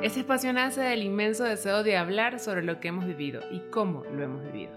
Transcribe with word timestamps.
Este 0.00 0.20
espacio 0.20 0.52
nace 0.52 0.80
del 0.80 1.02
inmenso 1.02 1.42
deseo 1.42 1.82
de 1.82 1.96
hablar 1.96 2.38
sobre 2.38 2.62
lo 2.62 2.78
que 2.78 2.86
hemos 2.86 3.04
vivido 3.04 3.40
y 3.50 3.58
cómo 3.70 4.04
lo 4.04 4.22
hemos 4.22 4.44
vivido. 4.44 4.70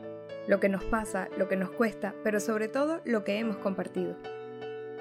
Lo 0.47 0.59
que 0.59 0.67
nos 0.67 0.83
pasa, 0.83 1.29
lo 1.37 1.47
que 1.47 1.55
nos 1.55 1.69
cuesta, 1.69 2.15
pero 2.23 2.39
sobre 2.39 2.67
todo 2.67 3.01
lo 3.05 3.23
que 3.23 3.37
hemos 3.37 3.57
compartido. 3.57 4.17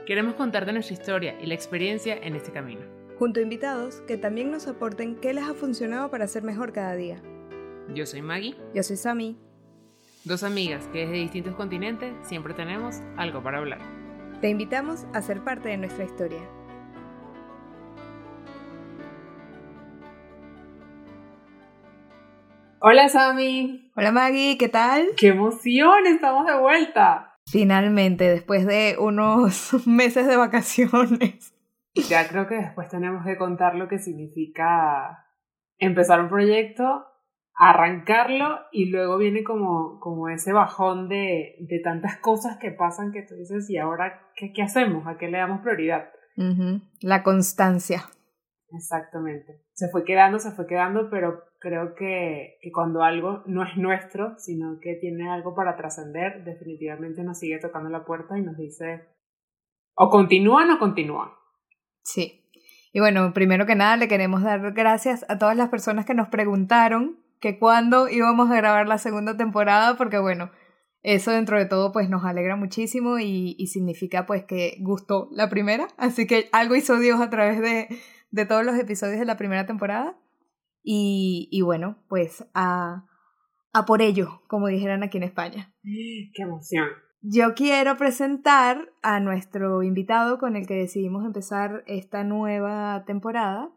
Queremos 0.05 0.35
contarte 0.35 0.75
nuestra 0.75 0.93
historia 0.93 1.41
y 1.41 1.47
la 1.47 1.55
experiencia 1.55 2.19
en 2.19 2.37
este 2.37 2.53
camino. 2.53 2.83
Junto 3.19 3.41
a 3.41 3.43
invitados 3.43 4.03
que 4.07 4.19
también 4.19 4.51
nos 4.51 4.69
aporten 4.69 5.17
qué 5.17 5.33
les 5.33 5.45
ha 5.45 5.55
funcionado 5.55 6.11
para 6.11 6.27
ser 6.27 6.43
mejor 6.43 6.75
cada 6.75 6.95
día. 6.95 7.23
Yo 7.95 8.05
soy 8.05 8.21
Maggie. 8.21 8.57
Yo 8.75 8.83
soy 8.83 8.99
Sami. 8.99 9.39
Dos 10.25 10.43
amigas 10.43 10.87
que 10.89 11.01
desde 11.01 11.15
distintos 11.15 11.55
continentes 11.55 12.13
siempre 12.25 12.53
tenemos 12.53 12.97
algo 13.17 13.43
para 13.43 13.57
hablar. 13.57 13.81
Te 14.43 14.51
invitamos 14.51 15.07
a 15.15 15.23
ser 15.23 15.43
parte 15.43 15.71
de 15.71 15.79
nuestra 15.79 16.05
historia. 16.05 16.43
Hola 22.83 23.11
Sami. 23.11 23.93
Hola 23.95 24.11
Maggie, 24.11 24.57
¿qué 24.57 24.71
tal? 24.71 25.09
¡Qué 25.19 25.29
emoción! 25.29 26.07
Estamos 26.07 26.47
de 26.47 26.59
vuelta. 26.59 27.37
Finalmente, 27.45 28.25
después 28.25 28.65
de 28.65 28.97
unos 28.99 29.75
meses 29.87 30.27
de 30.27 30.39
vacaciones. 30.39 31.53
Ya 32.09 32.27
creo 32.27 32.47
que 32.49 32.55
después 32.55 32.89
tenemos 32.89 33.23
que 33.27 33.37
contar 33.37 33.75
lo 33.75 33.87
que 33.87 33.99
significa 33.99 35.27
empezar 35.77 36.23
un 36.23 36.31
proyecto, 36.31 37.05
arrancarlo 37.55 38.61
y 38.73 38.87
luego 38.87 39.19
viene 39.19 39.45
como, 39.45 40.01
como 40.01 40.31
ese 40.31 40.55
bajón 40.55 41.11
de, 41.11 41.57
de 41.61 41.81
tantas 41.81 42.17
cosas 42.17 42.57
que 42.57 42.71
pasan 42.71 43.13
que 43.13 43.27
tú 43.29 43.35
dices, 43.35 43.69
¿y 43.69 43.77
ahora 43.77 44.23
qué, 44.37 44.55
qué 44.55 44.63
hacemos? 44.63 45.07
¿A 45.07 45.19
qué 45.19 45.29
le 45.29 45.37
damos 45.37 45.61
prioridad? 45.61 46.09
La 47.03 47.23
constancia. 47.23 48.05
Exactamente. 48.73 49.61
Se 49.81 49.89
fue 49.89 50.05
quedando, 50.05 50.39
se 50.39 50.51
fue 50.51 50.67
quedando, 50.67 51.09
pero 51.09 51.43
creo 51.59 51.95
que, 51.95 52.59
que 52.61 52.71
cuando 52.71 53.03
algo 53.03 53.43
no 53.47 53.63
es 53.63 53.79
nuestro, 53.79 54.35
sino 54.37 54.79
que 54.79 54.97
tiene 54.97 55.31
algo 55.31 55.55
para 55.55 55.75
trascender, 55.75 56.45
definitivamente 56.45 57.23
nos 57.25 57.39
sigue 57.39 57.59
tocando 57.59 57.89
la 57.89 58.05
puerta 58.05 58.37
y 58.37 58.43
nos 58.43 58.59
dice, 58.59 59.09
o 59.95 60.11
continúan 60.11 60.71
o 60.71 60.79
continúan. 60.79 61.31
Sí. 62.03 62.45
Y 62.93 63.01
bueno, 63.01 63.33
primero 63.33 63.65
que 63.65 63.75
nada 63.75 63.97
le 63.97 64.07
queremos 64.07 64.43
dar 64.43 64.71
gracias 64.73 65.25
a 65.31 65.39
todas 65.39 65.57
las 65.57 65.71
personas 65.71 66.05
que 66.05 66.13
nos 66.13 66.29
preguntaron 66.29 67.19
que 67.41 67.59
cuándo 67.59 68.11
íbamos 68.11 68.51
a 68.51 68.57
grabar 68.57 68.87
la 68.87 68.99
segunda 68.99 69.39
temporada, 69.39 69.97
porque 69.97 70.19
bueno, 70.19 70.51
eso 71.03 71.31
dentro 71.31 71.59
de 71.59 71.65
todo 71.65 71.91
pues 71.91 72.11
nos 72.11 72.27
alegra 72.27 72.55
muchísimo 72.55 73.19
y, 73.19 73.57
y 73.59 73.69
significa 73.69 74.27
pues 74.27 74.45
que 74.45 74.77
gustó 74.81 75.31
la 75.33 75.49
primera, 75.49 75.89
así 75.97 76.27
que 76.27 76.51
algo 76.53 76.77
hizo 76.77 76.99
Dios 76.99 77.19
a 77.23 77.31
través 77.31 77.63
de, 77.63 77.89
de 78.31 78.47
todos 78.47 78.65
los 78.65 78.77
episodios 78.77 79.19
de 79.19 79.25
la 79.25 79.37
primera 79.37 79.67
temporada. 79.67 80.17
Y, 80.83 81.49
y 81.51 81.61
bueno, 81.63 81.99
pues 82.09 82.45
a, 82.55 83.07
a 83.73 83.87
por 83.87 84.03
ello, 84.03 84.43
como 84.49 84.69
dijeran 84.69 85.03
aquí 85.03 85.19
en 85.19 85.25
España. 85.25 85.75
¡Qué 85.83 86.43
emoción! 86.43 86.89
Yo 87.23 87.55
quiero 87.55 87.99
presentar 87.99 88.93
a 89.03 89.21
nuestro 89.21 89.83
invitado 89.83 90.39
con 90.39 90.57
el 90.57 90.67
que 90.67 90.75
decidimos 90.75 91.27
empezar 91.27 91.85
esta 91.87 92.25
nueva 92.25 93.05
temporada 93.07 93.71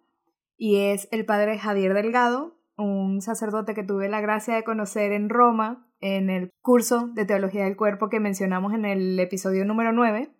y 0.55 0.77
es 0.77 1.09
el 1.11 1.25
padre 1.25 1.59
Javier 1.59 1.93
Delgado, 1.93 2.57
un 2.77 3.21
sacerdote 3.21 3.73
que 3.73 3.83
tuve 3.83 4.07
la 4.07 4.21
gracia 4.21 4.55
de 4.55 4.63
conocer 4.63 5.11
en 5.11 5.27
Roma 5.27 5.85
en 5.99 6.29
el 6.29 6.51
curso 6.61 7.09
de 7.13 7.25
Teología 7.25 7.65
del 7.65 7.75
Cuerpo 7.75 8.07
que 8.07 8.21
mencionamos 8.21 8.73
en 8.73 8.85
el 8.85 9.19
episodio 9.19 9.65
número 9.65 9.91
9 9.91 10.31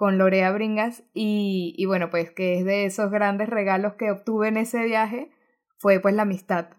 con 0.00 0.16
Lorea 0.16 0.50
Bringas 0.50 1.02
y, 1.12 1.74
y 1.76 1.84
bueno, 1.84 2.08
pues 2.08 2.30
que 2.30 2.58
es 2.58 2.64
de 2.64 2.86
esos 2.86 3.10
grandes 3.10 3.50
regalos 3.50 3.96
que 3.96 4.10
obtuve 4.10 4.48
en 4.48 4.56
ese 4.56 4.82
viaje 4.86 5.30
fue 5.76 6.00
pues 6.00 6.14
la 6.14 6.22
amistad 6.22 6.70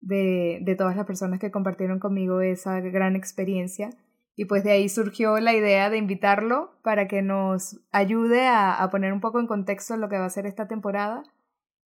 de, 0.00 0.60
de 0.62 0.76
todas 0.76 0.94
las 0.94 1.04
personas 1.04 1.40
que 1.40 1.50
compartieron 1.50 1.98
conmigo 1.98 2.40
esa 2.42 2.78
gran 2.78 3.16
experiencia 3.16 3.90
y 4.36 4.44
pues 4.44 4.62
de 4.62 4.70
ahí 4.70 4.88
surgió 4.88 5.40
la 5.40 5.52
idea 5.52 5.90
de 5.90 5.96
invitarlo 5.96 6.78
para 6.84 7.08
que 7.08 7.22
nos 7.22 7.80
ayude 7.90 8.46
a, 8.46 8.80
a 8.80 8.88
poner 8.88 9.12
un 9.12 9.20
poco 9.20 9.40
en 9.40 9.48
contexto 9.48 9.96
lo 9.96 10.08
que 10.08 10.18
va 10.18 10.26
a 10.26 10.30
ser 10.30 10.46
esta 10.46 10.68
temporada 10.68 11.24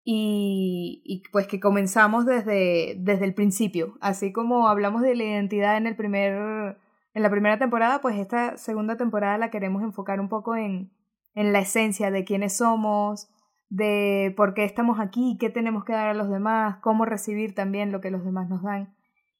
y, 0.03 1.01
y, 1.03 1.23
pues 1.31 1.47
que 1.47 1.59
comenzamos 1.59 2.27
desde, 2.27 2.93
desde 2.99 3.25
el 3.25 3.33
principio. 3.33 3.97
Así 4.01 4.31
como 4.31 4.67
hablamos 4.67 5.01
de 5.01 5.15
la 5.15 5.23
identidad 5.23 5.77
en, 5.77 5.87
el 5.87 5.95
primer, 5.95 6.77
en 7.15 7.23
la 7.23 7.29
primera 7.29 7.57
temporada, 7.57 8.01
pues 8.01 8.17
esta 8.17 8.57
segunda 8.57 8.97
temporada 8.97 9.37
la 9.37 9.49
queremos 9.49 9.81
enfocar 9.81 10.19
un 10.19 10.27
poco 10.27 10.57
en, 10.57 10.91
en 11.33 11.53
la 11.53 11.59
esencia 11.59 12.11
de 12.11 12.25
quiénes 12.25 12.57
somos, 12.57 13.29
de 13.69 14.33
por 14.35 14.53
qué 14.53 14.65
estamos 14.65 14.99
aquí, 14.99 15.37
qué 15.39 15.49
tenemos 15.49 15.85
que 15.85 15.93
dar 15.93 16.09
a 16.09 16.13
los 16.13 16.29
demás, 16.29 16.77
cómo 16.81 17.05
recibir 17.05 17.55
también 17.55 17.93
lo 17.93 18.01
que 18.01 18.11
los 18.11 18.25
demás 18.25 18.49
nos 18.49 18.63
dan. 18.63 18.93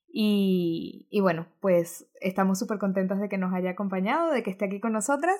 Y, 0.08 1.08
y 1.12 1.20
bueno, 1.20 1.48
pues 1.60 2.10
estamos 2.22 2.58
súper 2.58 2.80
contentos 2.80 3.20
de 3.20 3.28
que 3.28 3.38
nos 3.38 3.54
haya 3.54 3.72
acompañado, 3.72 4.32
de 4.32 4.42
que 4.42 4.52
esté 4.52 4.66
aquí 4.66 4.80
con 4.80 4.94
nosotras. 4.94 5.36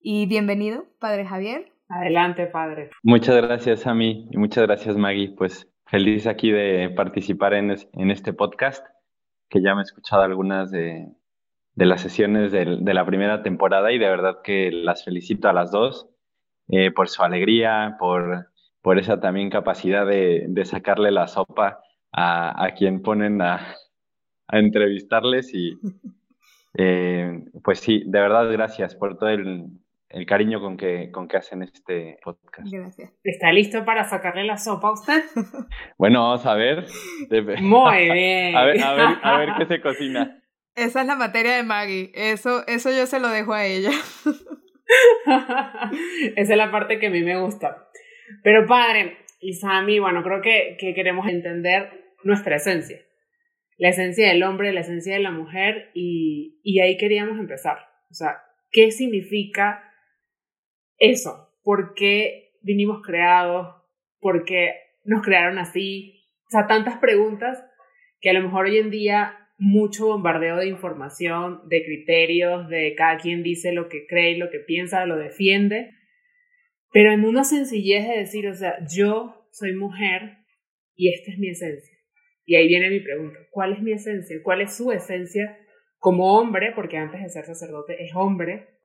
Y 0.00 0.26
bienvenido, 0.26 0.84
Padre 1.00 1.26
Javier. 1.26 1.72
Adelante, 1.88 2.46
Padre. 2.46 2.90
Muchas 3.02 3.34
gracias 3.42 3.88
a 3.88 3.94
mí 3.94 4.28
y 4.30 4.38
muchas 4.38 4.64
gracias, 4.64 4.96
Maggie. 4.96 5.34
Pues 5.36 5.68
feliz 5.86 6.28
aquí 6.28 6.52
de 6.52 6.88
participar 6.90 7.54
en, 7.54 7.74
en 7.94 8.10
este 8.12 8.32
podcast, 8.32 8.86
que 9.48 9.60
ya 9.60 9.74
me 9.74 9.80
he 9.80 9.82
escuchado 9.82 10.22
algunas 10.22 10.70
de, 10.70 11.08
de 11.80 11.86
las 11.86 12.02
sesiones 12.02 12.52
de, 12.52 12.76
de, 12.78 12.92
la 12.92 13.06
primera 13.06 13.42
temporada 13.42 13.90
y 13.90 13.98
de 13.98 14.06
verdad 14.06 14.42
que 14.44 14.70
las 14.70 15.02
felicito 15.02 15.48
a 15.48 15.54
las 15.54 15.70
dos 15.70 16.10
eh, 16.68 16.90
por 16.90 17.08
su 17.08 17.22
alegría, 17.22 17.96
por, 17.98 18.50
por 18.82 18.98
esa 18.98 19.18
también 19.18 19.48
capacidad 19.48 20.06
de, 20.06 20.44
de 20.46 20.64
sacarle 20.66 21.10
la 21.10 21.26
sopa 21.26 21.80
a, 22.12 22.66
a 22.66 22.74
quien 22.74 23.00
ponen 23.00 23.40
a, 23.40 23.76
a 24.48 24.58
entrevistarles 24.58 25.54
y 25.54 25.78
eh, 26.76 27.44
pues 27.64 27.80
sí, 27.80 28.02
de 28.04 28.20
verdad 28.20 28.52
gracias 28.52 28.94
por 28.94 29.16
todo 29.16 29.30
el, 29.30 29.68
el, 30.10 30.26
cariño 30.26 30.60
con 30.60 30.76
que, 30.76 31.10
con 31.10 31.28
que 31.28 31.38
hacen 31.38 31.62
este 31.62 32.18
podcast. 32.22 32.70
Gracias. 32.70 33.10
¿Está 33.24 33.52
listo 33.52 33.86
para 33.86 34.04
sacarle 34.04 34.44
la 34.44 34.58
sopa 34.58 34.88
a 34.88 34.92
usted? 34.92 35.22
Bueno, 35.96 36.24
vamos 36.24 36.44
a 36.44 36.52
ver. 36.56 36.84
Muy 37.62 38.04
bien. 38.12 38.54
A 38.54 38.64
ver, 38.64 38.82
a 38.82 38.92
ver, 38.92 39.18
a 39.22 39.38
ver 39.38 39.48
qué 39.56 39.64
se 39.64 39.80
cocina. 39.80 40.36
Esa 40.74 41.00
es 41.00 41.06
la 41.06 41.16
materia 41.16 41.56
de 41.56 41.62
Maggie. 41.62 42.10
Eso, 42.14 42.66
eso 42.66 42.90
yo 42.90 43.06
se 43.06 43.20
lo 43.20 43.28
dejo 43.28 43.52
a 43.52 43.66
ella. 43.66 43.90
Esa 46.36 46.52
es 46.52 46.56
la 46.56 46.70
parte 46.70 46.98
que 46.98 47.08
a 47.08 47.10
mí 47.10 47.22
me 47.22 47.40
gusta. 47.40 47.88
Pero 48.42 48.66
padre 48.66 49.18
y 49.40 49.54
Sammy, 49.54 49.98
bueno, 49.98 50.22
creo 50.22 50.40
que, 50.42 50.76
que 50.78 50.94
queremos 50.94 51.28
entender 51.28 52.14
nuestra 52.22 52.56
esencia 52.56 53.00
la 53.80 53.88
esencia 53.88 54.28
del 54.28 54.42
hombre, 54.42 54.74
la 54.74 54.80
esencia 54.80 55.14
de 55.14 55.22
la 55.22 55.30
mujer, 55.30 55.90
y, 55.94 56.60
y 56.62 56.80
ahí 56.80 56.98
queríamos 56.98 57.38
empezar. 57.38 57.78
O 58.10 58.14
sea, 58.14 58.42
¿qué 58.70 58.90
significa 58.90 59.82
eso? 60.98 61.54
¿Por 61.62 61.94
qué 61.94 62.52
vinimos 62.60 63.00
creados? 63.02 63.74
¿Por 64.18 64.44
qué 64.44 64.74
nos 65.04 65.22
crearon 65.22 65.56
así? 65.56 66.26
O 66.46 66.50
sea, 66.50 66.66
tantas 66.66 66.98
preguntas 66.98 67.64
que 68.20 68.28
a 68.28 68.34
lo 68.34 68.42
mejor 68.42 68.66
hoy 68.66 68.76
en 68.76 68.90
día 68.90 69.39
mucho 69.60 70.06
bombardeo 70.06 70.56
de 70.56 70.68
información, 70.68 71.60
de 71.68 71.84
criterios, 71.84 72.68
de 72.68 72.94
cada 72.96 73.18
quien 73.18 73.42
dice 73.42 73.72
lo 73.72 73.88
que 73.88 74.06
cree, 74.06 74.38
lo 74.38 74.50
que 74.50 74.58
piensa, 74.58 75.04
lo 75.04 75.16
defiende, 75.16 75.92
pero 76.92 77.12
en 77.12 77.24
una 77.24 77.44
sencillez 77.44 78.08
de 78.08 78.18
decir, 78.18 78.48
o 78.48 78.54
sea, 78.54 78.78
yo 78.90 79.46
soy 79.52 79.74
mujer 79.74 80.38
y 80.96 81.12
esta 81.12 81.30
es 81.30 81.38
mi 81.38 81.50
esencia. 81.50 81.96
Y 82.46 82.56
ahí 82.56 82.66
viene 82.66 82.90
mi 82.90 83.00
pregunta, 83.00 83.38
¿cuál 83.50 83.74
es 83.74 83.82
mi 83.82 83.92
esencia? 83.92 84.36
¿Cuál 84.42 84.62
es 84.62 84.76
su 84.76 84.90
esencia 84.92 85.58
como 85.98 86.38
hombre? 86.38 86.72
Porque 86.74 86.96
antes 86.96 87.22
de 87.22 87.28
ser 87.28 87.44
sacerdote 87.44 88.02
es 88.02 88.12
hombre. 88.14 88.80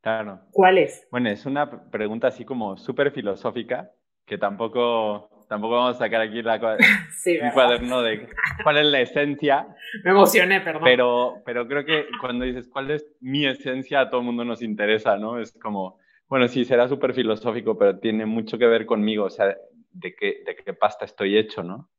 Claro. 0.00 0.40
¿Cuál 0.52 0.78
es? 0.78 1.06
Bueno, 1.10 1.28
es 1.28 1.44
una 1.44 1.90
pregunta 1.90 2.28
así 2.28 2.44
como 2.44 2.76
súper 2.76 3.10
filosófica, 3.10 3.90
que 4.26 4.38
tampoco, 4.38 5.28
tampoco 5.48 5.74
vamos 5.74 5.96
a 5.96 5.98
sacar 5.98 6.20
aquí 6.20 6.42
la, 6.42 6.58
sí, 7.12 7.38
un 7.40 7.50
cuaderno 7.50 8.02
de 8.02 8.28
cuál 8.62 8.78
es 8.78 8.86
la 8.86 9.00
esencia. 9.00 9.66
Me 10.02 10.10
emocioné, 10.10 10.60
perdón. 10.60 10.82
Pero, 10.84 11.42
pero 11.44 11.66
creo 11.66 11.84
que 11.84 12.06
cuando 12.20 12.44
dices 12.44 12.68
cuál 12.68 12.90
es 12.90 13.06
mi 13.20 13.46
esencia, 13.46 14.00
a 14.00 14.10
todo 14.10 14.20
el 14.20 14.26
mundo 14.26 14.44
nos 14.44 14.62
interesa, 14.62 15.16
¿no? 15.16 15.40
Es 15.40 15.52
como, 15.52 15.98
bueno, 16.28 16.48
sí, 16.48 16.64
será 16.64 16.88
súper 16.88 17.14
filosófico, 17.14 17.78
pero 17.78 17.98
tiene 17.98 18.26
mucho 18.26 18.58
que 18.58 18.66
ver 18.66 18.86
conmigo, 18.86 19.24
o 19.24 19.30
sea, 19.30 19.54
de 19.92 20.14
qué, 20.14 20.42
de 20.44 20.56
qué 20.56 20.72
pasta 20.72 21.04
estoy 21.04 21.36
hecho, 21.36 21.62
¿no? 21.62 21.90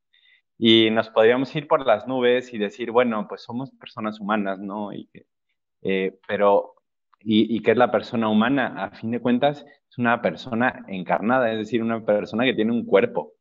y 0.57 0.89
nos 0.89 1.09
podríamos 1.09 1.53
ir 1.55 1.67
por 1.67 1.85
las 1.85 2.07
nubes 2.07 2.53
y 2.53 2.57
decir, 2.57 2.91
bueno, 2.91 3.27
pues 3.27 3.41
somos 3.43 3.71
personas 3.71 4.19
humanas, 4.19 4.59
¿no? 4.59 4.93
Y 4.93 5.09
eh, 5.81 6.17
pero, 6.27 6.75
y, 7.19 7.55
y, 7.55 7.61
qué 7.61 7.71
es 7.71 7.77
la 7.77 7.91
persona 7.91 8.29
humana? 8.29 8.73
A 8.83 8.91
fin 8.91 9.11
de 9.11 9.19
cuentas, 9.19 9.65
es 9.89 9.97
una 9.97 10.21
persona 10.21 10.85
encarnada, 10.87 11.51
es 11.51 11.59
decir, 11.59 11.83
una 11.83 12.03
persona 12.05 12.45
que 12.45 12.53
tiene 12.53 12.71
un 12.71 12.85
cuerpo. 12.85 13.33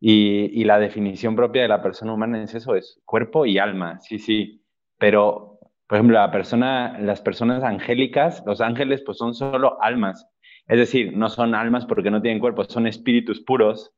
Y, 0.00 0.64
la 0.64 0.78
definición 0.78 1.34
propia 1.34 1.62
de 1.62 1.68
la 1.68 1.82
persona 1.82 2.12
humana 2.12 2.42
es 2.42 2.54
eso, 2.54 2.76
es 2.76 3.00
cuerpo 3.04 3.46
y 3.46 3.58
alma, 3.58 3.98
sí, 4.00 4.18
sí. 4.18 4.62
Pero, 4.98 5.58
por 5.86 5.98
ejemplo, 5.98 6.16
las 6.16 7.20
personas 7.20 7.64
angélicas, 7.64 8.42
los 8.46 8.60
ángeles, 8.60 9.02
pues 9.04 9.18
son 9.18 9.34
solo 9.34 9.82
almas. 9.82 10.26
Es 10.68 10.78
decir, 10.78 11.16
no 11.16 11.28
son 11.28 11.54
almas 11.54 11.86
porque 11.86 12.10
no 12.10 12.22
tienen 12.22 12.40
cuerpo, 12.40 12.64
son 12.64 12.86
espíritus 12.86 13.40
puros 13.40 13.92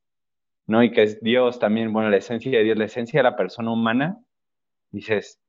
¿no? 0.70 0.82
Y 0.84 0.92
que 0.92 1.02
es 1.02 1.20
Dios 1.20 1.58
también, 1.58 1.92
bueno, 1.92 2.10
la 2.10 2.16
esencia 2.16 2.50
de 2.52 2.62
Dios, 2.64 2.78
la 2.78 2.84
esencia 2.84 3.18
de 3.18 3.24
la 3.24 3.36
persona 3.36 3.72
humana, 3.72 4.18
dices, 4.92 5.40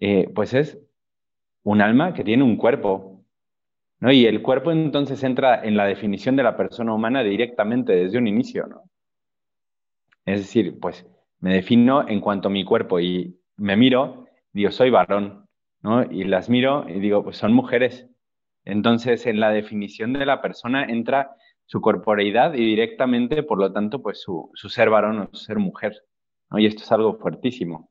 eh, 0.00 0.28
pues 0.34 0.54
es 0.54 0.78
un 1.62 1.80
alma 1.80 2.12
que 2.14 2.24
tiene 2.24 2.42
un 2.42 2.56
cuerpo, 2.56 3.24
¿no? 4.00 4.10
Y 4.12 4.26
el 4.26 4.42
cuerpo 4.42 4.72
entonces 4.72 5.22
entra 5.22 5.64
en 5.64 5.76
la 5.76 5.86
definición 5.86 6.34
de 6.34 6.42
la 6.42 6.56
persona 6.56 6.92
humana 6.92 7.22
directamente 7.22 7.92
desde 7.94 8.18
un 8.18 8.26
inicio, 8.26 8.66
¿no? 8.66 8.82
Es 10.26 10.40
decir, 10.40 10.78
pues 10.80 11.06
me 11.40 11.54
defino 11.54 12.06
en 12.08 12.20
cuanto 12.20 12.48
a 12.48 12.50
mi 12.50 12.64
cuerpo 12.64 13.00
y 13.00 13.40
me 13.56 13.76
miro, 13.76 14.26
digo, 14.52 14.70
soy 14.72 14.90
varón, 14.90 15.46
¿no? 15.82 16.02
Y 16.10 16.24
las 16.24 16.50
miro 16.50 16.84
y 16.88 17.00
digo, 17.00 17.22
pues 17.22 17.36
son 17.36 17.52
mujeres. 17.52 18.08
Entonces, 18.64 19.26
en 19.26 19.40
la 19.40 19.50
definición 19.50 20.12
de 20.12 20.26
la 20.26 20.42
persona 20.42 20.84
entra 20.84 21.36
su 21.66 21.80
corporeidad 21.80 22.54
y 22.54 22.64
directamente, 22.64 23.42
por 23.44 23.58
lo 23.58 23.72
tanto, 23.72 24.02
pues 24.02 24.20
su, 24.20 24.50
ser 24.68 24.90
varón 24.90 25.20
o 25.20 25.28
su 25.32 25.44
ser 25.44 25.58
mujer. 25.58 25.94
¿no? 26.50 26.58
Y 26.58 26.66
esto 26.66 26.82
es 26.82 26.92
algo 26.92 27.18
fuertísimo, 27.18 27.90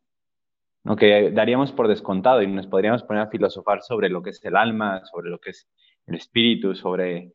¿no? 0.83 0.95
que 0.95 1.31
daríamos 1.31 1.71
por 1.71 1.87
descontado 1.87 2.41
y 2.41 2.47
nos 2.47 2.67
podríamos 2.67 3.03
poner 3.03 3.23
a 3.23 3.29
filosofar 3.29 3.81
sobre 3.81 4.09
lo 4.09 4.21
que 4.21 4.31
es 4.31 4.43
el 4.43 4.57
alma, 4.57 5.05
sobre 5.05 5.29
lo 5.29 5.39
que 5.39 5.51
es 5.51 5.69
el 6.07 6.15
espíritu, 6.15 6.75
sobre 6.75 7.33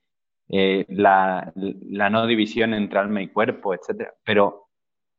eh, 0.49 0.85
la, 0.89 1.53
la, 1.55 2.11
no 2.11 2.27
división 2.27 2.75
entre 2.75 2.99
alma 2.99 3.23
y 3.23 3.29
cuerpo, 3.29 3.75
etc. 3.75 4.09
Pero 4.25 4.70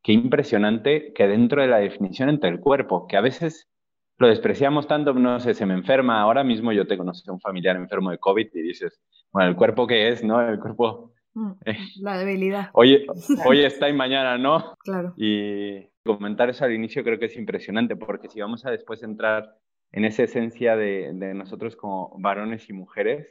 qué 0.02 0.14
impresionante 0.14 1.14
que 1.14 1.28
dentro 1.28 1.62
de 1.62 1.68
la 1.68 1.78
definición 1.78 2.30
entre 2.30 2.50
el 2.50 2.60
cuerpo, 2.60 3.08
que 3.08 3.18
a 3.18 3.22
veces 3.22 3.70
lo 4.18 4.28
despreciamos 4.28 4.88
tanto, 4.88 5.14
no 5.14 5.40
sé, 5.40 5.54
se 5.54 5.66
me 5.66 5.74
enferma, 5.74 6.22
ahora 6.22 6.44
mismo 6.44 6.72
yo 6.72 6.86
te 6.86 6.98
conocí 6.98 7.24
a 7.28 7.34
un 7.34 7.40
familiar 7.40 7.76
enfermo 7.76 8.12
de 8.12 8.20
COVID 8.20 8.48
y 8.54 8.62
dices, 8.62 9.02
bueno, 9.32 9.50
el 9.50 9.56
cuerpo 9.56 9.88
que 9.88 10.10
es, 10.10 10.24
¿no? 10.24 10.42
El 10.42 10.60
cuerpo... 10.60 11.14
Mm, 11.34 11.52
eh, 11.66 11.78
la 12.02 12.18
debilidad. 12.18 12.70
Hoy, 12.74 13.08
hoy 13.46 13.64
está 13.64 13.90
y 13.90 13.94
mañana 13.94 14.38
no. 14.38 14.76
Claro. 14.80 15.14
Y 15.18 15.88
comentar 16.06 16.50
eso 16.50 16.66
al 16.66 16.74
inicio 16.74 17.04
creo 17.04 17.18
que 17.18 17.26
es 17.26 17.38
impresionante, 17.38 17.96
porque 17.96 18.30
si 18.30 18.42
vamos 18.42 18.66
a 18.66 18.72
después 18.72 19.02
entrar 19.04 19.56
en 19.92 20.06
esa 20.06 20.24
esencia 20.24 20.76
de, 20.76 21.12
de 21.14 21.34
nosotros 21.34 21.76
como 21.76 22.14
varones 22.20 22.70
y 22.70 22.74
mujeres, 22.74 23.28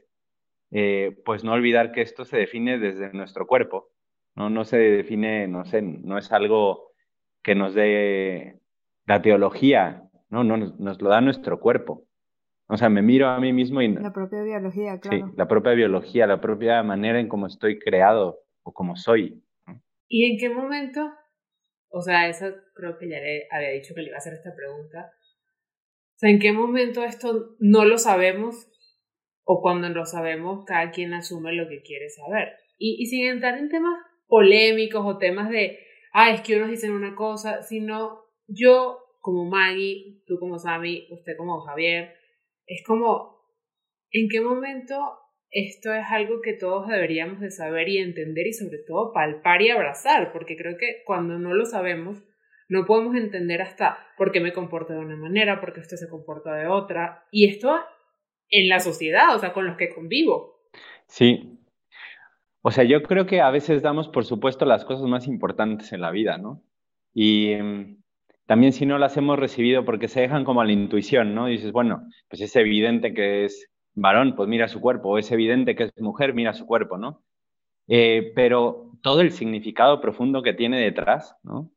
eh, 0.73 1.17
pues 1.25 1.43
no 1.43 1.53
olvidar 1.53 1.91
que 1.93 2.03
esto 2.03 2.25
se 2.25 2.37
define 2.37 2.79
desde 2.79 3.13
nuestro 3.13 3.47
cuerpo, 3.47 3.91
¿no? 4.37 4.51
No 4.51 4.65
se 4.65 4.79
define, 4.79 5.49
no 5.49 5.65
sé, 5.65 5.83
no 5.83 6.19
es 6.19 6.33
algo 6.33 6.91
que 7.43 7.55
nos 7.55 7.75
dé 7.75 8.61
la 9.07 9.23
teología, 9.23 10.05
no, 10.29 10.45
no 10.45 10.57
nos, 10.57 11.01
lo 11.01 11.09
da 11.09 11.21
nuestro 11.21 11.61
cuerpo. 11.61 12.07
O 12.69 12.77
sea, 12.77 12.89
me 12.89 13.03
miro 13.03 13.29
a 13.29 13.41
mí 13.41 13.53
mismo 13.53 13.83
y... 13.83 13.89
La 13.89 14.13
propia 14.13 14.43
biología, 14.43 15.01
claro. 15.01 15.27
Sí, 15.27 15.35
la 15.37 15.49
propia 15.49 15.73
biología, 15.73 16.27
la 16.27 16.41
propia 16.41 16.83
manera 16.85 17.19
en 17.19 17.29
cómo 17.29 17.49
estoy 17.49 17.81
creado 17.81 18.39
o 18.63 18.73
cómo 18.73 18.95
soy. 18.95 19.43
¿Y 20.07 20.31
en 20.31 20.39
qué 20.39 20.55
momento? 20.55 21.13
O 21.89 22.03
sea, 22.03 22.29
eso 22.29 22.47
creo 22.75 22.97
que 22.99 23.09
ya 23.09 23.19
le 23.19 23.49
había 23.51 23.71
dicho 23.71 23.95
que 23.95 24.03
le 24.03 24.09
iba 24.09 24.17
a 24.17 24.19
hacer 24.19 24.35
esta 24.35 24.55
pregunta. 24.55 25.11
O 26.15 26.19
sea, 26.19 26.31
¿en 26.31 26.39
qué 26.39 26.53
momento 26.53 27.03
esto 27.03 27.57
no 27.59 27.85
lo 27.85 27.99
sabemos? 27.99 28.69
O 29.43 29.61
cuando 29.61 29.89
lo 29.89 30.05
sabemos, 30.05 30.65
cada 30.65 30.93
quien 30.93 31.13
asume 31.15 31.53
lo 31.55 31.69
que 31.69 31.83
quiere 31.83 32.09
saber. 32.09 32.51
Y, 32.79 33.03
y 33.03 33.07
sin 33.07 33.27
entrar 33.27 33.59
en 33.59 33.69
temas 33.69 33.99
polémicos 34.31 35.05
o 35.05 35.19
temas 35.19 35.51
de, 35.51 35.79
ah, 36.15 36.31
es 36.31 36.41
que 36.41 36.57
unos 36.57 36.71
dicen 36.71 36.93
una 36.93 37.15
cosa, 37.15 37.63
sino 37.63 38.23
yo 38.47 38.99
como 39.21 39.45
Maggie, 39.45 40.23
tú 40.27 40.39
como 40.39 40.59
Sammy, 40.59 41.07
usted 41.11 41.37
como 41.37 41.61
Javier, 41.61 42.15
es 42.67 42.83
como, 42.87 43.37
¿en 44.11 44.29
qué 44.31 44.41
momento 44.41 44.97
esto 45.51 45.93
es 45.93 46.05
algo 46.09 46.41
que 46.41 46.55
todos 46.55 46.89
deberíamos 46.89 47.41
de 47.41 47.51
saber 47.51 47.89
y 47.89 47.99
entender 47.99 48.47
y 48.47 48.53
sobre 48.53 48.79
todo 48.87 49.13
palpar 49.13 49.61
y 49.61 49.71
abrazar? 49.71 50.33
Porque 50.33 50.57
creo 50.57 50.79
que 50.79 51.03
cuando 51.05 51.39
no 51.39 51.53
lo 51.53 51.67
sabemos, 51.67 52.23
no 52.69 52.87
podemos 52.87 53.17
entender 53.17 53.61
hasta 53.61 53.99
por 54.17 54.31
qué 54.31 54.41
me 54.41 54.53
comporto 54.53 54.93
de 54.93 55.01
una 55.01 55.17
manera, 55.17 55.61
por 55.61 55.75
qué 55.75 55.81
esto 55.81 55.97
se 55.97 56.09
comporta 56.09 56.55
de 56.55 56.69
otra. 56.69 57.25
Y 57.33 57.49
esto 57.51 57.77
en 58.49 58.69
la 58.69 58.79
sociedad, 58.79 59.35
o 59.35 59.39
sea, 59.39 59.53
con 59.53 59.67
los 59.67 59.77
que 59.77 59.93
convivo. 59.93 60.61
Sí. 61.09 61.60
O 62.63 62.71
sea, 62.71 62.85
yo 62.85 63.03
creo 63.03 63.27
que 63.27 63.41
a 63.41 63.51
veces 63.51 63.83
damos 63.83 64.09
por 64.09 64.25
supuesto 64.25 64.65
las 64.65 64.85
cosas 64.85 65.07
más 65.07 65.27
importantes 65.27 65.93
en 65.93 66.01
la 66.03 66.11
vida, 66.11 66.37
¿no? 66.39 66.63
Y 67.15 67.55
mm, 67.55 68.03
también 68.47 68.73
si 68.73 68.87
no 68.87 68.99
las 68.99 69.17
hemos 69.17 69.39
recibido 69.39 69.85
porque 69.85 70.09
se 70.09 70.21
dejan 70.21 70.45
como 70.45 70.61
a 70.61 70.65
la 70.65 70.73
intuición, 70.73 71.35
¿no? 71.35 71.47
dices, 71.47 71.73
bueno, 71.73 72.09
pues 72.29 72.43
es 72.43 72.55
evidente 72.57 73.15
que 73.15 73.45
es 73.45 73.71
varón, 73.95 74.35
pues 74.37 74.49
mira 74.49 74.69
su 74.69 74.81
cuerpo, 74.81 75.11
o 75.11 75.19
es 75.19 75.31
evidente 75.33 75.75
que 75.75 75.85
es 75.85 75.93
mujer, 76.01 76.35
mira 76.35 76.53
su 76.53 76.67
cuerpo, 76.67 76.99
¿no? 76.99 77.23
Eh, 77.89 78.33
pero 78.35 78.93
todo 79.03 79.21
el 79.21 79.33
significado 79.33 80.01
profundo 80.01 80.43
que 80.43 80.55
tiene 80.55 80.81
detrás, 80.81 81.37
¿no? 81.43 81.71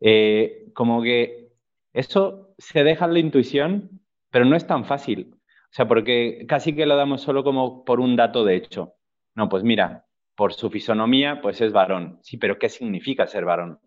Eh, 0.00 0.70
como 0.74 1.02
que 1.02 1.48
eso 1.92 2.54
se 2.58 2.84
deja 2.84 3.06
a 3.06 3.08
la 3.08 3.18
intuición, 3.18 4.00
pero 4.30 4.44
no 4.44 4.56
es 4.56 4.66
tan 4.66 4.84
fácil. 4.84 5.34
O 5.34 5.72
sea, 5.72 5.88
porque 5.88 6.46
casi 6.48 6.74
que 6.74 6.86
lo 6.86 6.96
damos 6.96 7.22
solo 7.22 7.44
como 7.44 7.84
por 7.84 8.00
un 8.00 8.16
dato 8.16 8.44
de 8.44 8.56
hecho. 8.56 8.94
No, 9.38 9.48
pues 9.48 9.62
mira, 9.62 10.04
por 10.34 10.52
su 10.52 10.68
fisonomía, 10.68 11.40
pues 11.40 11.60
es 11.60 11.72
varón. 11.72 12.18
Sí, 12.22 12.38
pero 12.38 12.58
¿qué 12.58 12.68
significa 12.68 13.24
ser 13.28 13.44
varón? 13.44 13.78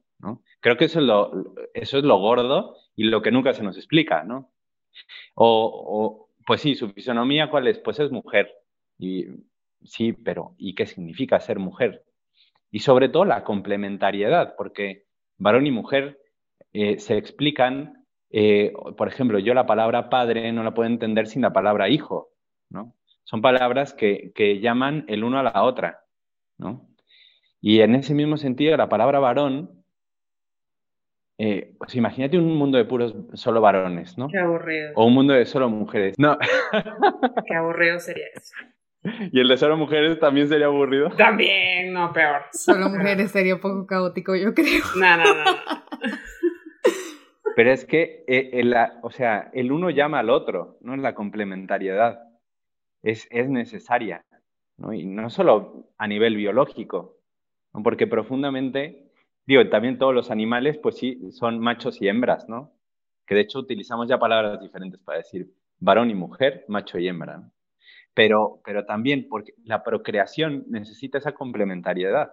Creo 0.61 0.77
que 0.77 0.85
eso 0.85 0.99
es, 0.99 1.05
lo, 1.05 1.55
eso 1.73 1.97
es 1.97 2.05
lo 2.05 2.19
gordo 2.19 2.77
y 2.95 3.03
lo 3.03 3.21
que 3.21 3.31
nunca 3.31 3.53
se 3.53 3.61
nos 3.61 3.75
explica, 3.75 4.23
¿no? 4.23 4.49
O, 5.35 6.29
pues 6.47 6.61
sí, 6.61 6.75
su 6.75 6.89
fisonomía, 6.93 7.49
¿cuál 7.49 7.67
es? 7.67 7.79
Pues 7.79 7.99
es 7.99 8.11
mujer. 8.11 8.49
Y 8.97 9.25
sí, 9.83 10.13
pero 10.13 10.55
¿y 10.57 10.73
qué 10.73 10.85
significa 10.85 11.37
ser 11.41 11.59
mujer? 11.59 12.05
Y 12.71 12.79
sobre 12.79 13.09
todo 13.09 13.25
la 13.25 13.43
complementariedad, 13.43 14.55
porque 14.55 15.07
varón 15.37 15.67
y 15.67 15.71
mujer 15.71 16.21
eh, 16.71 16.97
se 16.97 17.17
explican, 17.17 18.05
eh, 18.29 18.71
por 18.95 19.09
ejemplo, 19.09 19.37
yo 19.37 19.53
la 19.53 19.65
palabra 19.65 20.09
padre 20.09 20.53
no 20.53 20.63
la 20.63 20.73
puedo 20.73 20.87
entender 20.87 21.27
sin 21.27 21.41
la 21.41 21.51
palabra 21.51 21.89
hijo, 21.89 22.29
¿no? 22.69 22.95
Son 23.23 23.41
palabras 23.41 23.93
que, 23.93 24.31
que 24.35 24.59
llaman 24.59 25.05
el 25.07 25.23
uno 25.23 25.39
a 25.39 25.43
la 25.43 25.63
otra, 25.63 26.03
¿no? 26.57 26.89
Y 27.61 27.81
en 27.81 27.95
ese 27.95 28.13
mismo 28.13 28.37
sentido, 28.37 28.75
la 28.75 28.89
palabra 28.89 29.19
varón 29.19 29.81
eh, 31.43 31.73
pues 31.79 31.95
imagínate 31.95 32.37
un 32.37 32.55
mundo 32.55 32.77
de 32.77 32.85
puros 32.85 33.15
solo 33.33 33.61
varones, 33.61 34.15
¿no? 34.15 34.27
Qué 34.27 34.37
aburrido. 34.37 34.91
O 34.93 35.07
un 35.07 35.15
mundo 35.15 35.33
de 35.33 35.45
solo 35.47 35.69
mujeres. 35.69 36.13
No. 36.19 36.37
Qué 37.47 37.55
aburrido 37.55 37.99
sería 37.99 38.25
eso. 38.35 38.53
¿Y 39.31 39.39
el 39.39 39.47
de 39.47 39.57
solo 39.57 39.75
mujeres 39.75 40.19
también 40.19 40.47
sería 40.47 40.67
aburrido? 40.67 41.09
También, 41.17 41.93
no, 41.93 42.13
peor. 42.13 42.43
Solo 42.51 42.89
mujeres 42.89 43.31
sería 43.31 43.55
un 43.55 43.59
poco 43.59 43.87
caótico, 43.87 44.35
yo 44.35 44.53
creo. 44.53 44.83
No, 44.99 45.17
no, 45.17 45.23
no. 45.23 45.51
Pero 47.55 47.71
es 47.71 47.85
que, 47.85 48.23
eh, 48.27 48.51
el, 48.53 48.75
o 49.01 49.09
sea, 49.09 49.49
el 49.53 49.71
uno 49.71 49.89
llama 49.89 50.19
al 50.19 50.29
otro, 50.29 50.77
¿no? 50.81 50.95
La 50.95 51.15
complementariedad 51.15 52.19
es, 53.03 53.27
es 53.31 53.49
necesaria, 53.49 54.25
¿no? 54.77 54.93
Y 54.93 55.05
no 55.05 55.29
solo 55.29 55.89
a 55.97 56.07
nivel 56.07 56.35
biológico, 56.35 57.17
¿no? 57.73 57.83
porque 57.83 58.07
profundamente 58.07 59.11
digo, 59.45 59.67
también 59.69 59.97
todos 59.97 60.13
los 60.13 60.31
animales, 60.31 60.77
pues 60.77 60.97
sí, 60.97 61.31
son 61.31 61.59
machos 61.59 62.01
y 62.01 62.07
hembras, 62.07 62.47
¿no? 62.47 62.71
Que 63.25 63.35
de 63.35 63.41
hecho 63.41 63.59
utilizamos 63.59 64.07
ya 64.07 64.19
palabras 64.19 64.61
diferentes 64.61 65.01
para 65.01 65.19
decir 65.19 65.51
varón 65.79 66.09
y 66.09 66.15
mujer, 66.15 66.65
macho 66.67 66.99
y 66.99 67.07
hembra, 67.07 67.37
¿no? 67.37 67.51
Pero, 68.13 68.61
pero 68.65 68.85
también 68.85 69.27
porque 69.29 69.53
la 69.63 69.83
procreación 69.83 70.65
necesita 70.67 71.17
esa 71.17 71.31
complementariedad. 71.33 72.31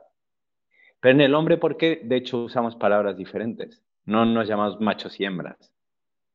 Pero 1.01 1.15
en 1.15 1.21
el 1.21 1.35
hombre, 1.35 1.57
¿por 1.57 1.77
qué 1.77 2.01
de 2.03 2.17
hecho 2.17 2.45
usamos 2.45 2.75
palabras 2.75 3.17
diferentes? 3.17 3.83
No 4.05 4.25
nos 4.25 4.49
llamamos 4.49 4.81
machos 4.81 5.21
y 5.21 5.25
hembras. 5.25 5.73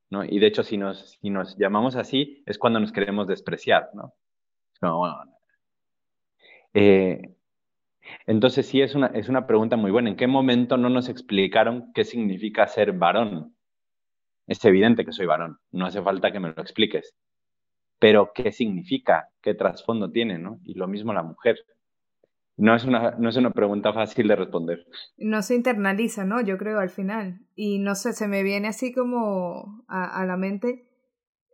¿no? 0.09 0.23
Y 0.23 0.39
de 0.39 0.47
hecho, 0.47 0.63
si 0.63 0.77
nos, 0.77 1.17
si 1.19 1.29
nos 1.29 1.57
llamamos 1.57 1.97
así, 1.97 2.41
es 2.45 2.57
cuando 2.57 2.79
nos 2.79 2.93
queremos 2.93 3.27
despreciar. 3.27 3.89
¿no? 3.93 4.13
Bueno, 4.91 5.33
eh, 6.73 7.35
entonces 8.25 8.67
sí 8.67 8.81
es 8.81 8.95
una, 8.95 9.07
es 9.07 9.29
una 9.29 9.47
pregunta 9.47 9.77
muy 9.77 9.91
buena. 9.91 10.09
¿En 10.09 10.15
qué 10.15 10.27
momento 10.27 10.77
no 10.77 10.89
nos 10.89 11.09
explicaron 11.09 11.91
qué 11.93 12.03
significa 12.03 12.67
ser 12.67 12.93
varón? 12.93 13.55
Es 14.47 14.63
evidente 14.65 15.05
que 15.05 15.13
soy 15.13 15.25
varón, 15.25 15.59
no 15.71 15.85
hace 15.85 16.01
falta 16.01 16.31
que 16.31 16.39
me 16.39 16.51
lo 16.53 16.61
expliques. 16.61 17.15
Pero 17.99 18.31
¿qué 18.33 18.51
significa? 18.51 19.29
¿Qué 19.41 19.53
trasfondo 19.53 20.11
tiene? 20.11 20.37
¿no? 20.37 20.59
Y 20.63 20.73
lo 20.73 20.87
mismo 20.87 21.13
la 21.13 21.23
mujer. 21.23 21.57
No 22.55 22.75
es, 22.75 22.85
una, 22.85 23.11
no 23.11 23.29
es 23.29 23.37
una 23.37 23.49
pregunta 23.49 23.93
fácil 23.93 24.27
de 24.27 24.35
responder. 24.35 24.85
No 25.17 25.41
se 25.41 25.55
internaliza, 25.55 26.23
¿no? 26.23 26.39
Yo 26.41 26.57
creo 26.59 26.79
al 26.79 26.89
final. 26.89 27.39
Y 27.55 27.79
no 27.79 27.95
sé, 27.95 28.13
se 28.13 28.27
me 28.27 28.43
viene 28.43 28.67
así 28.67 28.93
como 28.93 29.83
a 29.87 30.23
la 30.25 30.37
mente 30.37 30.85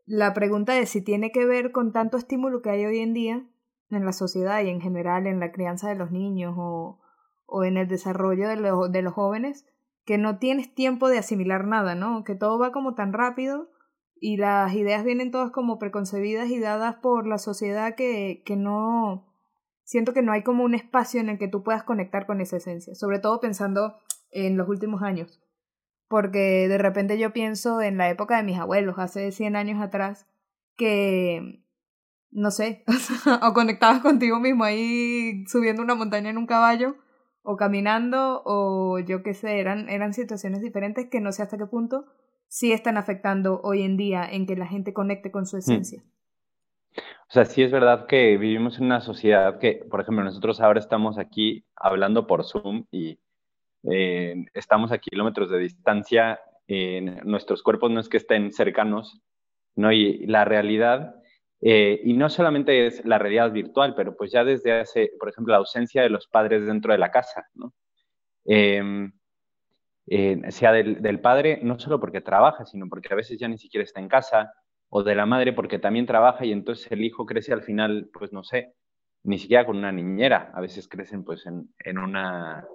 la 0.10 0.34
pregunta 0.34 0.74
de 0.74 0.88
si 0.88 1.04
tiene 1.04 1.32
que 1.32 1.46
ver 1.46 1.72
con 1.72 1.94
tanto 1.94 2.18
estímulo 2.18 2.64
que 2.64 2.72
hay 2.72 2.84
hoy 2.84 2.98
en 2.98 3.14
día 3.14 3.46
en 3.92 4.06
la 4.06 4.12
sociedad 4.12 4.60
y 4.64 4.70
en 4.70 4.82
general 4.82 5.28
en 5.28 5.40
la 5.40 5.52
crianza 5.52 5.88
de 5.88 5.94
los 5.94 6.10
niños 6.10 6.56
o, 6.58 7.00
o 7.46 7.64
en 7.64 7.78
el 7.78 7.88
desarrollo 7.88 8.48
de, 8.48 8.56
de 8.90 9.02
los 9.04 9.14
jóvenes, 9.14 9.68
que 10.06 10.18
no 10.18 10.40
tienes 10.40 10.74
tiempo 10.74 11.10
de 11.10 11.20
asimilar 11.20 11.68
nada, 11.68 11.94
¿no? 11.94 12.24
Que 12.24 12.34
todo 12.34 12.58
va 12.58 12.72
como 12.72 12.96
tan 12.96 13.14
rápido 13.14 13.70
y 14.20 14.38
las 14.38 14.74
ideas 14.74 15.04
vienen 15.04 15.30
todas 15.30 15.52
como 15.52 15.78
preconcebidas 15.78 16.50
y 16.50 16.60
dadas 16.60 16.96
por 16.96 17.28
la 17.28 17.38
sociedad 17.38 17.94
que, 17.94 18.42
que 18.44 18.56
no, 18.56 19.28
siento 19.84 20.16
que 20.16 20.24
no 20.24 20.32
hay 20.32 20.42
como 20.42 20.64
un 20.64 20.74
espacio 20.74 21.22
en 21.22 21.30
el 21.30 21.38
que 21.38 21.48
tú 21.48 21.62
puedas 21.62 21.84
conectar 21.84 22.26
con 22.26 22.42
esa 22.42 22.58
esencia, 22.58 22.96
sobre 22.96 23.20
todo 23.20 23.40
pensando 23.40 24.00
en 24.32 24.58
los 24.58 24.68
últimos 24.70 25.04
años, 25.04 25.40
porque 26.10 26.68
de 26.68 26.78
repente 26.78 27.18
yo 27.18 27.32
pienso 27.32 27.82
en 27.82 27.98
la 27.98 28.10
época 28.10 28.36
de 28.36 28.44
mis 28.44 28.60
abuelos, 28.60 28.96
hace 28.98 29.32
100 29.32 29.56
años 29.56 29.82
atrás, 29.82 30.28
que, 30.76 31.64
no 32.32 32.52
sé, 32.52 32.84
o 33.42 33.54
conectabas 33.54 34.02
contigo 34.02 34.40
mismo 34.40 34.66
ahí 34.66 35.46
subiendo 35.48 35.82
una 35.82 35.96
montaña 35.96 36.30
en 36.30 36.38
un 36.38 36.48
caballo, 36.48 36.96
o 37.44 37.56
caminando, 37.56 38.42
o 38.44 39.00
yo 39.00 39.24
qué 39.24 39.34
sé, 39.34 39.60
eran, 39.60 39.88
eran 39.88 40.14
situaciones 40.14 40.62
diferentes 40.62 41.08
que 41.10 41.22
no 41.22 41.32
sé 41.32 41.44
hasta 41.44 41.58
qué 41.58 41.66
punto 41.66 42.06
sí 42.48 42.74
están 42.74 42.98
afectando 42.98 43.62
hoy 43.64 43.84
en 43.84 43.96
día 43.96 44.28
en 44.30 44.46
que 44.46 44.56
la 44.56 44.68
gente 44.68 44.94
conecte 44.94 45.32
con 45.32 45.46
su 45.46 45.56
hmm. 45.56 45.60
esencia. 45.60 46.04
O 47.30 47.32
sea, 47.32 47.46
sí 47.46 47.62
es 47.62 47.72
verdad 47.72 48.08
que 48.08 48.38
vivimos 48.38 48.80
en 48.80 48.86
una 48.86 49.02
sociedad 49.02 49.60
que, 49.60 49.86
por 49.90 50.02
ejemplo, 50.02 50.24
nosotros 50.24 50.60
ahora 50.60 50.80
estamos 50.80 51.20
aquí 51.20 51.64
hablando 51.76 52.26
por 52.26 52.44
Zoom 52.44 52.86
y 52.92 53.20
eh, 53.84 54.46
estamos 54.54 54.92
a 54.92 54.98
kilómetros 54.98 55.50
de 55.50 55.60
distancia, 55.60 56.40
nuestros 57.24 57.64
cuerpos 57.64 57.90
no 57.90 58.00
es 58.00 58.10
que 58.10 58.18
estén 58.18 58.52
cercanos, 58.52 59.22
¿no? 59.76 59.92
Y 59.92 60.28
la 60.28 60.46
realidad, 60.46 61.16
eh, 61.62 62.00
y 62.04 62.14
no 62.14 62.30
solamente 62.30 62.86
es 62.86 63.04
la 63.06 63.18
realidad 63.18 63.52
virtual, 63.52 63.96
pero 63.96 64.16
pues 64.16 64.32
ya 64.32 64.44
desde 64.44 64.80
hace, 64.80 65.12
por 65.20 65.30
ejemplo, 65.30 65.52
la 65.52 65.58
ausencia 65.58 66.04
de 66.04 66.10
los 66.10 66.28
padres 66.28 66.66
dentro 66.66 66.92
de 66.92 67.00
la 67.00 67.12
casa, 67.12 67.48
¿no? 67.56 67.74
Em, 68.46 69.12
eh, 70.08 70.40
sea 70.52 70.72
del, 70.72 71.02
del, 71.02 71.20
padre, 71.22 71.60
no 71.64 71.80
solo 71.80 72.00
porque 72.00 72.22
trabaja, 72.22 72.66
sino 72.66 72.88
porque 72.88 73.14
a 73.14 73.16
veces 73.16 73.38
ya 73.40 73.48
ni 73.48 73.58
siquiera 73.58 73.84
está 73.84 74.00
en 74.00 74.08
casa, 74.08 74.54
o 74.90 75.04
de 75.04 75.16
la 75.16 75.26
madre 75.26 75.54
porque 75.54 75.80
también 75.80 76.06
trabaja 76.06 76.46
y 76.46 76.52
entonces 76.52 76.92
el 76.92 77.04
hijo 77.04 77.26
crece 77.26 77.54
al 77.54 77.62
final, 77.62 78.10
pues 78.12 78.34
no 78.34 78.44
sé, 78.44 78.74
ni 79.24 79.38
siquiera 79.38 79.66
con 79.66 79.78
una 79.78 79.92
niñera, 79.92 80.52
a 80.54 80.62
veces 80.62 80.88
crecen 80.88 81.24
pues 81.24 81.46
en, 81.46 81.74
en 81.80 82.00
una, 82.00 82.66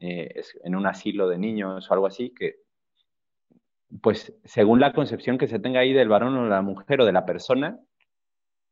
eh, 0.00 0.42
en 0.64 0.74
un 0.74 0.86
asilo 0.86 1.28
de 1.28 1.38
niños 1.38 1.90
o 1.90 1.94
algo 1.94 2.06
así, 2.06 2.30
que 2.30 2.56
pues 4.02 4.34
según 4.44 4.80
la 4.80 4.92
concepción 4.92 5.38
que 5.38 5.48
se 5.48 5.58
tenga 5.58 5.80
ahí 5.80 5.92
del 5.92 6.08
varón 6.08 6.36
o 6.36 6.44
de 6.44 6.50
la 6.50 6.62
mujer 6.62 7.00
o 7.00 7.06
de 7.06 7.12
la 7.12 7.24
persona, 7.24 7.80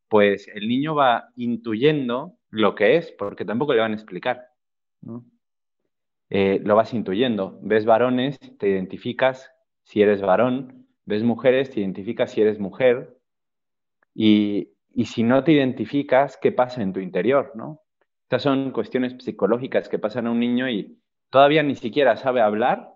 pues 0.09 0.49
el 0.49 0.69
niño 0.69 0.95
va 0.95 1.31
intuyendo 1.37 2.35
lo 2.51 2.75
que 2.75 2.97
es, 2.97 3.13
porque 3.13 3.45
tampoco 3.45 3.75
le 3.75 3.81
van 3.81 3.93
a 3.93 3.97
explicar. 3.97 4.49
Eh, 6.31 6.61
lo 6.63 6.77
vas 6.77 6.95
intuyendo. 6.95 7.59
Ves 7.63 7.85
varones, 7.85 8.39
te 8.59 8.69
identificas 8.69 9.51
si 9.85 10.03
eres 10.03 10.21
varón, 10.21 10.87
ves 11.05 11.23
mujeres, 11.23 11.71
te 11.71 11.81
identificas 11.81 12.33
si 12.33 12.43
eres 12.43 12.59
mujer, 12.59 13.17
y, 14.15 14.71
y 14.93 15.07
si 15.07 15.23
no 15.23 15.45
te 15.45 15.53
identificas, 15.53 16.37
¿qué 16.37 16.53
pasa 16.53 16.83
en 16.83 16.93
tu 16.93 17.01
interior? 17.01 17.53
¿no? 17.55 17.83
Estas 18.23 18.43
son 18.43 18.73
cuestiones 18.73 19.15
psicológicas 19.23 19.89
que 19.89 19.99
pasan 19.99 20.27
a 20.27 20.31
un 20.31 20.41
niño 20.41 20.69
y 20.69 20.99
todavía 21.31 21.63
ni 21.63 21.75
siquiera 21.75 22.17
sabe 22.17 22.41
hablar 22.41 22.95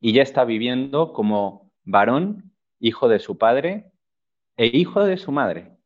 y 0.00 0.12
ya 0.12 0.22
está 0.22 0.44
viviendo 0.44 1.12
como 1.12 1.70
varón, 1.84 2.52
hijo 2.78 3.08
de 3.08 3.18
su 3.18 3.38
padre 3.38 3.90
e 4.56 4.66
hijo 4.66 5.04
de 5.04 5.16
su 5.16 5.32
madre. 5.32 5.76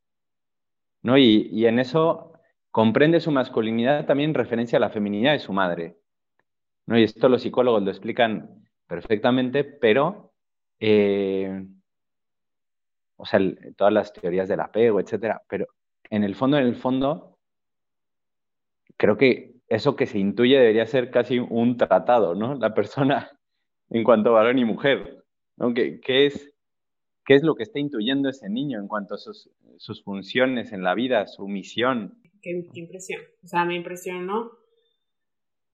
¿no? 1.02 1.19
Y, 1.19 1.66
en 1.66 1.78
eso 1.78 2.33
comprende 2.71 3.21
su 3.21 3.31
masculinidad 3.31 4.07
también 4.07 4.31
en 4.31 4.35
referencia 4.35 4.78
a 4.78 4.81
la 4.81 4.90
feminidad 4.90 5.33
de 5.33 5.38
su 5.38 5.52
madre. 5.52 5.97
¿no? 6.87 6.99
Y 6.99 7.04
esto 7.04 7.28
los 7.28 7.43
psicólogos 7.43 7.83
lo 7.83 7.90
explican 7.90 8.64
perfectamente, 8.87 9.64
pero, 9.64 10.33
eh, 10.81 11.64
o 13.16 13.26
sea, 13.26 13.40
todas 13.76 13.93
las 13.93 14.12
teorías 14.12 14.49
del 14.49 14.61
apego, 14.61 15.00
etcétera, 15.00 15.43
pero 15.49 15.66
en 16.11 16.25
el 16.25 16.35
fondo, 16.35 16.59
en 16.59 16.66
el 16.66 16.76
fondo, 16.76 17.38
creo 18.97 19.16
que 19.16 19.53
eso 19.68 19.97
que 19.97 20.06
se 20.06 20.18
intuye 20.18 20.59
debería 20.59 20.87
ser 20.87 21.11
casi 21.11 21.38
un 21.38 21.76
tratado, 21.76 22.35
¿no? 22.35 22.54
La 22.54 22.75
persona 22.75 23.30
en 23.90 24.04
cuanto 24.04 24.30
a 24.30 24.33
varón 24.33 24.59
y 24.59 24.64
mujer, 24.64 25.25
¿no? 25.56 25.73
¿Qué, 25.75 26.00
es, 26.26 26.52
¿Qué 27.25 27.35
es 27.35 27.42
lo 27.42 27.54
que 27.54 27.62
está 27.62 27.78
intuyendo 27.78 28.28
ese 28.28 28.49
niño 28.49 28.78
en 28.78 28.88
cuanto 28.88 29.14
a 29.14 29.18
sus, 29.18 29.50
sus 29.78 30.02
funciones 30.02 30.73
en 30.73 30.83
la 30.83 30.94
vida, 30.94 31.26
su 31.26 31.47
misión? 31.49 32.21
Qué, 32.42 32.66
qué 32.73 32.80
impresión. 32.80 33.23
O 33.42 33.47
sea, 33.47 33.64
me 33.64 33.75
impresionó 33.75 34.50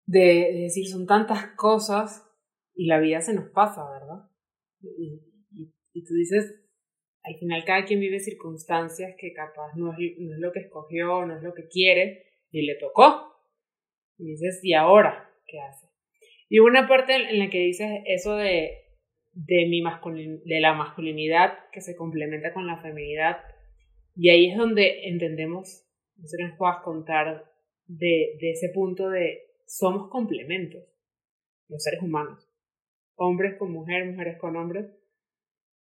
de, 0.06 0.62
decir, 0.62 0.88
son 0.88 1.06
tantas 1.06 1.54
cosas 1.56 2.26
y 2.74 2.86
la 2.86 2.98
vida 2.98 3.20
se 3.20 3.34
nos 3.34 3.48
pasa, 3.50 3.88
¿verdad? 3.90 4.28
Y, 4.82 5.20
y, 5.92 6.04
tú 6.04 6.14
dices, 6.14 6.54
al 7.22 7.36
final 7.36 7.64
cada 7.64 7.84
quien 7.84 8.00
vive 8.00 8.18
circunstancias 8.18 9.14
que 9.18 9.32
capaz 9.32 9.76
no 9.76 9.92
es, 9.92 9.98
no 10.18 10.34
es 10.34 10.40
lo 10.40 10.52
que 10.52 10.60
escogió, 10.60 11.26
no 11.26 11.36
es 11.36 11.42
lo 11.42 11.54
que 11.54 11.68
quiere 11.68 12.24
y 12.50 12.66
le 12.66 12.76
tocó. 12.76 13.29
Y 14.20 14.32
dices, 14.32 14.60
¿y 14.62 14.74
ahora 14.74 15.30
qué 15.46 15.60
hace? 15.60 15.88
Y 16.50 16.58
una 16.58 16.86
parte 16.86 17.14
en 17.14 17.38
la 17.38 17.48
que 17.48 17.60
dices 17.60 17.88
eso 18.04 18.36
de, 18.36 18.80
de, 19.32 19.66
mi 19.66 19.82
de 20.44 20.60
la 20.60 20.74
masculinidad 20.74 21.58
que 21.72 21.80
se 21.80 21.96
complementa 21.96 22.52
con 22.52 22.66
la 22.66 22.82
feminidad, 22.82 23.38
y 24.14 24.28
ahí 24.28 24.50
es 24.50 24.58
donde 24.58 25.08
entendemos, 25.08 25.86
no 26.16 26.26
sé 26.26 26.36
qué 26.36 26.44
nos 26.44 26.58
puedas 26.58 26.82
contar 26.82 27.50
de, 27.86 28.36
de 28.40 28.50
ese 28.50 28.68
punto 28.74 29.08
de 29.08 29.38
somos 29.66 30.10
complementos, 30.10 30.82
los 31.68 31.82
seres 31.82 32.02
humanos, 32.02 32.46
hombres 33.14 33.56
con 33.58 33.72
mujeres, 33.72 34.10
mujeres 34.10 34.36
con 34.38 34.56
hombres, 34.56 34.86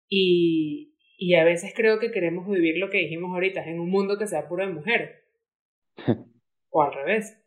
y, 0.08 0.96
y 1.18 1.36
a 1.36 1.44
veces 1.44 1.74
creo 1.75 1.98
que 1.98 2.12
queremos 2.12 2.48
vivir 2.48 2.78
lo 2.78 2.92
que 2.92 3.00
dijimos 3.00 3.34
ahorita, 3.34 3.66
en 3.66 3.80
un 3.80 3.90
mundo 3.90 4.20
que 4.20 4.28
sea 4.28 4.48
puro 4.48 4.68
de 4.68 4.74
mujeres, 4.74 5.18
o 6.70 6.84
al 6.84 6.94
revés. 6.94 7.40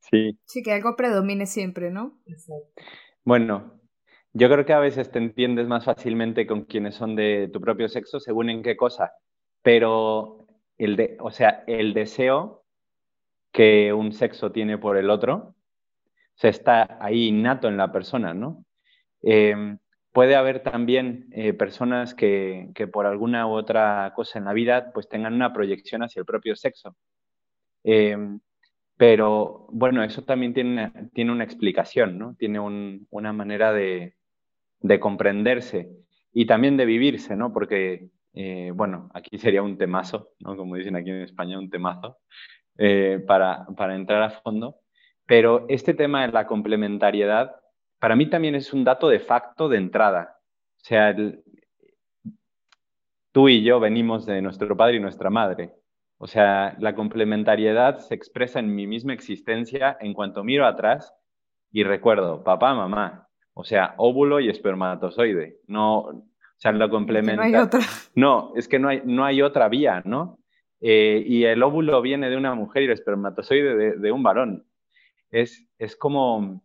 Sí. 0.00 0.38
Sí, 0.44 0.62
que 0.62 0.72
algo 0.72 0.96
predomine 0.96 1.46
siempre, 1.46 1.90
¿no? 1.90 2.18
Exacto. 2.26 2.82
Bueno, 3.24 3.80
yo 4.32 4.48
creo 4.48 4.64
que 4.64 4.72
a 4.72 4.78
veces 4.78 5.10
te 5.10 5.18
entiendes 5.18 5.66
más 5.66 5.84
fácilmente 5.84 6.46
con 6.46 6.64
quienes 6.64 6.94
son 6.94 7.16
de 7.16 7.50
tu 7.52 7.60
propio 7.60 7.88
sexo 7.88 8.20
según 8.20 8.50
en 8.50 8.62
qué 8.62 8.76
cosa, 8.76 9.12
pero 9.62 10.46
el 10.78 10.96
de, 10.96 11.16
o 11.20 11.30
sea, 11.30 11.64
el 11.66 11.94
deseo 11.94 12.64
que 13.52 13.92
un 13.92 14.12
sexo 14.12 14.52
tiene 14.52 14.78
por 14.78 14.96
el 14.96 15.10
otro, 15.10 15.54
se 16.34 16.48
está 16.48 16.98
ahí 17.00 17.28
innato 17.28 17.68
en 17.68 17.76
la 17.76 17.90
persona, 17.92 18.34
¿no? 18.34 18.64
Em, 19.22 19.78
puede 20.12 20.36
haber 20.36 20.62
también 20.62 21.28
eh, 21.32 21.52
personas 21.52 22.14
que, 22.14 22.70
que, 22.74 22.86
por 22.86 23.06
alguna 23.06 23.46
u 23.48 23.50
otra 23.52 24.12
cosa 24.14 24.38
en 24.38 24.44
la 24.44 24.52
vida 24.52 24.92
pues 24.92 25.08
tengan 25.08 25.34
una 25.34 25.52
proyección 25.52 26.02
hacia 26.02 26.20
el 26.20 26.26
propio 26.26 26.54
sexo. 26.56 26.96
Em, 27.84 28.40
pero 28.98 29.66
bueno, 29.70 30.04
eso 30.04 30.22
también 30.24 30.52
tiene, 30.52 30.92
tiene 31.14 31.32
una 31.32 31.44
explicación, 31.44 32.18
¿no? 32.18 32.34
Tiene 32.38 32.60
un, 32.60 33.06
una 33.10 33.32
manera 33.32 33.72
de, 33.72 34.14
de, 34.80 35.00
comprenderse 35.00 35.88
y 36.32 36.44
también 36.44 36.76
de 36.76 36.84
vivirse, 36.84 37.36
¿no? 37.36 37.52
Porque, 37.52 38.10
eh, 38.34 38.72
bueno, 38.74 39.10
aquí 39.14 39.38
sería 39.38 39.62
un 39.62 39.78
temazo, 39.78 40.32
¿no? 40.40 40.56
Como 40.56 40.76
dicen 40.76 40.96
aquí 40.96 41.10
en 41.10 41.22
España, 41.22 41.58
un 41.58 41.70
temazo. 41.70 42.18
Eh, 42.80 43.24
para, 43.26 43.66
para 43.76 43.96
entrar 43.96 44.22
a 44.22 44.30
fondo. 44.30 44.76
Pero 45.26 45.66
este 45.68 45.94
tema 45.94 46.24
de 46.24 46.32
la 46.32 46.46
complementariedad, 46.46 47.56
para 47.98 48.14
mí 48.14 48.30
también 48.30 48.54
es 48.54 48.72
un 48.72 48.84
dato 48.84 49.08
de 49.08 49.18
facto 49.18 49.68
de 49.68 49.78
entrada. 49.78 50.38
O 50.76 50.84
sea, 50.84 51.14
tú 53.32 53.48
y 53.48 53.64
yo 53.64 53.80
venimos 53.80 54.26
de 54.26 54.40
nuestro 54.42 54.76
padre 54.76 54.98
y 54.98 55.00
nuestra 55.00 55.28
madre. 55.28 55.72
O 56.18 56.26
sea, 56.26 56.76
la 56.80 56.94
complementariedad 56.94 57.98
se 57.98 58.14
expresa 58.14 58.58
en 58.58 58.74
mi 58.74 58.86
misma 58.86 59.12
existencia 59.12 59.96
en 60.00 60.14
cuanto 60.14 60.42
miro 60.42 60.66
atrás 60.66 61.14
y 61.70 61.84
recuerdo 61.84 62.42
papá, 62.42 62.74
mamá. 62.74 63.28
O 63.54 63.64
sea, 63.64 63.94
óvulo 63.96 64.40
y 64.40 64.48
espermatozoide. 64.48 65.58
No, 65.66 65.98
o 65.98 66.24
sea, 66.56 66.72
lo 66.72 66.90
complementa. 66.90 67.36
No 67.36 67.42
hay 67.42 67.54
otra. 67.54 67.80
No, 68.14 68.52
es 68.56 68.66
que 68.66 68.80
no 68.80 68.88
hay, 68.88 69.02
no 69.04 69.24
hay 69.24 69.42
otra 69.42 69.68
vía, 69.68 70.02
¿no? 70.04 70.38
Eh, 70.80 71.22
y 71.24 71.44
el 71.44 71.62
óvulo 71.62 72.00
viene 72.02 72.30
de 72.30 72.36
una 72.36 72.54
mujer 72.54 72.82
y 72.82 72.86
el 72.86 72.92
espermatozoide 72.92 73.96
de, 73.96 74.12
un 74.12 74.22
varón. 74.22 74.66
Es, 75.30 75.68
es 75.78 75.96
como 75.96 76.62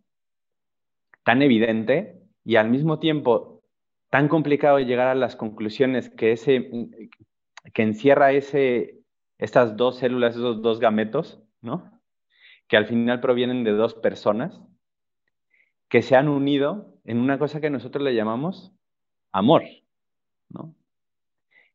tan 1.23 1.41
evidente 1.41 2.19
y 2.43 2.55
al 2.55 2.69
mismo 2.69 2.99
tiempo 2.99 3.63
tan 4.09 4.27
complicado 4.27 4.79
llegar 4.79 5.07
a 5.07 5.15
las 5.15 5.35
conclusiones 5.35 6.09
que, 6.09 6.31
ese, 6.33 6.69
que 7.73 7.81
encierra 7.81 8.31
ese, 8.31 9.02
estas 9.43 9.75
dos 9.75 9.97
células, 9.97 10.37
esos 10.37 10.61
dos 10.61 10.79
gametos, 10.79 11.37
¿no? 11.61 11.91
que 12.69 12.77
al 12.77 12.85
final 12.85 13.19
provienen 13.19 13.65
de 13.65 13.71
dos 13.71 13.93
personas 13.93 14.57
que 15.89 16.01
se 16.01 16.15
han 16.15 16.29
unido 16.29 16.95
en 17.03 17.17
una 17.17 17.37
cosa 17.37 17.59
que 17.59 17.69
nosotros 17.69 18.05
le 18.05 18.15
llamamos 18.15 18.71
amor. 19.33 19.63
¿no? 20.47 20.73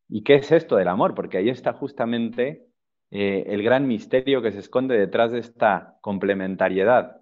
¿Y 0.07 0.23
qué 0.23 0.35
es 0.35 0.51
esto 0.51 0.77
del 0.77 0.87
amor? 0.87 1.13
Porque 1.13 1.37
ahí 1.37 1.49
está 1.49 1.73
justamente 1.73 2.65
eh, 3.11 3.43
el 3.45 3.61
gran 3.61 3.87
misterio 3.87 4.41
que 4.41 4.51
se 4.51 4.59
esconde 4.59 4.97
detrás 4.97 5.31
de 5.31 5.37
esta 5.37 5.99
complementariedad, 6.01 7.21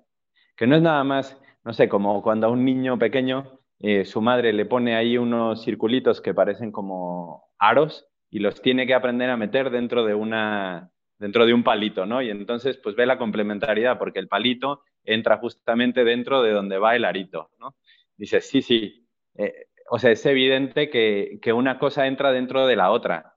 que 0.56 0.66
no 0.66 0.78
es 0.78 0.82
nada 0.82 1.04
más, 1.04 1.38
no 1.66 1.74
sé, 1.74 1.90
como 1.90 2.24
cuando 2.24 2.48
a 2.48 2.52
un 2.52 2.64
niño 2.64 2.98
pequeño 2.98 3.60
eh, 3.80 4.06
su 4.06 4.22
madre 4.22 4.54
le 4.54 4.66
pone 4.66 4.96
ahí 4.96 5.18
unos 5.18 5.66
circulitos 5.66 6.22
que 6.22 6.34
parecen 6.34 6.72
como 6.72 7.50
aros 7.60 8.08
y 8.30 8.40
los 8.40 8.62
tiene 8.62 8.86
que 8.86 8.94
aprender 8.94 9.30
a 9.30 9.38
meter 9.38 9.70
dentro 9.70 10.06
de 10.06 10.14
una, 10.14 10.92
dentro 11.18 11.46
de 11.46 11.54
un 11.54 11.64
palito, 11.64 12.06
¿no? 12.06 12.22
Y 12.22 12.30
entonces, 12.30 12.78
pues 12.78 12.96
ve 12.96 13.06
la 13.06 13.18
complementariedad, 13.18 13.98
porque 13.98 14.20
el 14.20 14.28
palito 14.28 14.84
entra 15.04 15.38
justamente 15.38 16.04
dentro 16.04 16.42
de 16.42 16.52
donde 16.52 16.78
va 16.78 16.96
el 16.96 17.06
arito, 17.06 17.52
¿no? 17.60 17.76
Dice, 18.18 18.42
sí, 18.42 18.62
sí, 18.62 19.08
eh, 19.36 19.68
o 19.90 20.00
sea, 20.00 20.12
es 20.12 20.26
evidente 20.26 20.90
que, 20.90 21.40
que, 21.42 21.54
una 21.54 21.80
cosa 21.80 22.08
entra 22.08 22.32
dentro 22.32 22.68
de 22.68 22.76
la 22.76 22.92
otra, 22.92 23.36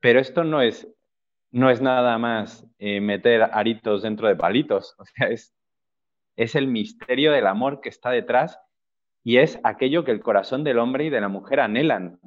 pero 0.00 0.20
esto 0.20 0.44
no 0.44 0.60
es, 0.60 0.88
no 1.50 1.70
es 1.70 1.80
nada 1.80 2.18
más 2.18 2.66
eh, 2.78 3.00
meter 3.00 3.42
aritos 3.42 4.02
dentro 4.02 4.28
de 4.28 4.36
palitos, 4.36 4.94
o 4.98 5.04
sea, 5.06 5.28
es, 5.28 5.54
es 6.36 6.54
el 6.54 6.66
misterio 6.66 7.32
del 7.32 7.46
amor 7.46 7.80
que 7.80 7.88
está 7.88 8.10
detrás 8.10 8.60
y 9.24 9.38
es 9.38 9.58
aquello 9.64 10.04
que 10.04 10.12
el 10.12 10.20
corazón 10.20 10.62
del 10.64 10.78
hombre 10.78 11.06
y 11.06 11.10
de 11.10 11.20
la 11.20 11.28
mujer 11.28 11.60
anhelan, 11.60 12.20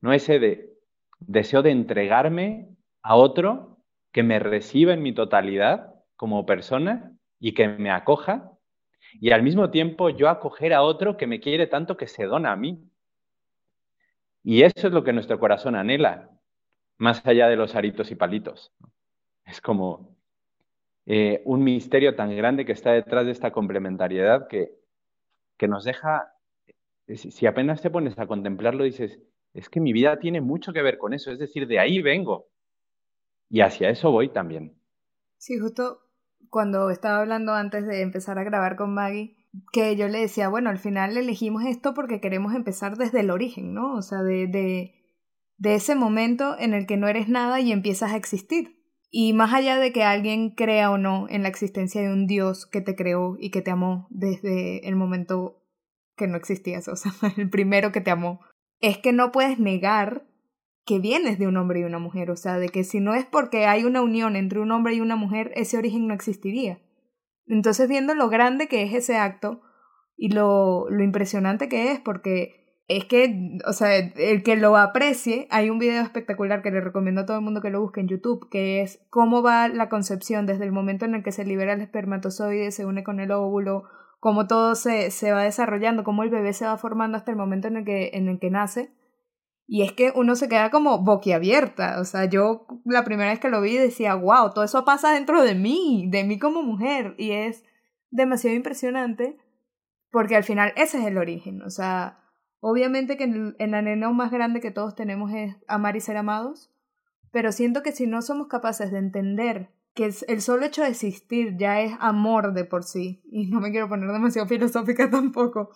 no 0.00 0.12
ese 0.12 0.38
de 0.38 0.75
deseo 1.18 1.62
de 1.62 1.70
entregarme 1.70 2.68
a 3.02 3.16
otro 3.16 3.78
que 4.12 4.22
me 4.22 4.38
reciba 4.38 4.92
en 4.92 5.02
mi 5.02 5.12
totalidad 5.12 5.94
como 6.16 6.46
persona 6.46 7.12
y 7.38 7.52
que 7.52 7.68
me 7.68 7.90
acoja, 7.90 8.52
y 9.20 9.30
al 9.30 9.42
mismo 9.42 9.70
tiempo 9.70 10.10
yo 10.10 10.28
acoger 10.28 10.72
a 10.72 10.82
otro 10.82 11.16
que 11.16 11.26
me 11.26 11.40
quiere 11.40 11.66
tanto 11.66 11.96
que 11.96 12.06
se 12.06 12.24
dona 12.24 12.52
a 12.52 12.56
mí. 12.56 12.82
Y 14.42 14.62
eso 14.62 14.86
es 14.86 14.92
lo 14.92 15.04
que 15.04 15.12
nuestro 15.12 15.38
corazón 15.38 15.74
anhela, 15.74 16.30
más 16.98 17.24
allá 17.26 17.48
de 17.48 17.56
los 17.56 17.74
aritos 17.74 18.10
y 18.10 18.14
palitos. 18.14 18.72
Es 19.44 19.60
como 19.60 20.16
eh, 21.06 21.42
un 21.44 21.62
misterio 21.62 22.14
tan 22.14 22.36
grande 22.36 22.64
que 22.64 22.72
está 22.72 22.92
detrás 22.92 23.26
de 23.26 23.32
esta 23.32 23.52
complementariedad 23.52 24.48
que, 24.48 24.72
que 25.56 25.68
nos 25.68 25.84
deja, 25.84 26.32
si 27.06 27.46
apenas 27.46 27.80
te 27.80 27.90
pones 27.90 28.18
a 28.18 28.26
contemplarlo, 28.26 28.84
dices, 28.84 29.20
es 29.56 29.68
que 29.68 29.80
mi 29.80 29.92
vida 29.92 30.18
tiene 30.18 30.40
mucho 30.40 30.72
que 30.72 30.82
ver 30.82 30.98
con 30.98 31.14
eso, 31.14 31.30
es 31.32 31.38
decir, 31.38 31.66
de 31.66 31.78
ahí 31.78 32.02
vengo. 32.02 32.48
Y 33.48 33.60
hacia 33.60 33.90
eso 33.90 34.10
voy 34.10 34.28
también. 34.28 34.76
Sí, 35.38 35.58
justo 35.58 36.00
cuando 36.50 36.90
estaba 36.90 37.20
hablando 37.20 37.52
antes 37.52 37.86
de 37.86 38.02
empezar 38.02 38.38
a 38.38 38.44
grabar 38.44 38.76
con 38.76 38.92
Maggie, 38.92 39.36
que 39.72 39.96
yo 39.96 40.08
le 40.08 40.20
decía, 40.20 40.48
bueno, 40.48 40.68
al 40.68 40.78
final 40.78 41.16
elegimos 41.16 41.64
esto 41.64 41.94
porque 41.94 42.20
queremos 42.20 42.54
empezar 42.54 42.96
desde 42.96 43.20
el 43.20 43.30
origen, 43.30 43.72
¿no? 43.72 43.94
O 43.94 44.02
sea, 44.02 44.22
de, 44.22 44.46
de, 44.46 44.94
de 45.56 45.74
ese 45.74 45.94
momento 45.94 46.56
en 46.58 46.74
el 46.74 46.86
que 46.86 46.96
no 46.96 47.08
eres 47.08 47.28
nada 47.28 47.60
y 47.60 47.72
empiezas 47.72 48.12
a 48.12 48.16
existir. 48.16 48.76
Y 49.10 49.32
más 49.32 49.54
allá 49.54 49.78
de 49.78 49.92
que 49.92 50.02
alguien 50.02 50.50
crea 50.50 50.90
o 50.90 50.98
no 50.98 51.26
en 51.30 51.42
la 51.42 51.48
existencia 51.48 52.02
de 52.02 52.12
un 52.12 52.26
Dios 52.26 52.66
que 52.66 52.82
te 52.82 52.94
creó 52.94 53.36
y 53.38 53.50
que 53.50 53.62
te 53.62 53.70
amó 53.70 54.08
desde 54.10 54.86
el 54.86 54.96
momento 54.96 55.62
que 56.16 56.26
no 56.26 56.36
existías, 56.36 56.88
o 56.88 56.96
sea, 56.96 57.12
el 57.36 57.48
primero 57.48 57.92
que 57.92 58.00
te 58.00 58.10
amó, 58.10 58.40
es 58.80 58.98
que 58.98 59.12
no 59.12 59.32
puedes 59.32 59.58
negar 59.58 60.26
que 60.84 60.98
vienes 61.00 61.38
de 61.38 61.48
un 61.48 61.56
hombre 61.56 61.80
y 61.80 61.84
una 61.84 61.98
mujer, 61.98 62.30
o 62.30 62.36
sea, 62.36 62.58
de 62.58 62.68
que 62.68 62.84
si 62.84 63.00
no 63.00 63.14
es 63.14 63.26
porque 63.26 63.66
hay 63.66 63.84
una 63.84 64.02
unión 64.02 64.36
entre 64.36 64.60
un 64.60 64.70
hombre 64.70 64.94
y 64.94 65.00
una 65.00 65.16
mujer, 65.16 65.50
ese 65.56 65.76
origen 65.76 66.06
no 66.06 66.14
existiría. 66.14 66.80
Entonces, 67.46 67.88
viendo 67.88 68.14
lo 68.14 68.28
grande 68.28 68.68
que 68.68 68.84
es 68.84 68.94
ese 68.94 69.16
acto 69.16 69.62
y 70.16 70.30
lo, 70.30 70.88
lo 70.88 71.02
impresionante 71.02 71.68
que 71.68 71.90
es, 71.90 72.00
porque 72.00 72.66
es 72.88 73.04
que, 73.04 73.58
o 73.66 73.72
sea, 73.72 73.96
el 73.96 74.44
que 74.44 74.54
lo 74.54 74.76
aprecie, 74.76 75.48
hay 75.50 75.70
un 75.70 75.80
video 75.80 76.02
espectacular 76.02 76.62
que 76.62 76.70
le 76.70 76.80
recomiendo 76.80 77.22
a 77.22 77.26
todo 77.26 77.38
el 77.38 77.42
mundo 77.42 77.60
que 77.60 77.70
lo 77.70 77.80
busque 77.80 78.00
en 78.00 78.08
YouTube, 78.08 78.48
que 78.48 78.80
es 78.82 79.04
cómo 79.10 79.42
va 79.42 79.68
la 79.68 79.88
concepción 79.88 80.46
desde 80.46 80.64
el 80.64 80.72
momento 80.72 81.04
en 81.04 81.16
el 81.16 81.24
que 81.24 81.32
se 81.32 81.44
libera 81.44 81.72
el 81.72 81.80
espermatozoide, 81.80 82.70
se 82.70 82.86
une 82.86 83.02
con 83.02 83.18
el 83.18 83.32
óvulo, 83.32 83.84
cómo 84.20 84.46
todo 84.46 84.74
se, 84.74 85.10
se 85.10 85.32
va 85.32 85.42
desarrollando, 85.42 86.04
cómo 86.04 86.22
el 86.22 86.30
bebé 86.30 86.52
se 86.52 86.66
va 86.66 86.76
formando 86.78 87.16
hasta 87.16 87.30
el 87.30 87.36
momento 87.36 87.68
en 87.68 87.78
el 87.78 87.84
que, 87.84 88.10
en 88.14 88.28
el 88.28 88.38
que 88.38 88.50
nace 88.50 88.92
y 89.68 89.82
es 89.82 89.92
que 89.92 90.12
uno 90.14 90.36
se 90.36 90.48
queda 90.48 90.70
como 90.70 90.98
boquiabierta. 90.98 92.00
O 92.00 92.04
sea, 92.04 92.26
yo 92.26 92.66
la 92.84 93.04
primera 93.04 93.30
vez 93.30 93.40
que 93.40 93.48
lo 93.48 93.60
vi 93.60 93.76
decía, 93.76 94.14
wow, 94.14 94.52
todo 94.54 94.64
eso 94.64 94.84
pasa 94.84 95.12
dentro 95.12 95.42
de 95.42 95.54
mí, 95.54 96.06
de 96.08 96.24
mí 96.24 96.38
como 96.38 96.62
mujer. 96.62 97.14
Y 97.18 97.32
es 97.32 97.64
demasiado 98.10 98.56
impresionante 98.56 99.38
porque 100.12 100.36
al 100.36 100.44
final 100.44 100.72
ese 100.76 100.98
es 100.98 101.06
el 101.06 101.18
origen. 101.18 101.62
O 101.62 101.70
sea, 101.70 102.20
obviamente 102.60 103.16
que 103.16 103.24
el, 103.24 103.56
el 103.58 103.74
anhelo 103.74 104.12
más 104.12 104.30
grande 104.30 104.60
que 104.60 104.70
todos 104.70 104.94
tenemos 104.94 105.32
es 105.32 105.56
amar 105.66 105.96
y 105.96 106.00
ser 106.00 106.16
amados. 106.16 106.70
Pero 107.32 107.50
siento 107.50 107.82
que 107.82 107.92
si 107.92 108.06
no 108.06 108.22
somos 108.22 108.46
capaces 108.46 108.92
de 108.92 108.98
entender 108.98 109.70
que 109.96 110.12
el 110.28 110.42
solo 110.42 110.66
hecho 110.66 110.82
de 110.82 110.90
existir 110.90 111.56
ya 111.56 111.80
es 111.80 111.94
amor 111.98 112.52
de 112.52 112.64
por 112.64 112.84
sí, 112.84 113.22
y 113.24 113.46
no 113.46 113.60
me 113.60 113.70
quiero 113.72 113.88
poner 113.88 114.12
demasiado 114.12 114.46
filosófica 114.48 115.10
tampoco, 115.10 115.70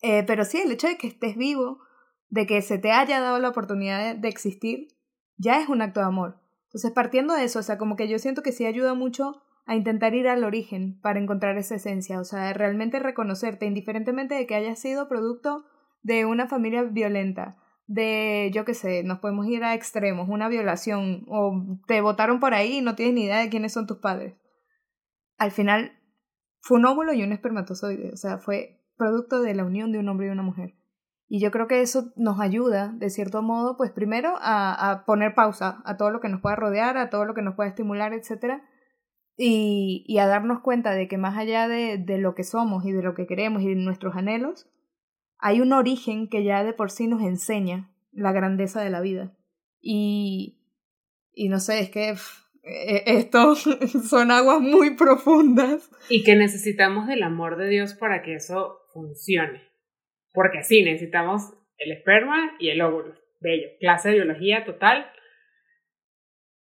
eh, 0.00 0.22
pero 0.26 0.44
sí, 0.44 0.58
el 0.58 0.70
hecho 0.70 0.86
de 0.86 0.96
que 0.96 1.08
estés 1.08 1.36
vivo, 1.36 1.80
de 2.28 2.46
que 2.46 2.62
se 2.62 2.78
te 2.78 2.92
haya 2.92 3.20
dado 3.20 3.38
la 3.40 3.48
oportunidad 3.48 4.14
de, 4.14 4.28
existir, 4.28 4.88
ya 5.36 5.60
es 5.60 5.68
un 5.68 5.82
acto 5.82 6.00
de 6.00 6.06
amor. 6.06 6.40
Entonces, 6.66 6.92
partiendo 6.92 7.34
de 7.34 7.44
eso, 7.44 7.58
o 7.58 7.62
sea, 7.62 7.78
como 7.78 7.96
que 7.96 8.08
yo 8.08 8.18
siento 8.18 8.42
que 8.42 8.52
sí 8.52 8.64
ayuda 8.64 8.94
mucho 8.94 9.42
a 9.66 9.74
intentar 9.74 10.14
ir 10.14 10.28
al 10.28 10.44
origen 10.44 11.00
para 11.00 11.18
encontrar 11.18 11.58
esa 11.58 11.74
esencia, 11.74 12.20
o 12.20 12.24
sea, 12.24 12.52
realmente 12.52 13.00
reconocerte, 13.00 13.66
indiferentemente 13.66 14.36
de 14.36 14.46
que 14.46 14.54
hayas 14.54 14.78
sido 14.78 15.08
producto 15.08 15.64
de 16.02 16.24
una 16.24 16.46
familia 16.46 16.84
violenta, 16.84 17.56
de, 17.86 18.50
yo 18.52 18.64
qué 18.64 18.74
sé, 18.74 19.02
nos 19.04 19.20
podemos 19.20 19.46
ir 19.46 19.64
a 19.64 19.74
extremos, 19.74 20.28
una 20.28 20.48
violación, 20.48 21.24
o 21.28 21.78
te 21.86 22.00
votaron 22.00 22.40
por 22.40 22.54
ahí 22.54 22.78
y 22.78 22.82
no 22.82 22.94
tienes 22.94 23.14
ni 23.14 23.24
idea 23.24 23.38
de 23.38 23.48
quiénes 23.48 23.72
son 23.72 23.86
tus 23.86 23.98
padres. 23.98 24.34
Al 25.38 25.50
final, 25.50 25.92
fue 26.60 26.78
un 26.78 26.86
óvulo 26.86 27.12
y 27.12 27.22
un 27.22 27.32
espermatozoide, 27.32 28.12
o 28.12 28.16
sea, 28.16 28.38
fue 28.38 28.80
producto 28.96 29.40
de 29.40 29.54
la 29.54 29.64
unión 29.64 29.92
de 29.92 29.98
un 29.98 30.08
hombre 30.08 30.26
y 30.26 30.30
una 30.30 30.42
mujer. 30.42 30.74
Y 31.28 31.40
yo 31.40 31.50
creo 31.50 31.66
que 31.66 31.80
eso 31.80 32.12
nos 32.16 32.40
ayuda, 32.40 32.92
de 32.94 33.10
cierto 33.10 33.42
modo, 33.42 33.76
pues 33.76 33.90
primero 33.90 34.34
a, 34.40 34.90
a 34.90 35.04
poner 35.04 35.34
pausa 35.34 35.82
a 35.84 35.96
todo 35.96 36.10
lo 36.10 36.20
que 36.20 36.28
nos 36.28 36.40
pueda 36.40 36.56
rodear, 36.56 36.96
a 36.98 37.10
todo 37.10 37.24
lo 37.24 37.34
que 37.34 37.42
nos 37.42 37.56
pueda 37.56 37.68
estimular, 37.68 38.12
etc. 38.12 38.62
Y, 39.36 40.04
y 40.06 40.18
a 40.18 40.28
darnos 40.28 40.60
cuenta 40.60 40.92
de 40.92 41.08
que 41.08 41.18
más 41.18 41.36
allá 41.36 41.66
de, 41.66 41.98
de 41.98 42.18
lo 42.18 42.34
que 42.34 42.44
somos 42.44 42.84
y 42.84 42.92
de 42.92 43.02
lo 43.02 43.14
que 43.14 43.26
queremos 43.26 43.62
y 43.62 43.68
de 43.68 43.74
nuestros 43.74 44.14
anhelos, 44.14 44.68
hay 45.38 45.60
un 45.60 45.72
origen 45.72 46.28
que 46.28 46.44
ya 46.44 46.64
de 46.64 46.72
por 46.72 46.90
sí 46.90 47.06
nos 47.06 47.22
enseña 47.22 47.90
la 48.12 48.32
grandeza 48.32 48.82
de 48.82 48.90
la 48.90 49.00
vida. 49.00 49.36
Y, 49.80 50.58
y 51.32 51.48
no 51.48 51.60
sé, 51.60 51.80
es 51.80 51.90
que 51.90 52.14
e, 52.62 53.02
esto 53.06 53.54
son 54.08 54.30
aguas 54.30 54.60
muy 54.60 54.96
profundas. 54.96 55.90
Y 56.08 56.24
que 56.24 56.36
necesitamos 56.36 57.06
del 57.06 57.22
amor 57.22 57.56
de 57.56 57.68
Dios 57.68 57.94
para 57.94 58.22
que 58.22 58.34
eso 58.34 58.80
funcione. 58.92 59.62
Porque 60.32 60.62
sí, 60.62 60.82
necesitamos 60.82 61.52
el 61.78 61.92
esperma 61.92 62.56
y 62.58 62.70
el 62.70 62.82
óvulo. 62.82 63.14
Bello. 63.40 63.68
Clase 63.80 64.08
de 64.08 64.16
biología 64.16 64.64
total. 64.64 65.06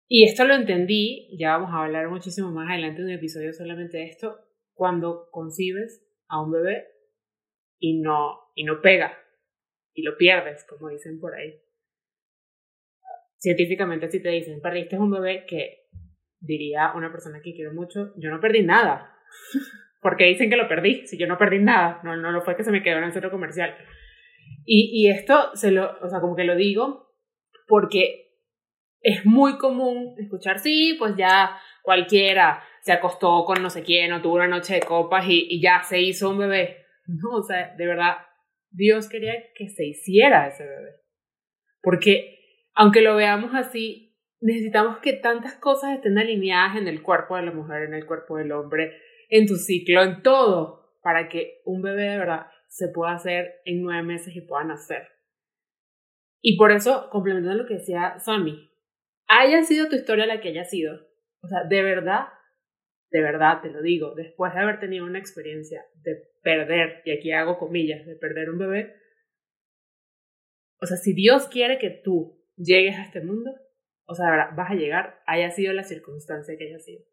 Y 0.06 0.24
esto 0.24 0.44
lo 0.44 0.54
entendí, 0.54 1.34
ya 1.38 1.56
vamos 1.56 1.70
a 1.72 1.84
hablar 1.84 2.08
muchísimo 2.08 2.50
más 2.50 2.70
adelante 2.70 3.00
en 3.00 3.06
un 3.06 3.12
episodio 3.12 3.52
solamente 3.52 3.96
de 3.96 4.04
esto, 4.04 4.38
cuando 4.74 5.28
concibes 5.30 6.06
a 6.28 6.42
un 6.42 6.52
bebé 6.52 6.86
y 7.78 8.00
no, 8.00 8.43
y 8.54 8.64
no 8.64 8.80
pega, 8.80 9.18
y 9.92 10.02
lo 10.02 10.16
pierdes, 10.16 10.64
como 10.68 10.88
dicen 10.88 11.20
por 11.20 11.34
ahí. 11.34 11.60
Científicamente 13.38 14.10
si 14.10 14.22
te 14.22 14.30
dicen, 14.30 14.60
perdiste 14.60 14.98
un 14.98 15.10
bebé 15.10 15.44
que 15.46 15.88
diría 16.40 16.92
una 16.94 17.10
persona 17.10 17.40
que 17.42 17.54
quiero 17.54 17.72
mucho, 17.72 18.12
yo 18.16 18.30
no 18.30 18.40
perdí 18.40 18.62
nada. 18.62 19.14
porque 20.00 20.24
dicen 20.24 20.50
que 20.50 20.56
lo 20.56 20.68
perdí, 20.68 21.06
si 21.06 21.16
yo 21.16 21.26
no 21.26 21.38
perdí 21.38 21.58
nada, 21.60 22.00
no, 22.04 22.14
no 22.16 22.30
lo 22.30 22.42
fue 22.42 22.56
que 22.56 22.62
se 22.64 22.70
me 22.70 22.82
quedó 22.82 22.98
en 22.98 23.04
el 23.04 23.12
centro 23.12 23.30
comercial. 23.30 23.74
Y, 24.66 24.90
y 24.92 25.10
esto, 25.10 25.56
se 25.56 25.70
lo, 25.70 25.98
o 26.02 26.08
sea, 26.10 26.20
como 26.20 26.36
que 26.36 26.44
lo 26.44 26.56
digo 26.56 27.04
porque 27.66 28.24
es 29.00 29.24
muy 29.24 29.56
común 29.56 30.14
escuchar, 30.18 30.58
sí, 30.58 30.96
pues 30.98 31.16
ya 31.16 31.58
cualquiera 31.82 32.62
se 32.82 32.92
acostó 32.92 33.44
con 33.44 33.62
no 33.62 33.70
sé 33.70 33.82
quién 33.82 34.12
o 34.12 34.20
tuvo 34.20 34.34
una 34.34 34.46
noche 34.46 34.74
de 34.74 34.80
copas 34.80 35.26
y, 35.26 35.46
y 35.48 35.62
ya 35.62 35.82
se 35.82 36.00
hizo 36.00 36.30
un 36.30 36.38
bebé. 36.38 36.80
No, 37.06 37.36
o 37.36 37.42
sea, 37.42 37.74
de 37.76 37.86
verdad, 37.86 38.16
Dios 38.74 39.08
quería 39.08 39.34
que 39.54 39.68
se 39.68 39.86
hiciera 39.86 40.48
ese 40.48 40.66
bebé. 40.66 40.96
Porque, 41.80 42.38
aunque 42.74 43.02
lo 43.02 43.14
veamos 43.14 43.54
así, 43.54 44.16
necesitamos 44.40 44.98
que 44.98 45.14
tantas 45.14 45.54
cosas 45.54 45.94
estén 45.94 46.18
alineadas 46.18 46.76
en 46.76 46.88
el 46.88 47.02
cuerpo 47.02 47.36
de 47.36 47.42
la 47.42 47.52
mujer, 47.52 47.84
en 47.84 47.94
el 47.94 48.04
cuerpo 48.04 48.36
del 48.36 48.52
hombre, 48.52 48.92
en 49.30 49.46
tu 49.46 49.56
ciclo, 49.56 50.02
en 50.02 50.22
todo, 50.22 50.98
para 51.02 51.28
que 51.28 51.62
un 51.64 51.82
bebé 51.82 52.02
de 52.02 52.18
verdad 52.18 52.46
se 52.68 52.88
pueda 52.88 53.12
hacer 53.12 53.60
en 53.64 53.82
nueve 53.82 54.02
meses 54.02 54.34
y 54.34 54.40
pueda 54.40 54.64
nacer. 54.64 55.08
Y 56.42 56.58
por 56.58 56.72
eso, 56.72 57.08
complementando 57.10 57.62
lo 57.62 57.68
que 57.68 57.74
decía 57.74 58.18
Sammy, 58.18 58.70
haya 59.28 59.62
sido 59.62 59.88
tu 59.88 59.96
historia 59.96 60.26
la 60.26 60.40
que 60.40 60.48
haya 60.48 60.64
sido, 60.64 60.94
o 61.42 61.48
sea, 61.48 61.64
de 61.68 61.82
verdad, 61.82 62.26
de 63.14 63.22
verdad 63.22 63.62
te 63.62 63.70
lo 63.70 63.80
digo, 63.80 64.14
después 64.14 64.52
de 64.52 64.60
haber 64.60 64.80
tenido 64.80 65.06
una 65.06 65.20
experiencia 65.20 65.84
de 66.02 66.16
perder, 66.42 67.02
y 67.04 67.12
aquí 67.12 67.30
hago 67.30 67.58
comillas, 67.58 68.04
de 68.04 68.16
perder 68.16 68.50
un 68.50 68.58
bebé, 68.58 68.96
o 70.80 70.86
sea, 70.86 70.96
si 70.96 71.14
Dios 71.14 71.46
quiere 71.46 71.78
que 71.78 71.90
tú 71.90 72.44
llegues 72.56 72.96
a 72.96 73.04
este 73.04 73.20
mundo, 73.20 73.52
o 74.06 74.14
sea, 74.14 74.50
vas 74.56 74.70
a 74.70 74.74
llegar, 74.74 75.22
haya 75.26 75.50
sido 75.50 75.72
la 75.72 75.84
circunstancia 75.84 76.56
que 76.58 76.66
haya 76.66 76.78
sido 76.80 77.04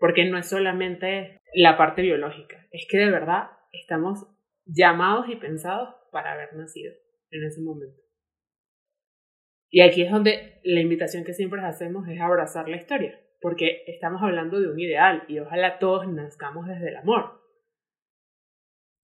porque 0.00 0.24
no 0.24 0.38
es 0.38 0.48
solamente 0.48 1.38
la 1.54 1.76
parte 1.76 2.02
biológica, 2.02 2.66
es 2.72 2.86
que 2.90 2.96
de 2.96 3.10
verdad 3.10 3.50
estamos 3.70 4.26
llamados 4.64 5.28
y 5.28 5.36
pensados 5.36 5.94
para 6.10 6.32
haber 6.32 6.54
nacido 6.54 6.92
en 7.30 7.44
ese 7.44 7.60
momento. 7.60 8.00
Y 9.68 9.82
aquí 9.82 10.02
es 10.02 10.10
donde 10.10 10.60
la 10.64 10.80
invitación 10.80 11.22
que 11.22 11.34
siempre 11.34 11.60
hacemos 11.60 12.08
es 12.08 12.18
abrazar 12.18 12.68
la 12.68 12.78
historia, 12.78 13.20
porque 13.40 13.84
estamos 13.86 14.22
hablando 14.22 14.60
de 14.60 14.70
un 14.70 14.78
ideal 14.78 15.24
y 15.28 15.38
ojalá 15.38 15.78
todos 15.78 16.06
nazcamos 16.06 16.66
desde 16.66 16.90
el 16.90 16.96
amor. 16.96 17.40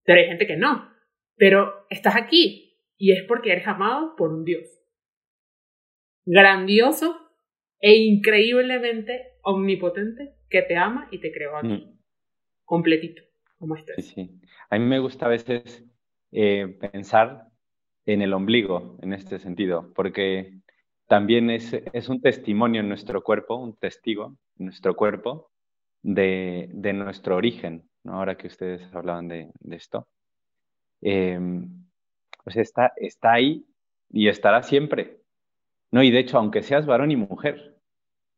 Pero 0.05 0.21
hay 0.21 0.27
gente 0.27 0.47
que 0.47 0.57
no. 0.57 0.91
Pero 1.37 1.87
estás 1.91 2.17
aquí 2.17 2.79
y 2.97 3.13
es 3.13 3.25
porque 3.27 3.53
eres 3.53 3.67
amado 3.67 4.15
por 4.17 4.33
un 4.33 4.45
Dios. 4.45 4.65
Grandioso 6.25 7.17
e 7.81 7.97
increíblemente 7.97 9.35
omnipotente 9.43 10.35
que 10.49 10.63
te 10.63 10.77
ama 10.77 11.09
y 11.11 11.21
te 11.21 11.33
creó 11.33 11.57
a 11.57 11.63
ti. 11.63 11.69
Mm. 11.69 11.99
Completito, 12.65 13.23
como 13.59 13.77
estás. 13.77 13.97
Sí, 13.97 14.03
sí. 14.03 14.41
A 14.71 14.79
mí 14.79 14.85
me 14.85 14.99
gusta 14.99 15.27
a 15.27 15.31
veces 15.31 15.85
eh, 16.33 16.77
pensar 16.93 17.47
en 18.07 18.23
el 18.23 18.33
ombligo 18.33 18.99
en 19.03 19.13
este 19.13 19.39
sentido, 19.39 19.93
porque 19.95 20.61
también 21.07 21.51
es, 21.51 21.73
es, 21.93 22.09
un 22.09 22.21
testimonio 22.21 22.81
en 22.81 22.89
nuestro 22.89 23.23
cuerpo, 23.23 23.57
un 23.57 23.77
testigo 23.77 24.37
en 24.59 24.67
nuestro 24.67 24.97
cuerpo 24.97 25.51
de, 26.03 26.69
de 26.73 26.93
nuestro 26.93 27.37
origen, 27.37 27.89
ahora 28.05 28.37
que 28.37 28.47
ustedes 28.47 28.83
hablaban 28.95 29.29
de, 29.29 29.51
esto. 29.71 30.07
Eh, 31.03 31.39
pues 32.45 32.57
está, 32.57 32.93
está 32.97 33.33
ahí 33.33 33.65
y 34.11 34.29
estará 34.29 34.63
siempre. 34.63 35.21
¿no? 35.91 36.03
Y 36.03 36.11
de 36.11 36.21
hecho, 36.21 36.39
aunque 36.39 36.63
seas 36.63 36.87
varón 36.87 37.11
y 37.11 37.17
mujer, 37.17 37.77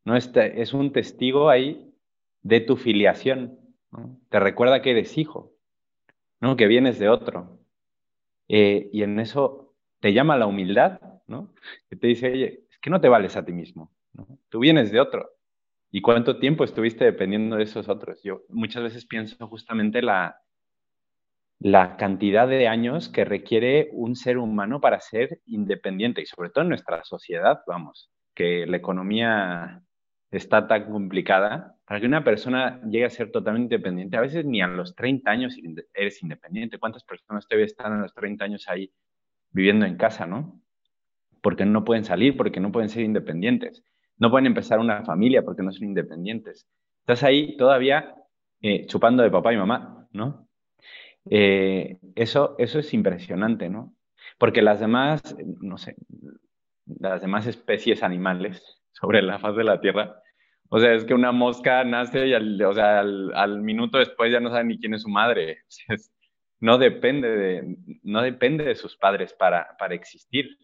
¿no? 0.04 0.16
Este, 0.16 0.62
es 0.62 0.72
un 0.72 0.92
testigo 0.92 1.50
ahí 1.50 1.92
de 2.42 2.61
tu 2.61 2.76
filiación. 2.76 3.59
Te 4.28 4.40
recuerda 4.40 4.81
que 4.81 4.92
eres 4.92 5.18
hijo, 5.18 5.52
¿no? 6.40 6.57
que 6.57 6.66
vienes 6.66 6.98
de 6.98 7.09
otro. 7.09 7.59
Eh, 8.48 8.88
y 8.92 9.02
en 9.02 9.20
eso 9.20 9.74
te 10.00 10.12
llama 10.12 10.37
la 10.37 10.46
humildad, 10.46 11.00
¿no? 11.28 11.54
que 11.88 11.96
te 11.96 12.08
dice, 12.08 12.30
oye, 12.30 12.64
es 12.70 12.78
que 12.78 12.90
no 12.90 13.00
te 13.00 13.08
vales 13.08 13.36
a 13.36 13.44
ti 13.44 13.52
mismo, 13.52 13.92
tú 14.48 14.60
vienes 14.60 14.90
de 14.90 15.00
otro. 15.00 15.30
¿Y 15.90 16.02
cuánto 16.02 16.38
tiempo 16.38 16.64
estuviste 16.64 17.04
dependiendo 17.04 17.56
de 17.56 17.62
esos 17.62 17.88
otros? 17.88 18.20
Yo 18.22 18.42
muchas 18.50 18.82
veces 18.82 19.06
pienso 19.06 19.46
justamente 19.46 20.02
la, 20.02 20.42
la 21.60 21.96
cantidad 21.96 22.46
de 22.46 22.68
años 22.68 23.08
que 23.08 23.24
requiere 23.24 23.88
un 23.92 24.14
ser 24.14 24.38
humano 24.38 24.80
para 24.80 25.00
ser 25.00 25.40
independiente 25.46 26.20
y 26.20 26.26
sobre 26.26 26.50
todo 26.50 26.62
en 26.62 26.68
nuestra 26.68 27.02
sociedad, 27.04 27.62
vamos, 27.66 28.10
que 28.34 28.66
la 28.66 28.76
economía 28.76 29.82
está 30.30 30.68
tan 30.68 30.90
complicada, 30.90 31.76
para 31.86 32.00
que 32.00 32.06
una 32.06 32.22
persona 32.22 32.80
llegue 32.82 33.06
a 33.06 33.10
ser 33.10 33.30
totalmente 33.32 33.74
independiente, 33.74 34.16
a 34.16 34.20
veces 34.20 34.44
ni 34.44 34.60
a 34.60 34.66
los 34.66 34.94
30 34.94 35.30
años 35.30 35.56
eres 35.94 36.22
independiente. 36.22 36.78
¿Cuántas 36.78 37.02
personas 37.02 37.48
todavía 37.48 37.64
están 37.64 37.94
a 37.94 38.02
los 38.02 38.14
30 38.14 38.44
años 38.44 38.68
ahí 38.68 38.92
viviendo 39.50 39.86
en 39.86 39.96
casa, 39.96 40.26
no? 40.26 40.60
Porque 41.48 41.64
no 41.64 41.82
pueden 41.82 42.04
salir, 42.04 42.37
porque 42.37 42.61
no 42.61 42.70
pueden 42.70 42.90
ser 42.90 43.04
independientes. 43.04 43.82
No 44.18 44.30
pueden 44.30 44.44
empezar 44.44 44.80
una 44.80 45.02
familia 45.02 45.42
porque 45.42 45.62
no 45.62 45.72
son 45.72 45.88
independientes. 45.88 46.68
Estás 47.00 47.22
ahí 47.22 47.56
todavía 47.56 48.14
eh, 48.61 48.84
chupando 48.84 49.22
de 49.22 49.30
papá 49.30 49.54
y 49.54 49.56
mamá, 49.56 50.06
¿no? 50.12 50.46
Eh, 51.30 51.96
eso, 52.14 52.54
eso 52.58 52.78
es 52.78 52.92
impresionante, 52.92 53.70
¿no? 53.70 53.94
Porque 54.37 54.61
las 54.61 54.78
demás, 54.78 55.34
no 55.62 55.78
sé, 55.78 55.96
las 56.84 57.22
demás 57.22 57.46
especies 57.46 58.02
animales 58.02 58.62
sobre 58.92 59.22
la 59.22 59.38
faz 59.38 59.56
de 59.56 59.64
la 59.64 59.80
Tierra, 59.80 60.20
o 60.68 60.78
sea, 60.78 60.92
es 60.92 61.06
que 61.06 61.14
una 61.14 61.32
mosca 61.32 61.82
nace 61.84 62.26
y 62.26 62.34
al, 62.34 63.62
minuto 63.62 63.96
después 63.96 64.30
ya 64.30 64.40
no 64.40 64.50
sabe 64.50 64.64
ni 64.64 64.78
quién 64.78 64.92
es 64.92 65.00
su 65.00 65.08
madre. 65.08 65.62
no, 66.61 66.76
depende 66.76 67.28
de, 67.30 67.76
no 68.02 68.20
depende 68.20 68.64
de 68.64 68.74
sus 68.74 68.94
padres 68.98 69.32
para, 69.32 69.78
para 69.78 69.94
existir. 69.94 70.58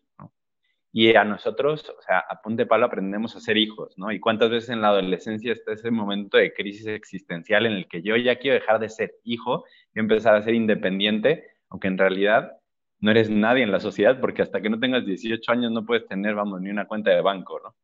Y 0.97 1.17
a 1.17 1.25
nosotros, 1.25 1.93
o 1.99 2.01
sea, 2.03 2.21
a 2.21 2.41
punto 2.41 2.63
de 2.63 2.67
palo 2.67 2.87
aprendemos 2.87 3.35
a 3.35 3.41
ser 3.41 3.57
hijos, 3.57 3.99
¿no? 3.99 4.13
Y 4.13 4.21
cuántas 4.21 4.49
veces 4.49 4.71
en 4.71 4.81
la 4.81 4.91
adolescencia 4.91 5.53
está 5.53 5.73
ese 5.73 5.91
momento 5.91 6.37
de 6.37 6.55
crisis 6.55 6.87
existencial 6.87 7.67
en 7.67 7.73
el 7.73 7.89
que 7.89 8.01
yo 8.01 8.15
ya 8.17 8.37
quiero 8.37 8.61
dejar 8.61 8.79
de 8.79 8.89
ser 8.89 9.17
hijo 9.25 9.65
y 9.93 9.99
empezar 9.99 10.37
a 10.37 10.43
ser 10.43 10.55
independiente, 10.55 11.49
aunque 11.69 11.89
en 11.89 11.99
realidad 11.99 12.59
no 13.01 13.11
eres 13.11 13.29
nadie 13.29 13.65
en 13.65 13.73
la 13.73 13.81
sociedad, 13.81 14.21
porque 14.21 14.43
hasta 14.43 14.61
que 14.61 14.71
no 14.71 14.79
tengas 14.79 15.05
18 15.05 15.51
años 15.51 15.73
no 15.73 15.85
puedes 15.85 16.07
tener, 16.07 16.37
vamos, 16.37 16.61
ni 16.61 16.71
una 16.71 16.87
cuenta 16.87 17.11
de 17.11 17.23
banco, 17.23 17.61
¿no? 17.61 17.75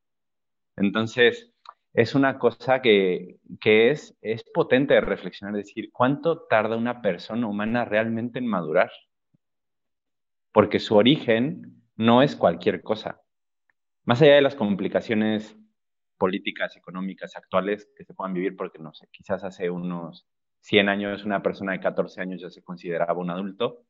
Entonces, 0.77 1.53
es 1.93 2.15
una 2.15 2.39
cosa 2.39 2.81
que, 2.81 3.41
que 3.61 3.91
es, 3.91 4.17
es 4.23 4.45
potente 4.55 4.95
de 4.95 5.01
reflexionar, 5.01 5.57
decir, 5.57 5.91
¿cuánto 5.91 6.43
tarda 6.43 6.77
una 6.77 7.03
persona 7.03 7.49
humana 7.49 7.85
realmente 7.85 8.39
en 8.39 8.47
madurar? 8.47 8.93
Porque 10.53 10.79
su 10.79 10.95
origen 10.95 11.80
no 12.01 12.23
es 12.23 12.35
cualquier 12.35 12.83
cosa. 12.83 13.21
Más 14.05 14.23
allá 14.23 14.35
de 14.35 14.41
las 14.41 14.55
complicaciones 14.55 15.55
políticas, 16.17 16.75
económicas, 16.75 17.37
actuales 17.37 17.91
que 17.95 18.05
se 18.05 18.15
puedan 18.15 18.33
vivir, 18.33 18.57
porque 18.57 18.79
no 18.79 18.95
sé, 18.95 19.09
quizás 19.13 19.45
hace 19.45 19.69
unos 19.69 20.27
100 20.61 20.89
años 20.89 21.27
una 21.27 21.43
persona 21.43 21.73
de 21.73 21.81
14 21.81 22.23
años 22.23 22.41
ya 22.41 22.49
se 22.49 22.63
consideraba 22.63 23.21
un 23.21 23.29
adulto, 23.29 23.85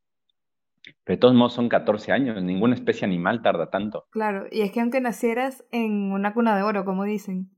pero 1.04 1.16
de 1.16 1.20
todos 1.20 1.34
modos 1.34 1.52
son 1.52 1.68
14 1.68 2.10
años, 2.10 2.42
ninguna 2.42 2.74
especie 2.74 3.06
animal 3.06 3.42
tarda 3.42 3.70
tanto. 3.70 4.06
Claro, 4.10 4.46
y 4.50 4.62
es 4.62 4.72
que 4.72 4.80
aunque 4.80 5.00
nacieras 5.00 5.64
en 5.70 6.10
una 6.10 6.34
cuna 6.34 6.56
de 6.56 6.64
oro, 6.64 6.84
como 6.84 7.04
dicen, 7.04 7.50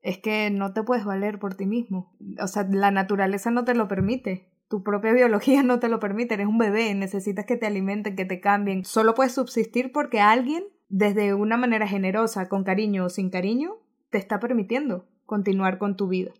es 0.00 0.16
que 0.16 0.50
no 0.50 0.72
te 0.72 0.84
puedes 0.84 1.04
valer 1.04 1.38
por 1.38 1.54
ti 1.54 1.66
mismo. 1.66 2.16
O 2.40 2.46
sea, 2.46 2.66
la 2.70 2.90
naturaleza 2.90 3.50
no 3.50 3.64
te 3.64 3.74
lo 3.74 3.88
permite 3.88 4.48
tu 4.68 4.82
propia 4.82 5.12
biología 5.12 5.62
no 5.64 5.78
te 5.78 5.88
lo 5.88 6.00
permite, 6.00 6.34
eres 6.34 6.46
un 6.46 6.58
bebé, 6.58 6.94
necesitas 6.94 7.46
que 7.46 7.56
te 7.56 7.66
alimenten, 7.66 8.16
que 8.16 8.24
te 8.24 8.40
cambien. 8.40 8.84
Solo 8.84 9.14
puedes 9.14 9.32
subsistir 9.32 9.92
porque 9.92 10.20
alguien, 10.20 10.64
desde 10.88 11.34
una 11.34 11.56
manera 11.56 11.86
generosa, 11.86 12.48
con 12.48 12.64
cariño 12.64 13.06
o 13.06 13.08
sin 13.08 13.30
cariño, 13.30 13.76
te 14.10 14.18
está 14.18 14.40
permitiendo 14.40 15.08
continuar 15.24 15.78
con 15.78 15.96
tu 15.96 16.08
vida. 16.08 16.32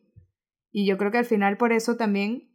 Y 0.70 0.86
yo 0.86 0.98
creo 0.98 1.10
que 1.10 1.18
al 1.18 1.24
final 1.24 1.56
por 1.56 1.72
eso 1.72 1.96
también 1.96 2.50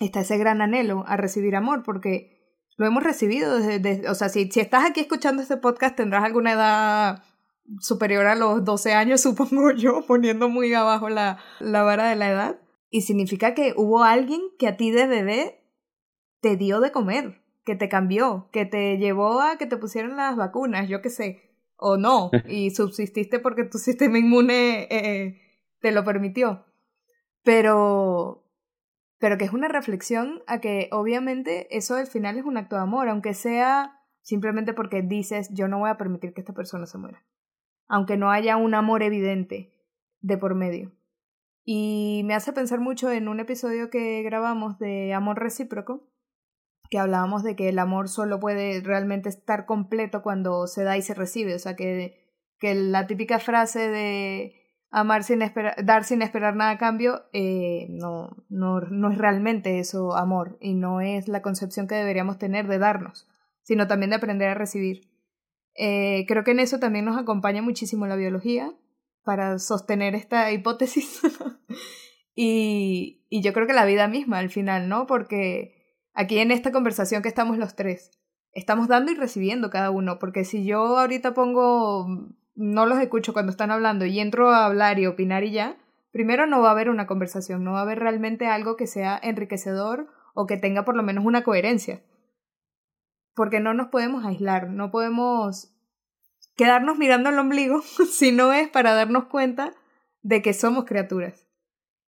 está 0.00 0.20
ese 0.20 0.38
gran 0.38 0.60
anhelo 0.60 1.04
a 1.06 1.16
recibir 1.16 1.56
amor, 1.56 1.82
porque 1.82 2.36
lo 2.76 2.86
hemos 2.86 3.02
recibido 3.02 3.58
desde, 3.58 4.08
o 4.08 4.14
sea, 4.14 4.28
si, 4.28 4.50
si 4.50 4.60
estás 4.60 4.84
aquí 4.84 5.00
escuchando 5.00 5.42
este 5.42 5.56
podcast 5.56 5.96
tendrás 5.96 6.24
alguna 6.24 6.52
edad 6.52 7.22
superior 7.80 8.26
a 8.26 8.34
los 8.34 8.64
12 8.64 8.92
años, 8.92 9.20
supongo 9.22 9.70
yo, 9.72 10.04
poniendo 10.06 10.48
muy 10.48 10.72
abajo 10.74 11.08
la, 11.08 11.38
la 11.60 11.82
vara 11.82 12.08
de 12.08 12.16
la 12.16 12.28
edad. 12.28 12.60
Y 12.88 13.02
significa 13.02 13.54
que 13.54 13.74
hubo 13.76 14.04
alguien 14.04 14.40
que 14.58 14.68
a 14.68 14.76
ti 14.76 14.90
de 14.90 15.06
bebé 15.06 15.64
te 16.40 16.56
dio 16.56 16.80
de 16.80 16.92
comer, 16.92 17.42
que 17.64 17.74
te 17.74 17.88
cambió, 17.88 18.48
que 18.52 18.64
te 18.64 18.96
llevó 18.98 19.40
a 19.40 19.58
que 19.58 19.66
te 19.66 19.76
pusieran 19.76 20.16
las 20.16 20.36
vacunas, 20.36 20.88
yo 20.88 21.02
qué 21.02 21.10
sé, 21.10 21.46
o 21.76 21.96
no, 21.96 22.30
y 22.48 22.70
subsististe 22.70 23.38
porque 23.38 23.64
tu 23.64 23.78
sistema 23.78 24.18
inmune 24.18 24.86
eh, 24.90 25.40
te 25.80 25.92
lo 25.92 26.04
permitió. 26.04 26.64
Pero, 27.42 28.44
pero 29.18 29.38
que 29.38 29.44
es 29.44 29.52
una 29.52 29.68
reflexión 29.68 30.42
a 30.46 30.60
que 30.60 30.88
obviamente 30.92 31.66
eso 31.76 31.96
al 31.96 32.06
final 32.06 32.38
es 32.38 32.44
un 32.44 32.56
acto 32.56 32.76
de 32.76 32.82
amor, 32.82 33.08
aunque 33.08 33.34
sea 33.34 34.00
simplemente 34.22 34.72
porque 34.72 35.02
dices 35.02 35.48
yo 35.52 35.68
no 35.68 35.78
voy 35.78 35.90
a 35.90 35.98
permitir 35.98 36.34
que 36.34 36.40
esta 36.40 36.52
persona 36.52 36.86
se 36.86 36.98
muera, 36.98 37.24
aunque 37.88 38.16
no 38.16 38.30
haya 38.30 38.56
un 38.56 38.74
amor 38.74 39.02
evidente 39.02 39.72
de 40.20 40.38
por 40.38 40.54
medio. 40.54 40.95
Y 41.68 42.22
me 42.24 42.34
hace 42.34 42.52
pensar 42.52 42.78
mucho 42.78 43.10
en 43.10 43.26
un 43.26 43.40
episodio 43.40 43.90
que 43.90 44.22
grabamos 44.22 44.78
de 44.78 45.12
Amor 45.12 45.40
Recíproco, 45.40 46.08
que 46.90 47.00
hablábamos 47.00 47.42
de 47.42 47.56
que 47.56 47.68
el 47.68 47.80
amor 47.80 48.08
solo 48.08 48.38
puede 48.38 48.80
realmente 48.80 49.28
estar 49.28 49.66
completo 49.66 50.22
cuando 50.22 50.68
se 50.68 50.84
da 50.84 50.96
y 50.96 51.02
se 51.02 51.12
recibe. 51.12 51.56
O 51.56 51.58
sea, 51.58 51.74
que, 51.74 52.24
que 52.60 52.76
la 52.76 53.08
típica 53.08 53.40
frase 53.40 53.88
de 53.88 54.54
amar 54.92 55.24
sin 55.24 55.42
esperar, 55.42 55.84
dar 55.84 56.04
sin 56.04 56.22
esperar 56.22 56.54
nada 56.54 56.70
a 56.70 56.78
cambio, 56.78 57.24
eh, 57.32 57.88
no, 57.90 58.44
no, 58.48 58.80
no 58.82 59.10
es 59.10 59.18
realmente 59.18 59.80
eso 59.80 60.16
amor 60.16 60.58
y 60.60 60.74
no 60.74 61.00
es 61.00 61.26
la 61.26 61.42
concepción 61.42 61.88
que 61.88 61.96
deberíamos 61.96 62.38
tener 62.38 62.68
de 62.68 62.78
darnos, 62.78 63.28
sino 63.64 63.88
también 63.88 64.10
de 64.10 64.16
aprender 64.16 64.50
a 64.50 64.54
recibir. 64.54 65.08
Eh, 65.74 66.26
creo 66.28 66.44
que 66.44 66.52
en 66.52 66.60
eso 66.60 66.78
también 66.78 67.04
nos 67.04 67.18
acompaña 67.18 67.60
muchísimo 67.60 68.06
la 68.06 68.14
biología, 68.14 68.72
para 69.26 69.58
sostener 69.58 70.14
esta 70.14 70.52
hipótesis. 70.52 71.20
y, 72.36 73.26
y 73.28 73.42
yo 73.42 73.52
creo 73.52 73.66
que 73.66 73.72
la 73.72 73.84
vida 73.84 74.06
misma 74.06 74.38
al 74.38 74.50
final, 74.50 74.88
¿no? 74.88 75.08
Porque 75.08 75.74
aquí 76.14 76.38
en 76.38 76.52
esta 76.52 76.70
conversación 76.70 77.22
que 77.22 77.28
estamos 77.28 77.58
los 77.58 77.74
tres, 77.74 78.12
estamos 78.52 78.86
dando 78.86 79.10
y 79.10 79.16
recibiendo 79.16 79.68
cada 79.68 79.90
uno, 79.90 80.20
porque 80.20 80.44
si 80.44 80.64
yo 80.64 80.96
ahorita 80.96 81.34
pongo, 81.34 82.06
no 82.54 82.86
los 82.86 83.00
escucho 83.00 83.32
cuando 83.32 83.50
están 83.50 83.72
hablando 83.72 84.06
y 84.06 84.20
entro 84.20 84.50
a 84.50 84.64
hablar 84.64 85.00
y 85.00 85.06
opinar 85.06 85.42
y 85.42 85.50
ya, 85.50 85.76
primero 86.12 86.46
no 86.46 86.62
va 86.62 86.68
a 86.68 86.72
haber 86.72 86.88
una 86.88 87.08
conversación, 87.08 87.64
no 87.64 87.72
va 87.72 87.80
a 87.80 87.82
haber 87.82 87.98
realmente 87.98 88.46
algo 88.46 88.76
que 88.76 88.86
sea 88.86 89.18
enriquecedor 89.20 90.06
o 90.34 90.46
que 90.46 90.56
tenga 90.56 90.84
por 90.84 90.94
lo 90.94 91.02
menos 91.02 91.24
una 91.24 91.42
coherencia. 91.42 92.00
Porque 93.34 93.58
no 93.58 93.74
nos 93.74 93.88
podemos 93.88 94.24
aislar, 94.24 94.70
no 94.70 94.92
podemos 94.92 95.75
quedarnos 96.56 96.98
mirando 96.98 97.30
el 97.30 97.38
ombligo, 97.38 97.82
si 98.10 98.32
no 98.32 98.52
es 98.52 98.68
para 98.68 98.94
darnos 98.94 99.26
cuenta 99.26 99.72
de 100.22 100.42
que 100.42 100.52
somos 100.52 100.84
criaturas. 100.84 101.46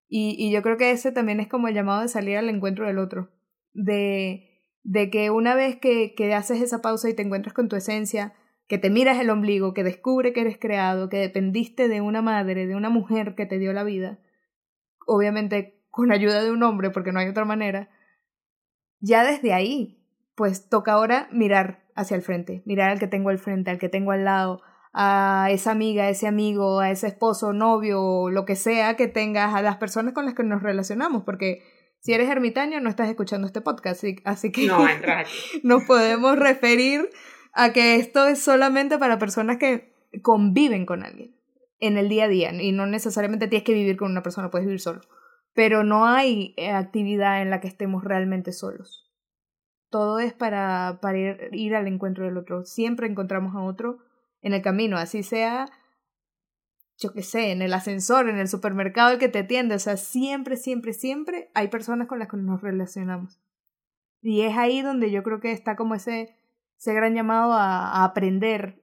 Y, 0.08 0.34
y 0.38 0.50
yo 0.50 0.62
creo 0.62 0.78
que 0.78 0.90
ese 0.90 1.12
también 1.12 1.38
es 1.38 1.48
como 1.48 1.68
el 1.68 1.74
llamado 1.74 2.02
de 2.02 2.08
salir 2.08 2.38
al 2.38 2.48
encuentro 2.48 2.86
del 2.86 2.98
otro, 2.98 3.30
de, 3.74 4.64
de 4.82 5.10
que 5.10 5.30
una 5.30 5.54
vez 5.54 5.76
que, 5.76 6.14
que 6.14 6.34
haces 6.34 6.62
esa 6.62 6.80
pausa 6.80 7.10
y 7.10 7.14
te 7.14 7.22
encuentras 7.22 7.54
con 7.54 7.68
tu 7.68 7.76
esencia, 7.76 8.34
que 8.66 8.78
te 8.78 8.90
miras 8.90 9.18
el 9.20 9.30
ombligo, 9.30 9.74
que 9.74 9.84
descubre 9.84 10.32
que 10.32 10.40
eres 10.40 10.58
creado, 10.58 11.08
que 11.08 11.18
dependiste 11.18 11.88
de 11.88 12.00
una 12.00 12.22
madre, 12.22 12.66
de 12.66 12.74
una 12.74 12.88
mujer 12.90 13.34
que 13.34 13.46
te 13.46 13.58
dio 13.58 13.72
la 13.72 13.84
vida, 13.84 14.18
obviamente 15.06 15.82
con 15.90 16.12
ayuda 16.12 16.42
de 16.42 16.52
un 16.52 16.62
hombre, 16.62 16.90
porque 16.90 17.12
no 17.12 17.20
hay 17.20 17.28
otra 17.28 17.44
manera, 17.44 17.90
ya 19.00 19.24
desde 19.24 19.52
ahí, 19.52 20.04
pues 20.34 20.68
toca 20.68 20.92
ahora 20.92 21.28
mirar 21.32 21.87
hacia 21.98 22.14
el 22.14 22.22
frente, 22.22 22.62
mirar 22.64 22.90
al 22.90 22.98
que 22.98 23.08
tengo 23.08 23.30
al 23.30 23.38
frente, 23.38 23.70
al 23.70 23.78
que 23.78 23.88
tengo 23.88 24.12
al 24.12 24.24
lado, 24.24 24.62
a 24.92 25.48
esa 25.50 25.72
amiga, 25.72 26.04
a 26.04 26.08
ese 26.10 26.26
amigo, 26.26 26.80
a 26.80 26.90
ese 26.90 27.08
esposo, 27.08 27.52
novio, 27.52 28.30
lo 28.30 28.44
que 28.44 28.56
sea 28.56 28.94
que 28.94 29.08
tengas, 29.08 29.54
a 29.54 29.62
las 29.62 29.76
personas 29.76 30.14
con 30.14 30.24
las 30.24 30.34
que 30.34 30.44
nos 30.44 30.62
relacionamos, 30.62 31.24
porque 31.24 31.62
si 32.00 32.12
eres 32.12 32.30
ermitaño 32.30 32.80
no 32.80 32.88
estás 32.88 33.08
escuchando 33.08 33.46
este 33.46 33.60
podcast, 33.60 34.04
así, 34.24 34.52
que 34.52 34.66
no, 34.66 34.78
nos 35.64 35.84
podemos 35.84 36.38
referir 36.38 37.10
a 37.52 37.72
que 37.72 37.96
esto 37.96 38.28
es 38.28 38.38
solamente 38.38 38.96
para 38.98 39.18
personas 39.18 39.56
que 39.56 39.92
conviven 40.22 40.86
con 40.86 41.02
alguien 41.02 41.34
en 41.80 41.96
el 41.96 42.08
día 42.08 42.24
a 42.24 42.28
día 42.28 42.52
y 42.52 42.72
no 42.72 42.86
necesariamente 42.86 43.48
tienes 43.48 43.64
que 43.64 43.74
vivir 43.74 43.96
con 43.96 44.10
una 44.10 44.22
persona, 44.22 44.50
puedes 44.50 44.66
vivir 44.66 44.80
solo. 44.80 45.00
Pero 45.52 45.82
no 45.82 46.06
hay 46.06 46.54
eh, 46.56 46.70
actividad 46.70 47.42
en 47.42 47.50
la 47.50 47.60
que 47.60 47.66
estemos 47.66 48.04
realmente 48.04 48.52
solos. 48.52 49.07
Todo 49.90 50.18
es 50.18 50.32
para, 50.32 50.98
para 51.00 51.18
ir, 51.18 51.48
ir 51.52 51.74
al 51.74 51.86
encuentro 51.86 52.24
del 52.24 52.36
otro. 52.36 52.64
Siempre 52.64 53.06
encontramos 53.06 53.54
a 53.54 53.62
otro 53.62 53.98
en 54.42 54.54
el 54.54 54.62
camino, 54.62 54.96
así 54.96 55.22
sea, 55.22 55.66
yo 56.98 57.12
qué 57.12 57.22
sé, 57.22 57.52
en 57.52 57.62
el 57.62 57.72
ascensor, 57.72 58.28
en 58.28 58.38
el 58.38 58.48
supermercado 58.48 59.12
el 59.12 59.18
que 59.18 59.28
te 59.28 59.40
atiende. 59.40 59.74
O 59.74 59.78
sea, 59.78 59.96
siempre, 59.96 60.56
siempre, 60.56 60.92
siempre 60.92 61.50
hay 61.54 61.68
personas 61.68 62.08
con 62.08 62.18
las 62.18 62.28
que 62.28 62.36
nos 62.36 62.60
relacionamos. 62.60 63.40
Y 64.20 64.42
es 64.42 64.56
ahí 64.56 64.82
donde 64.82 65.10
yo 65.10 65.22
creo 65.22 65.40
que 65.40 65.52
está 65.52 65.76
como 65.76 65.94
ese, 65.94 66.34
ese 66.76 66.92
gran 66.92 67.14
llamado 67.14 67.52
a, 67.52 68.00
a 68.00 68.04
aprender 68.04 68.82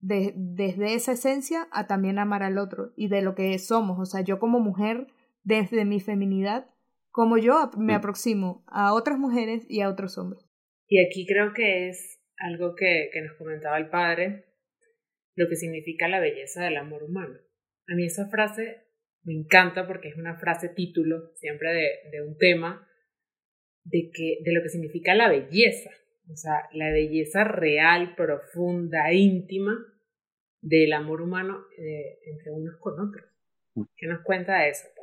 de, 0.00 0.32
desde 0.36 0.94
esa 0.94 1.12
esencia 1.12 1.68
a 1.70 1.86
también 1.86 2.18
amar 2.18 2.42
al 2.42 2.58
otro 2.58 2.92
y 2.96 3.08
de 3.08 3.22
lo 3.22 3.34
que 3.34 3.56
somos. 3.58 3.98
O 4.00 4.06
sea, 4.06 4.22
yo 4.22 4.38
como 4.38 4.58
mujer, 4.58 5.06
desde 5.44 5.84
mi 5.84 6.00
feminidad, 6.00 6.66
como 7.10 7.38
yo 7.38 7.70
me 7.76 7.94
aproximo 7.94 8.64
a 8.66 8.94
otras 8.94 9.18
mujeres 9.18 9.64
y 9.68 9.80
a 9.80 9.88
otros 9.88 10.16
hombres. 10.18 10.44
Y 10.86 11.04
aquí 11.04 11.26
creo 11.26 11.52
que 11.52 11.88
es 11.88 12.20
algo 12.36 12.74
que, 12.74 13.10
que 13.12 13.22
nos 13.22 13.36
comentaba 13.36 13.78
el 13.78 13.90
padre, 13.90 14.46
lo 15.34 15.48
que 15.48 15.56
significa 15.56 16.08
la 16.08 16.20
belleza 16.20 16.64
del 16.64 16.76
amor 16.76 17.04
humano. 17.04 17.38
A 17.88 17.94
mí 17.94 18.06
esa 18.06 18.28
frase 18.28 18.84
me 19.22 19.34
encanta 19.34 19.86
porque 19.86 20.08
es 20.08 20.16
una 20.16 20.38
frase 20.38 20.68
título 20.68 21.32
siempre 21.34 21.72
de, 21.72 21.88
de 22.10 22.22
un 22.22 22.36
tema 22.38 22.86
de, 23.84 24.10
que, 24.12 24.38
de 24.44 24.52
lo 24.52 24.62
que 24.62 24.68
significa 24.68 25.14
la 25.14 25.28
belleza. 25.28 25.90
O 26.32 26.36
sea, 26.36 26.68
la 26.72 26.90
belleza 26.90 27.44
real, 27.44 28.14
profunda, 28.14 29.12
íntima 29.12 29.74
del 30.60 30.92
amor 30.92 31.22
humano 31.22 31.64
eh, 31.78 32.18
entre 32.26 32.52
unos 32.52 32.76
con 32.78 33.00
otros. 33.00 33.26
¿Qué 33.96 34.06
nos 34.06 34.22
cuenta 34.22 34.60
de 34.60 34.70
eso, 34.70 34.88
padre? 34.94 34.99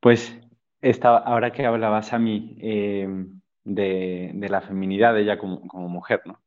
Pues 0.00 0.36
esta, 0.80 1.18
ahora 1.18 1.52
que 1.52 1.66
hablabas 1.66 2.12
a 2.12 2.18
mí 2.18 2.56
eh, 2.60 3.06
de, 3.64 4.46
la 4.48 4.60
feminidad 4.62 5.14
de 5.14 5.22
ella 5.22 5.38
como, 5.38 5.60
mujer, 5.88 6.22
¿no? 6.24 6.40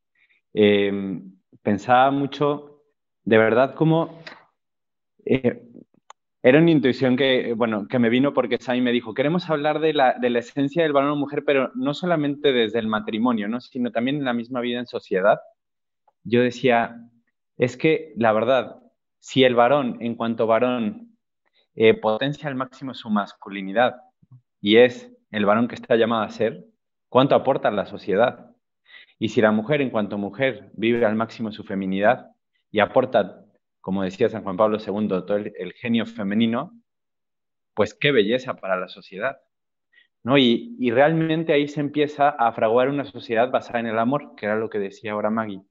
Eh, 0.53 1.21
pensaba 1.61 2.11
mucho, 2.11 2.81
de 3.23 3.37
verdad, 3.37 3.75
como 3.75 4.19
era 6.43 6.59
una 6.59 6.71
intuición 6.71 7.15
que, 7.15 7.53
bueno, 7.53 7.87
que 7.87 7.99
me 7.99 8.09
vino 8.09 8.33
porque 8.33 8.57
Sami 8.57 8.81
me 8.81 8.91
dijo, 8.91 9.13
queremos 9.13 9.49
hablar 9.49 9.79
de 9.79 9.93
la, 9.93 10.19
de 10.19 10.29
la 10.29 10.39
esencia 10.39 10.83
del 10.83 10.91
varón 10.91 11.11
o 11.11 11.15
mujer, 11.15 11.43
pero 11.45 11.71
no 11.73 11.93
solamente 11.93 12.51
desde 12.51 12.79
el 12.79 12.87
matrimonio, 12.87 13.47
¿no? 13.47 13.61
sino 13.61 13.91
también 13.91 14.17
en 14.17 14.25
la 14.25 14.33
misma 14.33 14.59
vida 14.59 14.77
en 14.77 14.85
sociedad. 14.85 15.39
Yo 16.25 16.41
decía, 16.41 16.97
es 17.57 17.77
que 17.77 18.13
la 18.17 18.33
verdad, 18.33 18.81
si 19.19 19.45
el 19.45 19.55
varón, 19.55 19.97
en 20.01 20.15
cuanto 20.15 20.45
varón, 20.45 21.12
eh, 21.75 21.93
potencia 21.93 22.49
al 22.49 22.55
máximo 22.55 22.93
su 22.93 23.09
masculinidad 23.09 23.95
y 24.61 24.77
es 24.77 25.11
el 25.31 25.45
varón 25.45 25.67
que 25.67 25.75
está 25.75 25.95
llamado 25.95 26.23
a 26.23 26.29
ser, 26.29 26.65
¿cuánto 27.09 27.35
aporta 27.35 27.67
a 27.67 27.71
la 27.71 27.85
sociedad? 27.85 28.51
Y 29.19 29.29
si 29.29 29.41
la 29.41 29.51
mujer, 29.51 29.81
en 29.81 29.89
cuanto 29.89 30.17
mujer, 30.17 30.71
vive 30.73 31.05
al 31.05 31.15
máximo 31.15 31.51
su 31.51 31.63
feminidad 31.63 32.27
y 32.71 32.79
aporta 32.79 33.43
como 33.83 34.01
decía 34.01 34.29
San 34.29 34.43
Juan 34.43 34.55
Pablo 34.55 34.77
II, 34.77 35.09
todo 35.09 35.35
el, 35.35 35.73
genio 35.73 36.05
femenino, 36.05 36.71
pues 37.73 37.93
qué 37.93 38.13
belleza 38.13 38.53
para 38.53 38.77
la 38.77 38.87
sociedad. 38.87 39.41
¿no? 40.23 40.37
Y, 40.37 40.77
y, 40.79 40.89
realmente 40.91 41.51
ahí 41.51 41.67
se 41.67 41.81
empieza 41.81 42.29
a 42.29 42.53
fraguar 42.53 42.87
una 42.87 43.03
sociedad 43.03 43.51
basada 43.51 43.81
en 43.81 43.87
el 43.87 43.99
amor, 43.99 44.35
que 44.37 44.45
era 44.45 44.55
lo 44.55 44.69
que 44.69 44.79
decía 44.79 45.11
ahora 45.11 45.29
Maggie. 45.29 45.63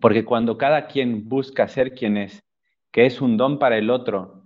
Porque 0.00 0.24
cuando 0.24 0.56
cada 0.56 0.86
quien 0.86 1.28
busca 1.28 1.68
ser 1.68 1.92
quien 1.92 2.16
es, 2.16 2.42
que 2.90 3.04
es 3.04 3.20
un 3.20 3.36
don 3.36 3.58
para 3.58 3.76
el 3.76 3.90
otro 3.90 4.37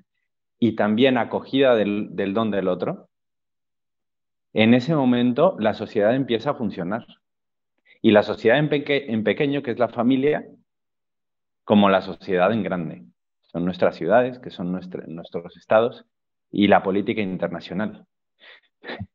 y 0.63 0.77
también 0.77 1.19
acogida 1.19 1.75
del, 1.75 2.35
don 2.35 2.53
del 2.53 2.69
otro, 2.69 3.09
en 4.53 4.75
ese 4.75 4.95
momento 4.95 5.57
la 5.59 5.75
sociedad 5.75 6.15
empieza 6.15 6.51
a 6.51 6.55
funcionar. 6.55 7.05
Y 8.01 8.13
la 8.13 8.23
sociedad 8.23 8.61
en 8.61 8.69
pequeño, 9.25 9.65
que 9.65 9.73
es 9.73 9.81
la 9.81 9.89
familia, 9.89 10.47
como 11.65 11.89
la 11.89 12.01
sociedad 12.01 12.53
en 12.53 12.63
grande. 12.63 13.05
Son 13.41 13.65
nuestras 13.65 13.97
ciudades, 13.97 14.39
que 14.39 14.51
son 14.51 14.71
nuestros 14.71 15.57
estados, 15.57 16.05
y 16.53 16.69
la 16.69 16.85
política 16.85 17.23
internacional. 17.23 18.07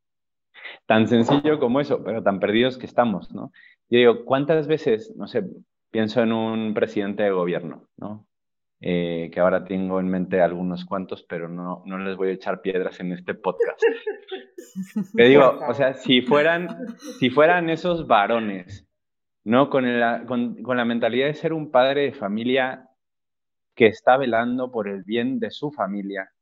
tan 0.85 1.07
sencillo 1.07 1.61
como 1.61 1.79
eso, 1.79 2.03
pero 2.03 2.21
tan 2.23 2.41
perdidos 2.41 2.77
que 2.77 2.87
estamos, 2.87 3.33
¿no? 3.33 3.53
Yo 3.89 3.99
digo, 3.99 4.25
¿cuántas 4.25 4.67
veces, 4.67 5.15
no 5.15 5.27
sé, 5.27 5.45
pienso 5.91 6.21
en 6.21 6.33
un 6.33 6.73
presidente 6.73 7.23
de 7.23 7.31
gobierno, 7.31 7.87
¿no? 7.95 8.27
Eh, 8.79 9.31
que 9.33 9.39
ahora 9.39 9.63
tengo 9.63 9.99
en 9.99 10.07
mente 10.07 10.39
algunos 10.39 10.85
cuantos, 10.85 11.23
pero 11.23 11.49
no, 11.49 11.81
no 11.87 11.97
les 11.97 12.15
voy 12.15 12.29
a 12.29 12.33
echar 12.33 12.61
piedras 12.61 12.99
en 12.99 13.11
este 13.11 13.33
podcast. 13.33 13.81
Te 15.15 15.23
digo, 15.23 15.59
o 15.67 15.73
sea, 15.73 15.95
si 15.95 16.21
fueran, 16.21 16.67
si 17.19 17.31
fueran 17.31 17.71
esos 17.71 18.05
varones 18.05 18.87
¿no? 19.47 19.69
Con, 19.69 19.85
con, 20.61 20.75
la 20.75 20.83
mentalidad 20.83 21.27
de 21.27 21.33
ser 21.33 21.53
un 21.53 21.71
padre 21.71 22.01
de 22.01 22.11
familia 22.11 22.89
que 23.75 23.87
está 23.87 24.17
velando 24.17 24.71
por 24.71 24.89
el 24.89 25.03
bien 25.03 25.39
de 25.39 25.51
su 25.51 25.71
familia. 25.71 26.33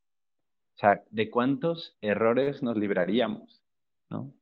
O 0.74 0.78
sea, 0.80 1.04
¿de 1.12 1.30
cuántos 1.30 1.96
errores 2.02 2.64
nos 2.64 2.76
libraríamos? 2.76 3.62
¿no? 4.10 4.34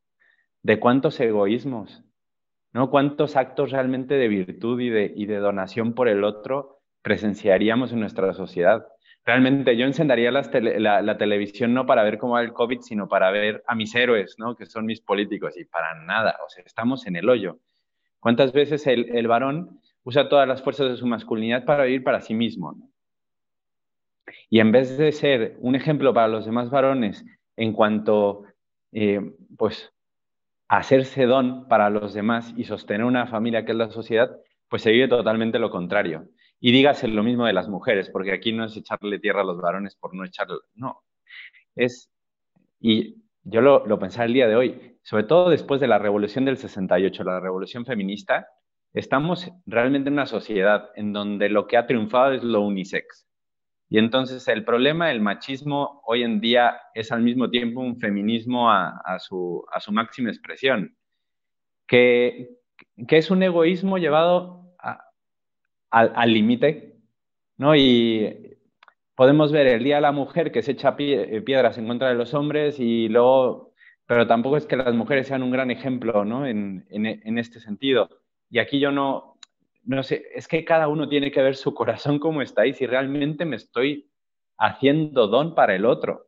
¿De 0.62 0.79
cuántos 0.79 1.19
egoísmos? 1.19 2.06
¿no? 2.71 2.89
¿Cuántos 2.89 3.36
actos 3.36 3.71
realmente 3.71 4.13
de 4.13 4.29
virtud 4.29 4.79
y 4.79 4.89
de, 4.89 5.12
y 5.13 5.25
de 5.25 5.39
donación 5.39 5.93
por 5.93 6.08
el 6.08 6.23
otro 6.23 6.72
presenciaríamos 7.04 7.92
en 7.92 8.00
nuestra 8.00 8.34
sociedad? 8.34 8.88
Realmente 9.26 9.78
yo 9.78 9.86
encendería 9.86 10.32
la, 10.32 11.18
televisión 11.18 11.74
no 11.74 11.86
para 11.86 12.04
ver 12.04 12.18
cómo 12.18 12.34
va 12.34 12.42
el 12.42 12.52
COVID, 12.52 12.82
sino 12.82 13.08
para 13.08 13.32
ver 13.32 13.63
a 13.68 13.76
mis 13.76 13.96
héroes, 13.96 14.36
¿no? 14.38 14.56
que 14.56 14.66
son 14.66 14.86
mis 14.86 15.00
políticos, 15.00 15.56
y 15.58 15.63
para 15.66 15.96
nada, 16.04 16.36
o 16.46 16.50
sea, 16.50 16.63
estamos 16.66 17.08
en 17.08 17.16
el 17.16 17.30
hoyo. 17.30 17.60
¿Cuántas 18.20 18.52
veces 18.52 18.86
el, 18.88 19.28
varón 19.28 19.80
usa 20.04 20.28
todas 20.28 20.48
las 20.48 20.62
fuerzas 20.62 20.89
de 20.89 20.98
su 20.98 21.06
masculinidad 21.06 21.63
para 21.66 21.86
vivir 21.86 22.04
para 22.04 22.22
sí 22.22 22.34
mismo? 22.34 22.76
Y 24.50 24.60
en 24.60 24.72
vez 24.72 24.98
de 24.98 25.12
ser 25.12 25.58
un 25.60 25.76
ejemplo 25.76 26.13
para 26.13 26.28
los 26.28 26.46
demás 26.46 26.70
varones 26.70 27.26
en 27.56 27.74
cuanto, 27.74 28.44
eh, 28.92 29.22
pues, 29.58 29.94
a 30.68 30.78
hacerse 30.78 31.26
don 31.26 31.68
para 31.68 31.89
los 31.89 32.13
demás 32.13 32.54
y 32.58 32.63
sostener 32.63 33.06
una 33.06 33.28
familia 33.28 33.66
que 33.66 33.72
es 33.72 33.78
la 33.78 33.92
sociedad, 33.92 34.32
pues 34.70 34.82
se 34.82 34.92
vive 34.92 35.08
totalmente 35.08 35.60
lo 35.60 35.70
contrario. 35.70 36.28
Y 36.65 36.71
dígase 36.71 37.10
lo 37.10 37.23
mismo 37.23 37.45
de 37.45 37.52
las 37.52 37.67
mujeres, 37.67 38.10
porque 38.10 38.32
aquí 38.32 38.54
no 38.54 38.63
es 38.63 38.78
echarle 38.78 39.19
tierra 39.19 39.41
a 39.41 39.43
los 39.43 39.60
varones 39.60 39.97
por 39.97 40.15
no 40.15 40.23
echarle, 40.23 40.60
no. 40.76 41.04
Es, 41.76 42.10
y 42.80 43.21
yo 43.43 43.60
lo, 43.60 43.86
lo 43.86 43.99
pensaba 43.99 44.23
el 44.23 44.34
día 44.34 44.47
de 44.47 44.56
hoy, 44.56 44.97
sobre 45.02 45.26
todo 45.26 45.49
después 45.49 45.82
de 45.82 45.88
la 45.88 45.99
revolución 45.99 46.45
del 46.45 46.56
68, 46.56 47.21
la 47.26 47.41
revolución 47.41 47.86
feminista, 47.86 48.47
estamos 48.93 49.52
realmente 49.65 50.08
en 50.08 50.13
una 50.13 50.26
sociedad 50.26 50.89
en 50.95 51.12
donde 51.12 51.49
lo 51.49 51.67
que 51.67 51.76
ha 51.76 51.86
triunfado 51.86 52.32
es 52.32 52.43
lo 52.43 52.62
unisex. 52.62 53.28
Y 53.89 53.97
entonces 53.97 54.47
el 54.47 54.63
problema 54.63 55.10
del 55.10 55.19
machismo 55.19 56.02
hoy 56.06 56.23
en 56.23 56.39
día 56.39 56.80
es 56.93 57.12
al 57.12 57.23
mismo 57.23 57.49
tiempo 57.49 57.82
un 57.82 57.99
feminismo 57.99 58.71
a, 58.71 59.19
su, 59.19 59.65
máxima 59.91 60.30
expresión, 60.30 60.95
que, 61.86 62.52
es 62.95 63.32
un 63.32 63.43
egoísmo 63.43 63.97
llevado 63.97 64.62
al 65.93 66.34
límite, 66.34 66.97
¿no? 67.58 67.75
Y 67.75 68.58
podemos 69.15 69.51
ver 69.51 69.67
el 69.67 69.84
Día 69.84 69.95
de 69.95 70.01
la 70.01 70.12
Mujer 70.12 70.51
que 70.51 70.62
se 70.62 70.71
echa 70.71 70.95
piedras 70.95 71.77
en 71.77 71.88
contra 71.88 72.10
de 72.10 72.15
los 72.15 72.34
hombres 72.34 72.79
y 72.79 73.08
luego 73.10 73.73
pero 74.06 74.27
tampoco 74.27 74.58
es 74.58 74.65
que 74.65 74.75
las 74.75 74.93
mujeres 74.93 75.27
sean 75.27 75.43
un 75.43 75.51
gran 75.51 75.71
ejemplo 75.71 76.25
¿no? 76.25 76.45
en, 76.45 76.86
en, 76.89 77.38
este 77.38 77.60
sentido. 77.60 78.10
Y 78.49 78.60
aquí 78.60 78.79
yo 78.79 78.91
no, 78.91 79.38
no 79.86 80.03
sé, 80.03 80.25
es 80.36 80.47
que 80.47 80.65
cada 80.65 80.88
uno 80.88 81.08
tiene 81.08 81.32
que 81.32 81.41
ver 81.41 81.56
su 81.56 81.73
corazón 81.73 82.19
como 82.19 82.41
está 82.41 82.65
y 82.65 82.73
si 82.73 82.86
realmente 82.86 83.45
me 83.45 83.56
estoy 83.56 84.12
haciendo 84.58 85.27
don 85.27 85.56
para 85.56 85.75
el 85.75 85.86
otro. 85.86 86.27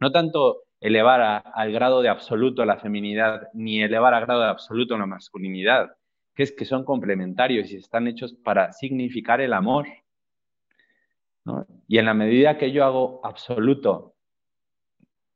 No 0.00 0.12
tanto 0.12 0.64
elevar 0.80 1.44
al 1.54 1.72
grado 1.72 2.02
de 2.02 2.08
absoluto 2.08 2.64
la 2.64 2.78
feminidad, 2.78 3.48
ni 3.54 3.82
elevar 3.82 4.12
a 4.12 4.20
grado 4.20 4.40
de 4.42 4.48
absoluto 4.48 4.98
la 4.98 5.06
masculinidad, 5.06 5.96
que 6.34 6.42
es 6.42 6.52
que 6.52 6.64
son 6.64 6.84
complementarios 6.84 7.70
y 7.70 7.76
están 7.76 8.06
hechos 8.06 8.34
para 8.34 8.72
significar 8.72 9.40
el 9.40 9.52
amor. 9.52 9.86
Y 11.86 11.98
en 11.98 12.06
la 12.06 12.14
medida 12.14 12.58
que 12.58 12.72
yo 12.72 12.84
hago 12.84 13.20
absoluto 13.22 14.14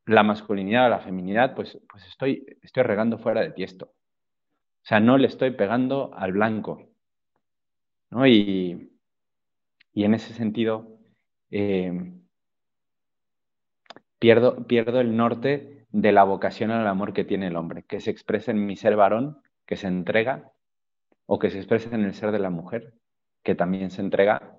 la 0.07 0.23
masculinidad 0.23 0.87
o 0.87 0.89
la 0.89 1.01
feminidad, 1.01 1.55
pues, 1.55 1.79
pues 1.89 2.07
estoy, 2.07 2.45
estoy 2.63 2.83
regando 2.83 3.19
fuera 3.19 3.43
de 3.43 3.51
tiesto. 3.51 3.87
O 3.87 4.87
sea, 4.89 5.01
no 5.01 5.19
le 5.19 5.27
estoy 5.27 5.51
pegando 5.51 6.13
al 6.15 6.33
blanco. 6.33 6.89
Y, 8.27 8.91
en 9.95 10.15
ese 10.15 10.33
sentido, 10.33 10.99
eh, 11.51 11.93
pierdo, 14.19 14.67
pierdo 14.67 15.01
el 15.01 15.15
norte 15.15 15.87
de 15.91 16.13
la 16.13 16.25
vocación 16.25 16.71
al 16.71 16.87
amor 16.87 17.13
que 17.13 17.25
tiene 17.25 17.49
el 17.49 17.57
hombre, 17.57 17.83
que 17.83 18.01
se 18.01 18.11
expresa 18.11 18.51
en 18.51 18.65
mi 18.65 18.77
ser 18.77 18.97
varón, 18.97 19.43
que 19.67 19.77
se 19.77 19.89
entrega, 19.89 20.53
o 21.31 21.39
que 21.39 21.51
se 21.51 21.59
expresa 21.59 21.95
en 21.95 22.05
el 22.05 22.15
ser 22.15 22.33
de 22.33 22.39
la 22.39 22.49
mujer, 22.49 22.95
que 23.45 23.55
también 23.55 23.91
se 23.91 24.01
entrega 24.01 24.59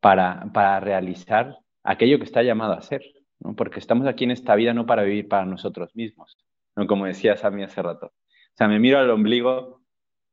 para, 0.00 0.46
para 0.54 0.78
realizar 0.78 1.58
aquello 1.82 2.18
que 2.18 2.24
está 2.24 2.44
llamado 2.44 2.72
a 2.72 2.80
ser, 2.82 3.02
¿no? 3.40 3.56
porque 3.56 3.80
estamos 3.80 4.06
aquí 4.06 4.22
en 4.24 4.30
esta 4.30 4.54
vida 4.54 4.72
no 4.74 4.86
para 4.86 5.02
vivir 5.02 5.26
para 5.28 5.44
nosotros 5.44 5.94
mismos, 5.96 6.38
¿no? 6.76 6.86
como 6.86 7.06
decía 7.06 7.36
Sammy 7.36 7.64
hace 7.64 7.82
rato. 7.82 8.06
O 8.06 8.56
sea, 8.56 8.68
me 8.68 8.78
miro 8.78 9.00
al 9.00 9.10
ombligo 9.10 9.80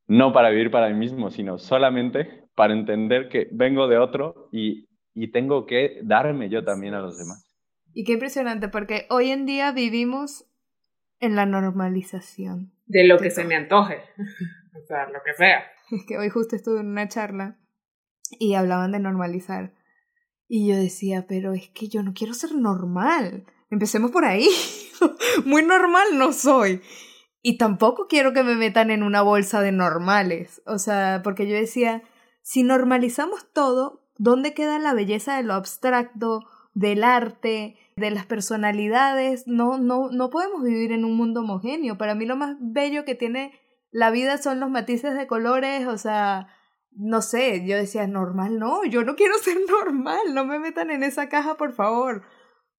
no 0.05 0.31
para 0.33 0.51
vivir 0.51 0.69
para 0.69 0.87
mí 0.89 0.95
mismo, 0.95 1.31
sino 1.31 1.57
solamente 1.57 2.43
para 2.53 2.73
entender 2.73 3.27
que 3.27 3.47
vengo 3.51 3.87
de 3.87 3.97
otro 3.97 4.49
y, 4.51 4.87
y 5.15 5.31
tengo 5.31 5.65
que 5.65 5.99
darme 6.03 6.47
yo 6.49 6.63
también 6.63 6.93
a 6.93 7.01
los 7.01 7.17
demás. 7.17 7.43
Y 7.91 8.03
qué 8.03 8.13
impresionante, 8.13 8.67
porque 8.67 9.07
hoy 9.09 9.31
en 9.31 9.47
día 9.47 9.71
vivimos 9.71 10.45
en 11.19 11.35
la 11.35 11.47
normalización. 11.47 12.71
De 12.85 13.07
lo 13.07 13.17
que 13.17 13.31
se 13.31 13.43
me 13.43 13.55
antoje. 13.55 14.01
O 14.81 14.85
sea, 14.87 15.07
lo 15.09 15.21
que 15.23 15.33
sea. 15.33 15.63
Es 15.91 16.05
que 16.05 16.17
hoy 16.17 16.29
justo 16.29 16.55
estuve 16.55 16.79
en 16.81 16.87
una 16.87 17.07
charla 17.07 17.57
y 18.39 18.55
hablaban 18.55 18.91
de 18.91 18.99
normalizar. 18.99 19.73
Y 20.47 20.67
yo 20.69 20.75
decía, 20.75 21.25
pero 21.27 21.53
es 21.53 21.69
que 21.69 21.87
yo 21.87 22.03
no 22.03 22.13
quiero 22.13 22.33
ser 22.33 22.55
normal. 22.55 23.45
Empecemos 23.69 24.11
por 24.11 24.25
ahí. 24.25 24.47
Muy 25.45 25.63
normal 25.63 26.17
no 26.17 26.31
soy. 26.31 26.81
Y 27.41 27.57
tampoco 27.57 28.07
quiero 28.07 28.33
que 28.33 28.43
me 28.43 28.55
metan 28.55 28.91
en 28.91 29.03
una 29.03 29.21
bolsa 29.21 29.61
de 29.61 29.71
normales. 29.71 30.61
O 30.65 30.79
sea, 30.79 31.21
porque 31.23 31.47
yo 31.47 31.55
decía, 31.55 32.03
si 32.41 32.63
normalizamos 32.63 33.51
todo, 33.53 34.05
¿dónde 34.17 34.53
queda 34.53 34.79
la 34.79 34.93
belleza 34.93 35.37
de 35.37 35.43
lo 35.43 35.53
abstracto, 35.53 36.45
del 36.73 37.03
arte, 37.03 37.77
de 37.95 38.11
las 38.11 38.25
personalidades? 38.25 39.47
No, 39.47 39.77
no, 39.77 40.09
no 40.11 40.29
podemos 40.29 40.63
vivir 40.63 40.91
en 40.91 41.05
un 41.05 41.15
mundo 41.15 41.41
homogéneo. 41.41 41.97
Para 41.97 42.15
mí 42.15 42.25
lo 42.25 42.35
más 42.35 42.55
bello 42.59 43.05
que 43.05 43.15
tiene 43.15 43.53
la 43.91 44.11
vida 44.11 44.37
son 44.37 44.59
los 44.59 44.69
matices 44.69 45.15
de 45.15 45.27
colores, 45.27 45.87
o 45.87 45.97
sea, 45.97 46.47
no 46.91 47.21
sé, 47.21 47.65
yo 47.65 47.77
decía, 47.77 48.07
normal, 48.07 48.59
no, 48.59 48.83
yo 48.85 49.03
no 49.03 49.15
quiero 49.15 49.37
ser 49.41 49.57
normal, 49.69 50.33
no 50.33 50.45
me 50.45 50.59
metan 50.59 50.89
en 50.89 51.03
esa 51.03 51.29
caja, 51.29 51.55
por 51.55 51.73
favor. 51.73 52.23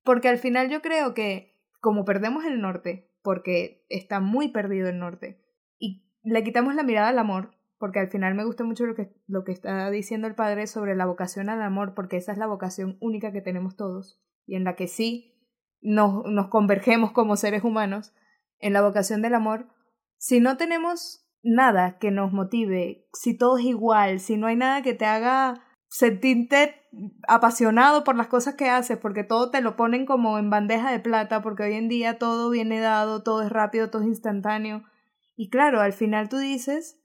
Porque 0.02 0.28
al 0.28 0.38
final 0.38 0.68
yo 0.70 0.82
creo 0.82 1.14
que 1.14 1.54
como 1.80 2.04
perdemos 2.04 2.44
el 2.44 2.60
norte, 2.60 3.10
porque 3.22 3.84
está 3.88 4.20
muy 4.20 4.48
perdido 4.48 4.88
el 4.88 4.98
norte, 4.98 5.40
y 5.78 6.04
le 6.22 6.42
quitamos 6.42 6.74
la 6.74 6.82
mirada 6.82 7.08
al 7.08 7.18
amor, 7.18 7.52
porque 7.78 8.00
al 8.00 8.08
final 8.08 8.34
me 8.34 8.44
gusta 8.44 8.64
mucho 8.64 8.86
lo 8.86 8.94
que, 8.94 9.12
lo 9.26 9.44
que 9.44 9.52
está 9.52 9.88
diciendo 9.90 10.26
el 10.26 10.34
padre 10.34 10.66
sobre 10.66 10.96
la 10.96 11.06
vocación 11.06 11.48
al 11.48 11.62
amor, 11.62 11.94
porque 11.94 12.16
esa 12.16 12.32
es 12.32 12.38
la 12.38 12.46
vocación 12.46 12.96
única 13.00 13.32
que 13.32 13.40
tenemos 13.40 13.76
todos, 13.76 14.20
y 14.46 14.56
en 14.56 14.64
la 14.64 14.74
que 14.74 14.88
sí 14.88 15.36
nos, 15.80 16.24
nos 16.24 16.48
convergemos 16.48 17.12
como 17.12 17.36
seres 17.36 17.62
humanos, 17.62 18.12
en 18.58 18.72
la 18.72 18.82
vocación 18.82 19.22
del 19.22 19.34
amor, 19.34 19.68
si 20.18 20.40
no 20.40 20.57
tenemos 20.57 21.24
nada 21.42 21.98
que 21.98 22.11
nos 22.11 22.33
motive, 22.33 23.07
si 23.12 23.37
todo 23.37 23.59
es 23.59 23.64
igual, 23.64 24.20
si 24.20 24.37
no 24.37 24.48
hay 24.48 24.57
nada 24.57 24.83
que 24.83 24.94
te 24.94 25.07
haga 25.07 25.64
sentirte 25.88 26.74
apasionado 27.26 28.04
por 28.04 28.16
las 28.16 28.26
cosas 28.26 28.54
que 28.54 28.68
haces, 28.68 28.98
porque 28.98 29.24
todo 29.24 29.50
te 29.50 29.61
lo 29.61 29.76
ponen 29.76 30.04
como 30.04 30.38
en 30.38 30.50
bandeja 30.50 30.90
de 30.90 31.00
plata, 31.00 31.40
porque 31.40 31.62
hoy 31.62 31.74
en 31.74 31.88
día 31.88 32.18
todo 32.18 32.50
viene 32.50 32.81
dado, 32.81 33.22
todo 33.22 33.42
es 33.42 33.50
rápido, 33.50 33.90
todo 33.90 34.02
es 34.02 34.09
instantáneo. 34.09 34.85
Y 35.37 35.50
claro, 35.50 35.81
al 35.81 35.92
final 35.92 36.28
tú 36.28 36.38
dices, 36.38 37.00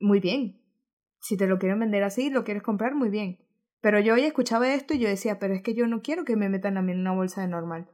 muy 0.00 0.20
bien, 0.20 0.60
si 1.20 1.36
te 1.36 1.46
lo 1.46 1.58
quieren 1.58 1.80
vender 1.80 2.02
así, 2.02 2.30
lo 2.30 2.44
quieres 2.44 2.62
comprar, 2.62 2.94
muy 2.94 3.08
bien. 3.08 3.38
Pero 3.80 4.00
yo 4.00 4.14
hoy 4.14 4.24
escuchaba 4.24 4.72
esto 4.72 4.94
y 4.94 4.98
yo 4.98 5.08
decía, 5.08 5.38
pero 5.38 5.54
es 5.54 5.62
que 5.62 5.74
yo 5.74 5.86
no 5.86 6.02
quiero 6.02 6.24
que 6.24 6.36
me 6.36 6.48
metan 6.48 6.76
a 6.76 6.82
mí 6.82 6.92
en 6.92 7.00
una 7.00 7.12
bolsa 7.12 7.40
de 7.40 7.48
normal. 7.48 7.88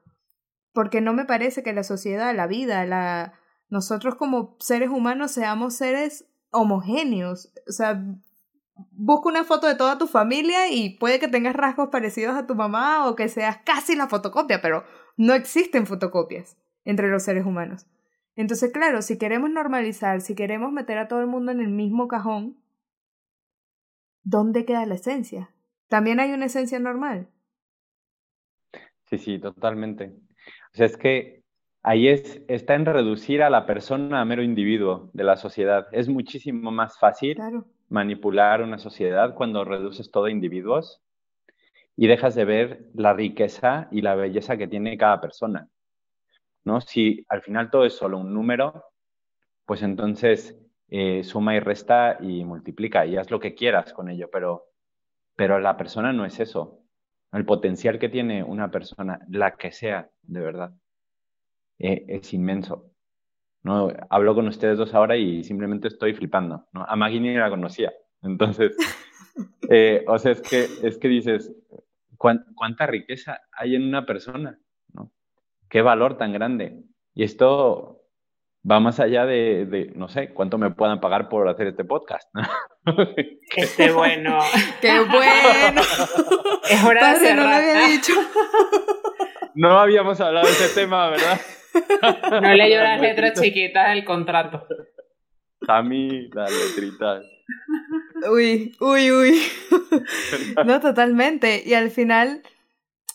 Porque 0.73 1.01
no 1.01 1.12
me 1.12 1.25
parece 1.25 1.62
que 1.62 1.73
la 1.73 1.85
sociedad, 1.85 2.35
la 2.35 2.47
vida, 2.47 2.85
la, 2.85 3.35
nosotros 3.68 4.14
como 4.14 4.57
seres 4.61 4.90
humanos 4.90 5.33
seamos 5.33 5.74
seres 5.74 6.26
homogéneos. 6.50 7.52
O 7.68 7.72
sea, 7.72 8.02
busca 8.92 9.29
una 9.29 9.44
foto 9.44 9.66
de 9.66 9.74
toda 9.74 9.98
tu 9.98 10.07
familia 10.07 10.70
y 10.70 10.98
puede 10.98 11.18
que 11.18 11.29
tengas 11.29 11.55
rasgos 11.55 11.88
parecidos 11.88 12.37
a 12.37 12.46
tu 12.46 12.55
mamá 12.55 13.09
o 13.09 13.16
que 13.16 13.29
seas 13.29 13.59
casi 13.64 13.96
la 13.96 14.09
fotocopia, 14.09 14.61
pero 14.61 14.85
no 15.16 15.35
existen 15.35 15.87
fotocopias 15.87 16.57
entre 16.85 17.09
los 17.09 17.22
seres 17.22 17.46
humanos. 17.46 17.87
Entonces, 18.37 18.70
claro, 18.70 19.00
si 19.00 19.18
queremos 19.18 19.50
normalizar, 19.50 20.20
si 20.20 20.35
queremos 20.35 20.70
meter 20.70 20.98
a 20.98 21.09
todo 21.09 21.20
el 21.20 21.26
mundo 21.26 21.52
en 21.52 21.61
el 21.61 21.68
mismo 21.68 22.07
cajón, 22.07 22.59
¿dónde 24.22 24.66
queda 24.66 24.85
la 24.85 24.94
esencia? 24.94 25.50
¿También 25.88 26.20
hay 26.20 26.33
una 26.33 26.46
esencia 26.46 26.79
normal? 26.79 27.29
Sí, 29.07 29.18
sí, 29.18 29.38
totalmente. 29.38 30.12
O 30.74 30.76
sea, 30.76 30.87
es 30.87 30.96
que 30.96 31.36
ahí 31.87 32.09
es, 32.09 32.42
está 32.49 32.75
en 32.75 32.85
reducir 32.85 33.44
a 33.44 33.49
la 33.49 33.64
persona 33.64 34.20
a 34.20 34.25
mero 34.25 34.42
individuo 34.42 35.09
de 35.12 35.22
la 35.22 35.37
sociedad. 35.37 35.87
Es 35.92 36.09
muchísimo 36.09 36.72
más 36.72 36.99
fácil 36.99 37.40
manipular 37.88 38.61
una 38.61 38.79
sociedad 38.79 39.35
cuando 39.35 39.64
reduces 39.64 40.11
todo 40.11 40.25
a 40.25 40.31
individuos 40.33 41.01
y 41.94 42.09
dejas 42.09 42.35
de 42.35 42.44
ver 42.44 42.90
la 42.92 43.12
riqueza 43.12 43.87
y 43.92 44.03
la 44.03 44.16
belleza 44.16 44.57
que 44.57 44.66
tiene 44.66 44.99
cada 44.99 45.20
persona. 45.20 45.68
¿no? 46.64 46.81
Si 46.81 47.25
al 47.29 47.42
final 47.42 47.70
todo 47.70 47.85
es 47.85 47.94
solo 47.94 48.18
un 48.18 48.35
número, 48.35 48.87
pues 49.64 49.81
entonces 49.83 50.59
eh, 50.88 51.22
suma 51.22 51.55
y 51.55 51.61
resta 51.61 52.18
y 52.20 52.44
multiplica 52.44 53.07
y 53.07 53.16
haz 53.16 53.31
lo 53.31 53.38
que 53.38 53.55
quieras 53.55 53.92
con 53.92 54.11
ello, 54.11 54.29
pero, 54.33 54.64
pero 55.37 55.61
la 55.61 55.77
persona 55.77 56.12
no 56.12 56.25
es 56.25 56.40
eso. 56.40 56.81
El 57.31 57.44
potencial 57.44 58.01
que 58.01 58.09
tiene 58.09 58.42
una 58.42 58.72
persona, 58.72 59.20
la 59.29 59.57
que 59.57 59.70
sea, 59.70 60.11
de 60.22 60.40
verdad, 60.40 60.72
eh, 61.79 62.05
es 62.09 62.33
inmenso. 62.33 62.93
¿no? 63.62 63.93
Hablo 64.11 64.35
con 64.35 64.47
ustedes 64.47 64.79
dos 64.79 64.95
ahora 64.95 65.17
y 65.17 65.43
simplemente 65.43 65.89
estoy 65.89 66.15
flipando. 66.15 66.67
¿no? 66.73 66.85
A 66.85 66.97
Maggie 66.97 67.21
ni 67.21 67.35
la 67.35 67.51
conocía. 67.51 67.93
Entonces, 68.23 68.77
eh, 69.71 70.05
o 70.07 70.19
sea, 70.19 70.33
es 70.33 70.41
que, 70.41 70.69
es 70.83 70.99
que 70.99 71.09
dices, 71.09 71.53
¿cuánta 72.17 72.87
riqueza 72.87 73.41
hay 73.53 73.75
en 73.75 73.83
una 73.83 74.07
persona? 74.07 74.59
¿no? 74.93 75.11
¿Qué 75.69 75.83
valor 75.83 76.17
tan 76.17 76.33
grande? 76.33 76.83
Y 77.15 77.25
esto 77.25 77.97
va 78.69 78.81
más 78.81 79.01
allá 79.01 79.27
de, 79.27 79.93
no 79.95 80.09
sé, 80.09 80.33
cuánto 80.33 80.59
me 80.59 80.71
puedan 80.71 81.01
pagar 81.01 81.29
por 81.29 81.49
hacer 81.49 81.69
este 81.69 81.85
podcast. 81.85 82.29
Qué 83.77 83.91
bueno. 83.93 84.39
¡Qué 84.81 85.01
bueno! 85.01 85.81
Es 86.69 86.85
hora 86.85 87.12
de 87.12 87.19
cerrar. 87.19 87.37
no 87.37 87.43
lo 87.43 87.57
había 87.57 87.89
dicho. 87.89 88.12
No 89.55 89.79
habíamos 89.79 90.21
hablado 90.21 90.47
de 90.47 90.53
ese 90.53 90.75
tema, 90.81 91.09
¿verdad? 91.09 91.41
No 92.31 92.55
leyó 92.55 92.83
las 92.83 93.01
letras 93.01 93.41
chiquitas 93.41 93.89
del 93.91 94.05
contrato. 94.05 94.67
A 95.69 95.83
mí, 95.83 96.29
las 96.33 96.51
letritas. 96.51 97.25
Uy, 98.31 98.77
uy, 98.81 99.11
uy. 99.12 99.43
No, 100.67 100.81
totalmente. 100.81 101.62
Y 101.65 101.75
al 101.75 101.91
final 101.91 102.43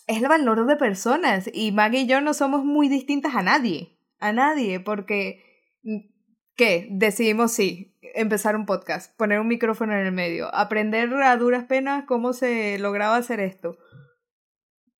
es 0.06 0.22
el 0.22 0.28
valor 0.28 0.66
de 0.66 0.76
personas. 0.76 1.50
Y 1.52 1.72
Maggie 1.72 2.00
y 2.00 2.06
yo 2.06 2.20
no 2.20 2.34
somos 2.34 2.64
muy 2.64 2.88
distintas 2.88 3.34
a 3.34 3.42
nadie. 3.42 3.96
A 4.18 4.32
nadie, 4.32 4.80
porque. 4.80 5.42
¿Qué? 6.56 6.88
Decidimos 6.90 7.52
sí, 7.52 7.96
empezar 8.14 8.56
un 8.56 8.66
podcast, 8.66 9.16
poner 9.16 9.40
un 9.40 9.48
micrófono 9.48 9.94
en 9.94 10.06
el 10.06 10.12
medio, 10.12 10.54
aprender 10.54 11.12
a 11.14 11.36
duras 11.38 11.64
penas 11.64 12.04
cómo 12.06 12.34
se 12.34 12.78
lograba 12.78 13.16
hacer 13.16 13.40
esto 13.40 13.78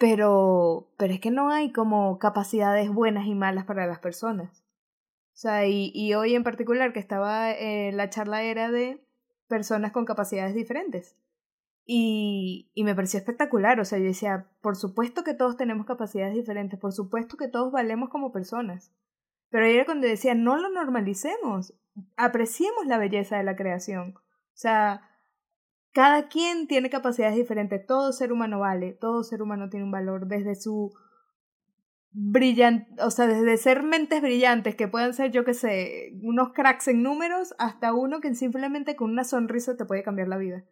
pero, 0.02 0.92
pero 0.98 1.14
es 1.14 1.20
que 1.20 1.30
no 1.30 1.50
hay 1.50 1.70
como 1.70 2.18
capacidades 2.18 2.92
buenas 2.92 3.28
y 3.28 3.36
malas 3.36 3.66
para 3.66 3.86
las 3.86 4.00
personas. 4.00 4.64
O 5.28 5.36
sea, 5.36 5.68
y, 5.68 5.92
y 5.94 6.14
hoy 6.14 6.34
en 6.34 6.42
particular 6.42 6.92
que 6.92 6.98
estaba, 6.98 7.52
eh, 7.52 7.92
la 7.92 8.10
charla 8.10 8.42
era 8.42 8.68
de 8.72 9.06
personas 9.46 9.92
con 9.92 10.04
capacidades 10.04 10.56
diferentes. 10.56 11.16
Y, 11.86 12.72
y 12.74 12.82
me 12.82 12.96
pareció 12.96 13.20
espectacular, 13.20 13.78
o 13.78 13.84
sea, 13.84 14.00
yo 14.00 14.06
decía, 14.06 14.50
por 14.60 14.74
supuesto 14.74 15.22
que 15.22 15.34
todos 15.34 15.56
tenemos 15.56 15.86
capacidades 15.86 16.34
diferentes, 16.34 16.80
por 16.80 16.92
supuesto 16.92 17.36
que 17.36 17.46
todos 17.46 17.70
valemos 17.70 18.08
como 18.08 18.32
personas. 18.32 18.92
Pero 19.50 19.66
ahí 19.66 19.74
era 19.76 19.84
cuando 19.84 20.08
decía, 20.08 20.34
no 20.34 20.56
lo 20.56 20.68
normalicemos, 20.68 21.74
apreciemos 22.16 22.86
la 22.86 22.98
belleza 22.98 23.36
de 23.36 23.44
la 23.44 23.54
creación. 23.54 24.14
O 24.16 24.56
sea, 24.56 25.11
cada 25.92 26.28
quien 26.28 26.66
tiene 26.66 26.90
capacidades 26.90 27.36
diferentes, 27.36 27.86
todo 27.86 28.12
ser 28.12 28.32
humano 28.32 28.60
vale, 28.60 28.92
todo 28.92 29.22
ser 29.22 29.42
humano 29.42 29.68
tiene 29.68 29.84
un 29.84 29.92
valor 29.92 30.26
desde 30.26 30.54
su 30.54 30.92
brillantes, 32.12 33.02
o 33.02 33.10
sea, 33.10 33.26
desde 33.26 33.56
ser 33.56 33.82
mentes 33.82 34.20
brillantes 34.20 34.76
que 34.76 34.88
pueden 34.88 35.14
ser, 35.14 35.30
yo 35.30 35.44
qué 35.44 35.54
sé, 35.54 36.12
unos 36.22 36.52
cracks 36.52 36.88
en 36.88 37.02
números, 37.02 37.54
hasta 37.58 37.94
uno 37.94 38.20
que 38.20 38.34
simplemente 38.34 38.96
con 38.96 39.10
una 39.10 39.24
sonrisa 39.24 39.76
te 39.76 39.84
puede 39.84 40.02
cambiar 40.02 40.28
la 40.28 40.36
vida. 40.36 40.64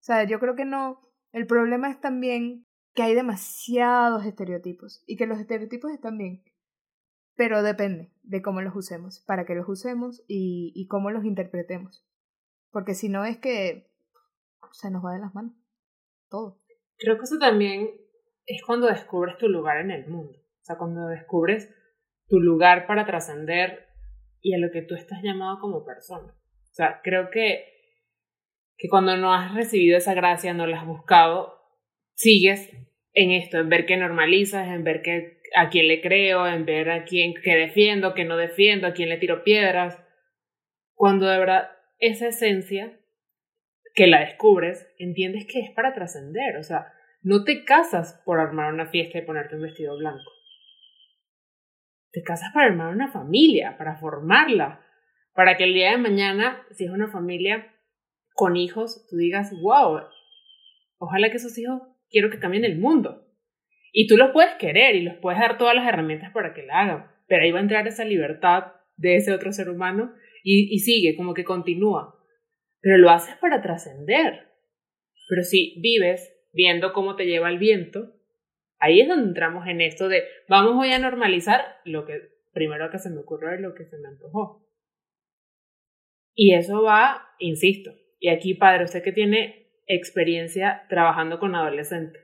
O 0.00 0.02
sea, 0.02 0.24
yo 0.24 0.40
creo 0.40 0.54
que 0.54 0.64
no, 0.64 1.00
el 1.32 1.46
problema 1.46 1.90
es 1.90 2.00
también 2.00 2.66
que 2.94 3.02
hay 3.02 3.14
demasiados 3.14 4.24
estereotipos 4.26 5.02
y 5.06 5.16
que 5.16 5.26
los 5.26 5.38
estereotipos 5.38 5.92
están 5.92 6.18
bien, 6.18 6.42
pero 7.36 7.62
depende 7.62 8.12
de 8.22 8.42
cómo 8.42 8.60
los 8.60 8.74
usemos, 8.74 9.20
para 9.20 9.44
qué 9.44 9.54
los 9.54 9.68
usemos 9.68 10.24
y, 10.26 10.72
y 10.74 10.86
cómo 10.88 11.10
los 11.10 11.24
interpretemos. 11.24 12.04
Porque 12.70 12.94
si 12.94 13.08
no 13.08 13.24
es 13.24 13.38
que 13.38 13.87
se 14.72 14.90
nos 14.90 15.04
va 15.04 15.14
de 15.14 15.20
las 15.20 15.34
manos 15.34 15.54
todo. 16.28 16.60
Creo 16.98 17.16
que 17.16 17.24
eso 17.24 17.38
también 17.38 17.90
es 18.46 18.62
cuando 18.62 18.86
descubres 18.86 19.36
tu 19.38 19.48
lugar 19.48 19.78
en 19.80 19.90
el 19.90 20.06
mundo. 20.06 20.38
O 20.38 20.64
sea, 20.64 20.76
cuando 20.76 21.06
descubres 21.08 21.74
tu 22.28 22.40
lugar 22.40 22.86
para 22.86 23.06
trascender 23.06 23.86
y 24.40 24.54
a 24.54 24.58
lo 24.58 24.70
que 24.70 24.82
tú 24.82 24.94
estás 24.94 25.22
llamado 25.22 25.58
como 25.60 25.84
persona. 25.84 26.32
O 26.32 26.74
sea, 26.74 27.00
creo 27.02 27.30
que, 27.30 27.64
que 28.76 28.88
cuando 28.88 29.16
no 29.16 29.32
has 29.32 29.54
recibido 29.54 29.96
esa 29.96 30.14
gracia, 30.14 30.54
no 30.54 30.66
la 30.66 30.80
has 30.80 30.86
buscado, 30.86 31.54
sigues 32.14 32.70
en 33.14 33.30
esto, 33.32 33.58
en 33.58 33.68
ver 33.68 33.86
que 33.86 33.96
normalizas, 33.96 34.68
en 34.68 34.84
ver 34.84 35.02
que 35.02 35.40
a 35.56 35.70
quién 35.70 35.88
le 35.88 36.00
creo, 36.00 36.46
en 36.46 36.66
ver 36.66 36.90
a 36.90 37.04
quién 37.04 37.34
que 37.34 37.54
defiendo, 37.54 38.14
que 38.14 38.24
no 38.24 38.36
defiendo, 38.36 38.86
a 38.86 38.92
quién 38.92 39.08
le 39.08 39.16
tiro 39.16 39.42
piedras. 39.42 39.98
Cuando 40.94 41.26
de 41.26 41.38
verdad 41.38 41.70
esa 41.98 42.28
esencia 42.28 42.98
que 43.98 44.06
la 44.06 44.20
descubres, 44.20 44.94
entiendes 44.96 45.44
que 45.50 45.58
es 45.58 45.72
para 45.72 45.92
trascender. 45.92 46.56
O 46.56 46.62
sea, 46.62 46.86
no 47.20 47.42
te 47.42 47.64
casas 47.64 48.22
por 48.24 48.38
armar 48.38 48.72
una 48.72 48.86
fiesta 48.86 49.18
y 49.18 49.22
ponerte 49.22 49.56
un 49.56 49.62
vestido 49.62 49.98
blanco. 49.98 50.30
Te 52.12 52.22
casas 52.22 52.52
para 52.54 52.68
armar 52.68 52.94
una 52.94 53.10
familia, 53.10 53.76
para 53.76 53.96
formarla, 53.96 54.86
para 55.34 55.56
que 55.56 55.64
el 55.64 55.74
día 55.74 55.90
de 55.90 55.98
mañana, 55.98 56.64
si 56.70 56.84
es 56.84 56.92
una 56.92 57.08
familia 57.08 57.74
con 58.34 58.56
hijos, 58.56 59.04
tú 59.10 59.16
digas, 59.16 59.50
wow, 59.60 59.98
ojalá 60.98 61.30
que 61.30 61.38
esos 61.38 61.58
hijos 61.58 61.82
quiero 62.08 62.30
que 62.30 62.38
cambien 62.38 62.64
el 62.64 62.78
mundo. 62.78 63.26
Y 63.92 64.06
tú 64.06 64.16
los 64.16 64.30
puedes 64.30 64.54
querer 64.60 64.94
y 64.94 65.02
los 65.02 65.16
puedes 65.16 65.40
dar 65.40 65.58
todas 65.58 65.74
las 65.74 65.88
herramientas 65.88 66.30
para 66.32 66.54
que 66.54 66.62
la 66.62 66.82
hagan, 66.82 67.10
pero 67.26 67.42
ahí 67.42 67.50
va 67.50 67.58
a 67.58 67.62
entrar 67.62 67.88
esa 67.88 68.04
libertad 68.04 68.74
de 68.96 69.16
ese 69.16 69.32
otro 69.32 69.50
ser 69.50 69.68
humano 69.68 70.12
y, 70.44 70.72
y 70.72 70.78
sigue, 70.78 71.16
como 71.16 71.34
que 71.34 71.42
continúa. 71.42 72.17
Pero 72.80 72.98
lo 72.98 73.10
haces 73.10 73.36
para 73.36 73.62
trascender. 73.62 74.48
Pero 75.28 75.42
si 75.42 75.80
vives 75.80 76.34
viendo 76.52 76.92
cómo 76.92 77.16
te 77.16 77.26
lleva 77.26 77.50
el 77.50 77.58
viento, 77.58 78.14
ahí 78.78 79.00
es 79.00 79.08
donde 79.08 79.28
entramos 79.28 79.66
en 79.66 79.80
esto 79.80 80.08
de 80.08 80.24
vamos 80.48 80.74
hoy 80.80 80.92
a 80.92 80.98
normalizar 80.98 81.76
lo 81.84 82.06
que 82.06 82.38
primero 82.52 82.90
que 82.90 82.98
se 82.98 83.10
me 83.10 83.20
ocurrió 83.20 83.50
es 83.50 83.60
lo 83.60 83.74
que 83.74 83.84
se 83.84 83.98
me 83.98 84.08
antojó. 84.08 84.66
Y 86.34 86.54
eso 86.54 86.82
va, 86.82 87.28
insisto, 87.38 87.92
y 88.20 88.28
aquí 88.28 88.54
padre, 88.54 88.84
usted 88.84 89.02
que 89.02 89.12
tiene 89.12 89.68
experiencia 89.86 90.86
trabajando 90.88 91.38
con 91.38 91.54
adolescentes. 91.54 92.22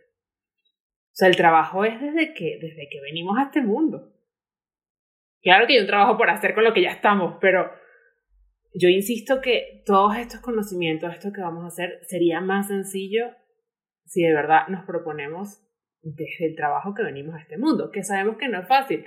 O 0.67 1.17
sea, 1.17 1.29
el 1.29 1.37
trabajo 1.37 1.85
es 1.85 2.01
desde 2.01 2.35
que, 2.35 2.59
desde 2.61 2.89
que 2.89 3.01
venimos 3.01 3.39
a 3.39 3.45
este 3.45 3.61
mundo. 3.61 4.13
Claro 5.43 5.67
que 5.67 5.75
hay 5.75 5.81
un 5.81 5.87
trabajo 5.87 6.17
por 6.17 6.31
hacer 6.31 6.55
con 6.55 6.65
lo 6.65 6.73
que 6.73 6.83
ya 6.83 6.91
estamos, 6.91 7.37
pero 7.41 7.71
yo 8.75 8.89
insisto 8.89 9.41
que 9.41 9.83
todos 9.87 10.17
estos 10.17 10.41
conocimientos, 10.41 11.13
esto 11.13 11.33
que 11.33 11.41
vamos 11.41 11.65
a 11.65 11.69
hacer, 11.69 12.01
sería 12.03 12.41
más 12.41 12.69
sencillo 12.69 13.31
si 14.05 14.23
de 14.23 14.35
verdad 14.35 14.69
nos 14.69 14.85
proponemos 14.85 15.61
desde 16.03 16.47
el 16.47 16.57
trabajo 16.57 16.93
que 16.95 17.03
venimos 17.03 17.35
a 17.35 17.41
este 17.41 17.57
mundo, 17.57 17.91
que 17.91 18.03
sabemos 18.03 18.37
que 18.37 18.49
no 18.49 18.61
es 18.61 18.69
fácil, 18.69 19.05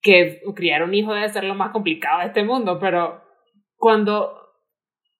que 0.00 0.40
criar 0.54 0.82
un 0.82 0.94
hijo 0.94 1.14
debe 1.14 1.28
ser 1.28 1.44
lo 1.44 1.54
más 1.54 1.70
complicado 1.70 2.20
de 2.20 2.26
este 2.26 2.42
mundo, 2.42 2.78
pero 2.80 3.22
cuando 3.76 4.44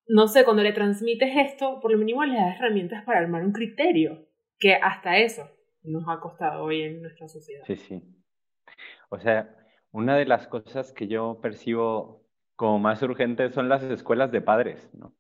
no 0.06 0.26
sé, 0.26 0.44
cuando 0.44 0.62
le 0.62 0.72
transmites 0.72 1.34
esto, 1.36 1.80
por 1.80 1.90
lo 1.90 1.98
mínimo 1.98 2.24
le 2.24 2.34
das 2.34 2.56
herramientas 2.56 3.04
para 3.04 3.20
armar 3.20 3.44
un 3.44 3.52
criterio, 3.52 4.26
que 4.58 4.74
hasta 4.74 5.18
eso 5.18 5.48
nos 5.82 6.04
ha 6.08 6.20
costado 6.20 6.64
hoy 6.64 6.82
en 6.82 7.02
nuestra 7.02 7.28
sociedad. 7.28 7.64
Sí, 7.66 7.76
sí. 7.76 8.02
O 9.10 9.18
sea, 9.18 9.54
una 9.92 10.16
de 10.16 10.26
las 10.26 10.46
cosas 10.48 10.92
que 10.92 11.08
yo 11.08 11.38
percibo 11.40 12.23
como 12.56 12.78
más 12.78 13.02
urgentes 13.02 13.54
son 13.54 13.68
las 13.68 13.82
escuelas 13.82 14.30
de 14.32 14.40
padres, 14.40 14.90
¿no? 14.94 15.12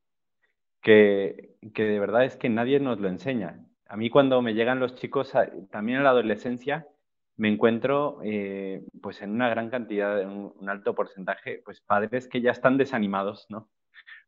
Que, 0.80 1.56
que 1.74 1.84
de 1.84 1.98
verdad 1.98 2.24
es 2.24 2.36
que 2.36 2.48
nadie 2.48 2.80
nos 2.80 3.00
lo 3.00 3.08
enseña. 3.08 3.64
A 3.88 3.96
mí 3.96 4.10
cuando 4.10 4.42
me 4.42 4.54
llegan 4.54 4.80
los 4.80 4.94
chicos, 4.94 5.32
también 5.70 5.98
en 5.98 6.04
la 6.04 6.10
adolescencia, 6.10 6.86
me 7.36 7.48
encuentro 7.48 8.20
eh, 8.22 8.84
pues 9.02 9.22
en 9.22 9.30
una 9.30 9.48
gran 9.48 9.70
cantidad, 9.70 10.20
un, 10.24 10.52
un 10.56 10.68
alto 10.68 10.94
porcentaje, 10.94 11.62
pues 11.64 11.80
padres 11.80 12.28
que 12.28 12.40
ya 12.40 12.50
están 12.50 12.76
desanimados, 12.76 13.46
¿no? 13.48 13.68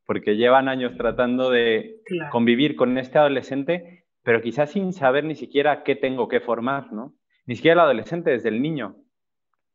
porque 0.06 0.36
llevan 0.36 0.68
años 0.68 0.96
tratando 0.96 1.50
de 1.50 2.00
convivir 2.30 2.76
con 2.76 2.96
este 2.96 3.18
adolescente, 3.18 4.06
pero 4.22 4.40
quizás 4.40 4.70
sin 4.70 4.92
saber 4.92 5.24
ni 5.24 5.34
siquiera 5.34 5.82
qué 5.82 5.96
tengo 5.96 6.28
que 6.28 6.40
formar, 6.40 6.92
¿no? 6.92 7.14
Ni 7.44 7.56
siquiera 7.56 7.74
el 7.74 7.80
adolescente, 7.80 8.30
desde 8.30 8.48
el 8.48 8.62
niño, 8.62 8.96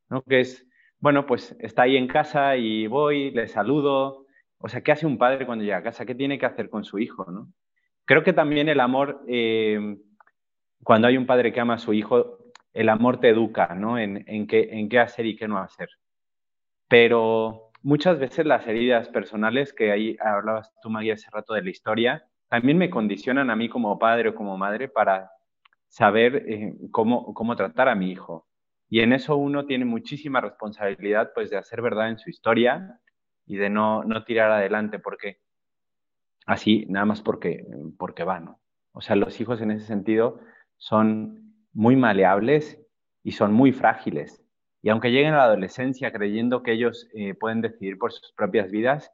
¿no? 0.10 0.24
Que 0.24 0.40
es, 0.40 0.66
bueno, 1.02 1.26
pues 1.26 1.56
está 1.60 1.84
ahí 1.84 1.98
en 1.98 2.08
casa 2.08 2.56
y 2.56 2.88
voy, 2.88 3.32
le 3.32 3.48
saludo. 3.48 4.28
O 4.60 4.70
sea, 4.70 4.82
¿qué 4.82 4.92
hace 4.92 5.08
un 5.08 5.18
padre 5.18 5.48
cuando 5.48 5.66
llega 5.66 5.78
a 5.78 5.84
casa? 5.84 6.06
¿Qué 6.06 6.14
tiene 6.14 6.38
que 6.38 6.46
hacer 6.46 6.70
con 6.70 6.84
su 6.84 7.00
hijo, 7.00 7.30
no? 7.32 7.52
Creo 8.06 8.24
que 8.24 8.34
también 8.34 8.70
el 8.70 8.80
amor, 8.80 9.24
eh, 9.28 9.98
cuando 10.84 11.08
hay 11.08 11.18
un 11.18 11.26
padre 11.26 11.52
que 11.52 11.60
ama 11.60 11.76
a 11.76 11.80
su 11.80 11.94
hijo, 11.94 12.38
el 12.74 12.90
amor 12.90 13.20
te 13.20 13.30
educa, 13.30 13.74
¿no? 13.74 13.98
En, 13.98 14.48
qué 14.48 15.00
hacer 15.00 15.26
y 15.26 15.36
qué 15.36 15.48
no 15.48 15.58
hacer. 15.58 15.90
Pero 16.88 17.72
muchas 17.82 18.20
veces 18.20 18.46
las 18.46 18.68
heridas 18.68 19.10
personales, 19.10 19.74
que 19.74 19.92
ahí 19.92 20.18
hablabas 20.20 20.72
tú, 20.84 20.90
María, 20.92 21.16
hace 21.16 21.30
rato 21.32 21.54
de 21.56 21.64
la 21.64 21.70
historia, 21.72 22.26
también 22.48 22.78
me 22.78 22.92
condicionan 22.92 23.50
a 23.50 23.56
mí 23.56 23.70
como 23.70 23.98
padre 23.98 24.30
o 24.30 24.36
como 24.36 24.58
madre 24.58 24.88
para 24.88 25.32
saber 25.88 26.44
eh, 26.48 26.74
cómo, 26.92 27.34
cómo 27.34 27.56
tratar 27.56 27.90
a 27.90 27.96
mi 27.96 28.12
hijo. 28.12 28.46
Y 28.92 29.00
en 29.00 29.14
eso 29.14 29.38
uno 29.38 29.66
tiene 29.66 29.86
muchísima 29.86 30.42
responsabilidad, 30.42 31.32
pues, 31.34 31.50
de 31.50 31.56
hacer 31.56 31.82
verdad 31.82 32.10
en 32.10 32.20
su 32.20 32.30
historia 32.30 33.00
y 33.46 33.56
de 33.56 33.70
no, 33.70 34.04
no 34.04 34.26
tirar 34.26 34.52
adelante, 34.52 35.00
porque 35.00 35.40
así, 36.46 36.86
nada 36.90 37.06
más 37.06 37.22
porque, 37.22 37.66
porque 37.98 38.26
va. 38.26 38.58
O 38.92 39.00
sea, 39.00 39.16
los 39.16 39.40
hijos 39.40 39.62
en 39.62 39.72
ese 39.72 39.86
sentido 39.86 40.42
son 40.76 41.56
muy 41.72 41.96
maleables 41.96 42.86
y 43.24 43.32
son 43.32 43.54
muy 43.54 43.72
frágiles. 43.72 44.44
Y 44.82 44.90
aunque 44.90 45.12
lleguen 45.12 45.36
a 45.36 45.38
la 45.38 45.44
adolescencia 45.46 46.12
creyendo 46.12 46.62
que 46.62 46.74
ellos 46.74 47.08
eh, 47.14 47.34
pueden 47.34 47.62
decidir 47.62 47.98
por 47.98 48.12
sus 48.12 48.34
propias 48.34 48.72
vidas, 48.72 49.10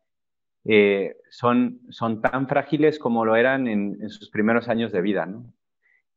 eh, 0.66 1.18
son, 1.30 1.82
son 1.90 2.24
tan 2.24 2.48
frágiles 2.48 2.98
como 2.98 3.26
lo 3.26 3.36
eran 3.36 3.68
en, 3.68 4.10
sus 4.10 4.32
primeros 4.32 4.70
años 4.70 4.92
de 4.92 5.02
vida. 5.02 5.28
¿no? 5.28 5.54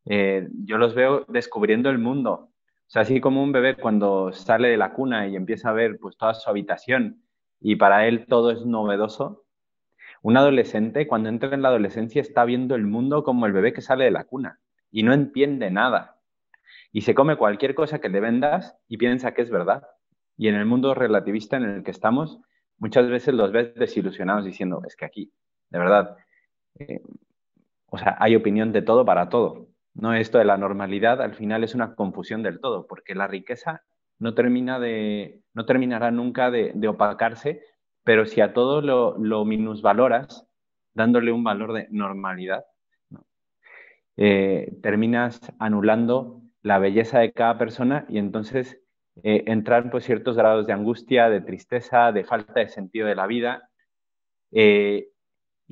Eh, 0.07 0.49
yo 0.65 0.79
los 0.79 0.95
veo 0.95 1.27
descubriendo 1.29 1.91
el 1.91 1.99
mundo. 1.99 2.50
O 2.91 2.93
sea, 2.93 3.03
así 3.03 3.21
como 3.21 3.41
un 3.41 3.53
bebé 3.53 3.77
cuando 3.77 4.33
sale 4.33 4.67
de 4.67 4.77
la 4.77 4.93
cuna 4.93 5.29
y 5.29 5.37
empieza 5.37 5.71
a 5.71 5.73
ver 5.73 6.01
pues, 6.01 6.17
toda 6.17 6.35
su 6.35 6.51
habitación 6.51 7.23
y 7.61 7.77
para 7.77 8.09
él 8.09 8.27
todo 8.27 8.51
es 8.51 8.67
novedoso, 8.67 9.45
un 10.23 10.37
adolescente 10.37 11.07
cuando 11.07 11.29
entra 11.29 11.55
en 11.55 11.63
la 11.63 11.69
adolescencia 11.69 12.21
está 12.21 12.45
viendo 12.45 12.75
el 12.75 12.87
mundo 12.87 13.23
como 13.23 13.47
el 13.47 13.53
bebé 13.53 13.73
que 13.73 13.81
sale 13.81 14.07
de 14.07 14.11
la 14.11 14.25
cuna 14.25 14.59
y 14.91 15.05
no 15.05 15.13
entiende 15.13 15.71
nada 15.71 16.17
y 16.91 17.03
se 17.03 17.15
come 17.15 17.37
cualquier 17.37 17.77
cosa 17.77 18.01
que 18.01 18.09
le 18.09 18.19
vendas 18.19 18.77
y 18.89 18.97
piensa 18.97 19.35
que 19.35 19.43
es 19.43 19.51
verdad. 19.51 19.85
Y 20.37 20.49
en 20.49 20.57
el 20.57 20.67
mundo 20.67 20.93
relativista 20.93 21.59
en 21.59 21.67
el 21.67 21.85
que 21.85 21.93
estamos, 21.93 22.41
muchas 22.79 23.09
veces 23.09 23.35
los 23.35 23.53
ves 23.53 23.73
desilusionados 23.77 24.45
diciendo, 24.45 24.83
es 24.85 24.97
que 24.97 25.05
aquí, 25.05 25.33
de 25.69 25.79
verdad, 25.79 26.17
eh, 26.81 27.03
o 27.87 27.99
sea, 27.99 28.17
hay 28.19 28.35
opinión 28.35 28.73
de 28.73 28.83
todo 28.83 29.05
para 29.05 29.29
todo. 29.29 29.70
No 29.95 30.15
esto 30.15 30.39
de 30.39 30.45
la 30.45 30.57
normalidad 30.57 31.21
al 31.21 31.35
final 31.35 31.65
es 31.65 31.75
una 31.75 31.95
confusión 31.95 32.43
del 32.43 32.61
todo, 32.61 32.87
porque 32.87 33.15
la 33.15 33.27
riqueza 33.27 33.83
no 34.19 34.35
termina 34.35 34.79
de, 34.79 35.41
no 35.55 35.67
terminará 35.67 36.11
nunca 36.11 36.51
de, 36.51 36.89
opacarse, 36.89 37.63
pero 38.05 38.27
si 38.27 38.41
a 38.41 38.53
todo 38.53 38.81
lo, 38.81 39.19
lo 39.19 39.45
minusvaloras, 39.45 40.47
dándole 40.95 41.33
un 41.33 41.45
valor 41.45 41.73
de 41.73 41.89
normalidad, 41.91 42.65
eh, 44.17 44.77
terminas 44.83 45.41
anulando 45.59 46.43
la 46.63 46.79
belleza 46.79 47.21
de 47.21 47.33
cada 47.33 47.57
persona 47.59 48.05
y 48.09 48.19
entonces 48.19 48.79
eh, 49.23 49.45
entrar 49.47 49.91
pues 49.91 50.05
ciertos 50.05 50.37
grados 50.37 50.67
de 50.67 50.73
angustia, 50.73 51.31
de 51.31 51.41
tristeza, 51.41 52.13
de 52.13 52.25
falta 52.25 52.61
de 52.61 52.69
sentido 52.69 53.07
de 53.07 53.15
la 53.15 53.27
vida 53.27 53.71
eh, 54.53 55.09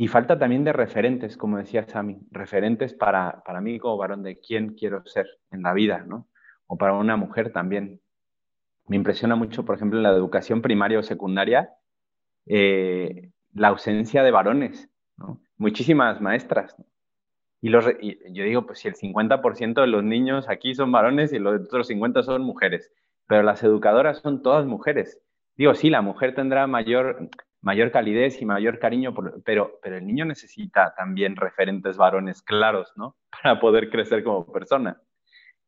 y 0.01 0.07
falta 0.07 0.39
también 0.39 0.63
de 0.63 0.73
referentes, 0.73 1.37
como 1.37 1.59
decía 1.59 1.85
Sami, 1.89 2.21
referentes 2.31 2.95
para, 2.95 3.43
para 3.45 3.61
mí 3.61 3.81
como 3.81 3.97
varón 3.97 4.23
de 4.23 4.39
quién 4.39 4.75
quiero 4.75 5.05
ser 5.05 5.27
en 5.51 5.63
la 5.63 5.73
vida, 5.73 6.05
¿no? 6.07 6.29
O 6.69 6.79
para 6.79 6.93
una 6.93 7.17
mujer 7.17 7.53
también. 7.53 8.01
Me 8.87 8.95
impresiona 8.95 9.35
mucho, 9.35 9.65
por 9.65 9.75
ejemplo, 9.75 9.99
en 9.99 10.05
la 10.05 10.11
educación 10.11 10.63
primaria 10.63 11.01
o 11.01 11.03
secundaria, 11.03 11.71
eh, 12.47 13.33
la 13.55 13.69
ausencia 13.69 14.23
de 14.23 14.31
varones, 14.31 14.89
¿no? 15.17 15.41
Muchísimas 15.57 16.21
maestras. 16.21 16.77
Y, 17.61 17.71
los, 17.71 17.87
yo 18.31 18.45
digo, 18.45 18.67
pues 18.67 18.79
si 18.79 18.87
el 18.87 18.95
50% 18.95 19.81
de 19.81 19.87
los 19.89 20.05
niños 20.05 20.49
aquí 20.49 20.77
son 20.77 20.93
varones 20.93 21.33
y 21.33 21.41
los 21.41 21.61
otros 21.61 21.89
50 21.89 22.23
son 22.23 22.43
mujeres, 22.43 22.93
pero 23.27 23.43
las 23.43 23.65
educadoras 23.65 24.19
son 24.19 24.43
todas 24.45 24.65
mujeres. 24.65 25.21
Digo, 25.57 25.75
sí, 25.75 25.91
la 25.91 26.03
mujer 26.03 26.37
tendrá 26.37 26.69
mayor, 26.69 27.31
mayor 27.61 27.91
calidez 27.91 28.41
y 28.41 28.47
mayor 28.47 28.79
cariño, 28.79 29.15
pero, 29.45 29.79
pero 29.83 29.97
el 29.97 30.07
niño 30.07 30.25
necesita 30.25 30.95
también 30.95 31.37
referentes 31.37 31.97
varones 31.97 32.43
claros, 32.43 32.93
¿no? 32.97 33.17
Para 33.43 33.61
poder 33.61 33.91
crecer 33.91 34.23
como 34.23 34.51
persona. 34.51 35.01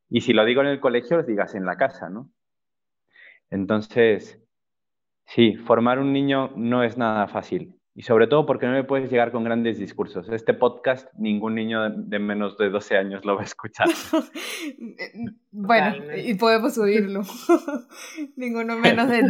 Y 0.09 0.21
si 0.21 0.33
lo 0.33 0.45
digo 0.45 0.61
en 0.61 0.69
el 0.69 0.81
colegio, 0.81 1.17
lo 1.17 1.23
digas 1.23 1.55
en 1.55 1.65
la 1.65 1.77
casa, 1.77 2.09
¿no? 2.11 2.31
Entonces, 3.51 4.41
sí, 5.27 5.57
formar 5.57 5.99
un 5.99 6.13
niño 6.13 6.53
no 6.57 6.83
es 6.83 6.97
nada 6.97 7.27
fácil. 7.27 7.80
Y 7.95 8.03
sobre 8.03 8.29
todo 8.29 8.47
porque 8.47 8.67
no 8.67 8.73
me 8.73 8.85
puedes 8.85 9.11
llegar 9.11 9.33
con 9.33 9.43
grandes 9.43 9.79
discursos. 9.79 10.29
Este 10.29 10.55
podcast 10.55 11.13
ningún 11.19 11.57
niño 11.57 11.91
de 11.91 12.19
menos 12.21 12.57
de 12.57 12.71
12 12.71 12.97
años 12.97 13.25
lo 13.25 13.35
va 13.35 13.43
a 13.43 13.45
escuchar. 13.45 13.89
bueno, 15.51 15.97
y 16.17 16.35
podemos 16.35 16.75
subirlo. 16.75 17.23
Ninguno 18.37 18.79
menos 18.79 19.09
de 19.09 19.23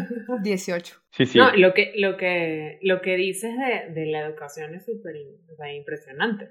18. 0.42 0.96
Sí, 1.10 1.26
sí. 1.26 1.38
No, 1.38 1.56
lo 1.56 1.72
que, 1.72 1.92
lo 1.96 2.18
que, 2.18 2.78
lo 2.82 3.00
que 3.00 3.16
dices 3.16 3.52
de, 3.56 3.94
de 3.94 4.06
la 4.06 4.26
educación 4.26 4.74
es 4.74 4.84
súper 4.84 5.16
impresionante. 5.74 6.50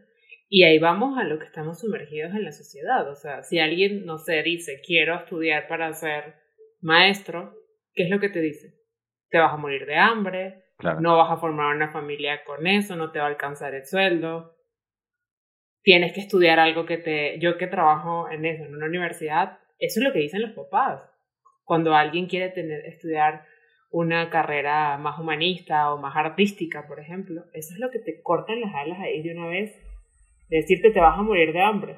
Y 0.51 0.63
ahí 0.63 0.79
vamos 0.79 1.15
a 1.19 1.23
lo 1.23 1.37
que 1.37 1.45
estamos 1.45 1.79
sumergidos 1.79 2.33
en 2.33 2.43
la 2.43 2.51
sociedad. 2.51 3.07
O 3.07 3.15
sea, 3.15 3.43
si 3.43 3.59
alguien, 3.59 4.05
no 4.05 4.17
sé, 4.17 4.41
dice, 4.41 4.81
quiero 4.83 5.15
estudiar 5.15 5.67
para 5.67 5.93
ser 5.93 6.33
maestro, 6.81 7.53
¿qué 7.93 8.03
es 8.03 8.09
lo 8.09 8.19
que 8.19 8.29
te 8.29 8.41
dice? 8.41 8.73
Te 9.29 9.37
vas 9.37 9.53
a 9.53 9.57
morir 9.57 9.85
de 9.85 9.95
hambre, 9.95 10.63
no 10.99 11.17
vas 11.17 11.31
a 11.31 11.37
formar 11.37 11.75
una 11.75 11.89
familia 11.89 12.43
con 12.45 12.65
eso, 12.67 12.95
no 12.95 13.11
te 13.11 13.19
va 13.19 13.25
a 13.25 13.29
alcanzar 13.29 13.73
el 13.75 13.85
sueldo. 13.85 14.55
Tienes 15.81 16.13
que 16.13 16.21
estudiar 16.21 16.59
algo 16.59 16.85
que 16.85 16.97
te... 16.97 17.39
Yo 17.39 17.57
que 17.57 17.67
trabajo 17.67 18.29
en 18.29 18.45
eso, 18.45 18.63
en 18.63 18.75
una 18.75 18.85
universidad, 18.85 19.59
eso 19.77 19.99
es 19.99 20.05
lo 20.05 20.13
que 20.13 20.19
dicen 20.19 20.41
los 20.41 20.51
papás. 20.51 21.01
Cuando 21.63 21.93
alguien 21.93 22.27
quiere 22.27 22.49
tener, 22.49 22.85
estudiar 22.85 23.45
una 23.91 24.29
carrera 24.29 24.97
más 24.97 25.19
humanista 25.19 25.93
o 25.93 25.97
más 25.97 26.15
artística, 26.15 26.87
por 26.87 26.99
ejemplo, 26.99 27.43
eso 27.53 27.73
es 27.73 27.79
lo 27.79 27.89
que 27.89 27.99
te 27.99 28.21
cortan 28.21 28.61
las 28.61 28.73
alas 28.75 28.99
ahí 28.99 29.21
de 29.21 29.35
una 29.35 29.47
vez. 29.47 29.75
decirte 30.49 30.91
te 30.91 30.99
vas 30.99 31.17
a 31.17 31.21
morir 31.21 31.53
de 31.53 31.61
hambre. 31.61 31.97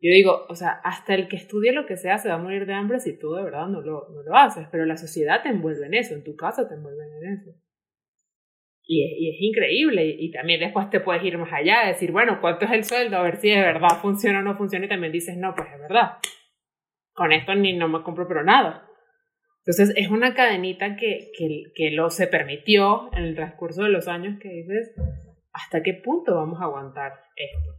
Yo 0.00 0.10
digo, 0.10 0.46
o 0.48 0.54
sea, 0.56 0.80
hasta 0.82 1.14
el 1.14 1.28
que 1.28 1.36
estudie 1.36 1.72
lo 1.72 1.86
que 1.86 1.96
sea 1.96 2.18
se 2.18 2.28
va 2.28 2.34
a 2.34 2.38
morir 2.38 2.66
de 2.66 2.74
hambre 2.74 2.98
si 2.98 3.16
tú 3.18 3.34
de 3.34 3.44
verdad 3.44 3.68
no 3.68 3.80
lo, 3.80 4.08
no 4.08 4.22
lo 4.22 4.36
haces, 4.36 4.66
pero 4.70 4.84
la 4.84 4.96
sociedad 4.96 5.42
te 5.42 5.48
envuelve 5.48 5.86
en 5.86 5.94
eso, 5.94 6.14
en 6.14 6.24
tu 6.24 6.34
casa 6.34 6.68
te 6.68 6.74
envuelven 6.74 7.08
en 7.22 7.32
eso. 7.32 7.61
Y 8.94 9.30
es, 9.30 9.36
increíble. 9.40 10.04
Y, 10.18 10.30
también 10.30 10.60
después 10.60 10.90
te 10.90 11.00
puedes 11.00 11.24
ir 11.24 11.38
más 11.38 11.52
allá, 11.52 11.86
decir, 11.86 12.12
bueno, 12.12 12.40
¿cuánto 12.40 12.66
es 12.66 12.72
el 12.72 12.84
sueldo? 12.84 13.16
A 13.16 13.22
ver 13.22 13.36
si 13.36 13.48
de 13.48 13.60
verdad 13.60 14.00
funciona 14.02 14.40
o 14.40 14.42
no 14.42 14.56
funciona. 14.56 14.84
Y 14.84 14.88
también 14.88 15.12
dices, 15.12 15.36
no, 15.38 15.54
pues 15.54 15.68
es 15.72 15.80
verdad. 15.80 16.18
Con 17.14 17.32
esto 17.32 17.54
ni 17.54 17.72
no 17.72 17.88
me 17.88 18.02
compro 18.02 18.28
pero 18.28 18.44
nada. 18.44 18.86
Entonces 19.64 19.94
es 19.96 20.10
una 20.10 20.34
cadenita 20.34 20.96
que, 20.96 21.30
que, 21.38 21.72
que 21.74 21.90
lo 21.92 22.10
se 22.10 22.26
permitió 22.26 23.08
en 23.16 23.24
el 23.24 23.34
transcurso 23.34 23.84
de 23.84 23.90
los 23.90 24.08
años 24.08 24.38
que 24.40 24.48
dices, 24.48 24.94
¿hasta 25.52 25.82
qué 25.82 25.94
punto 25.94 26.34
vamos 26.34 26.60
a 26.60 26.64
aguantar 26.64 27.12
esto? 27.36 27.78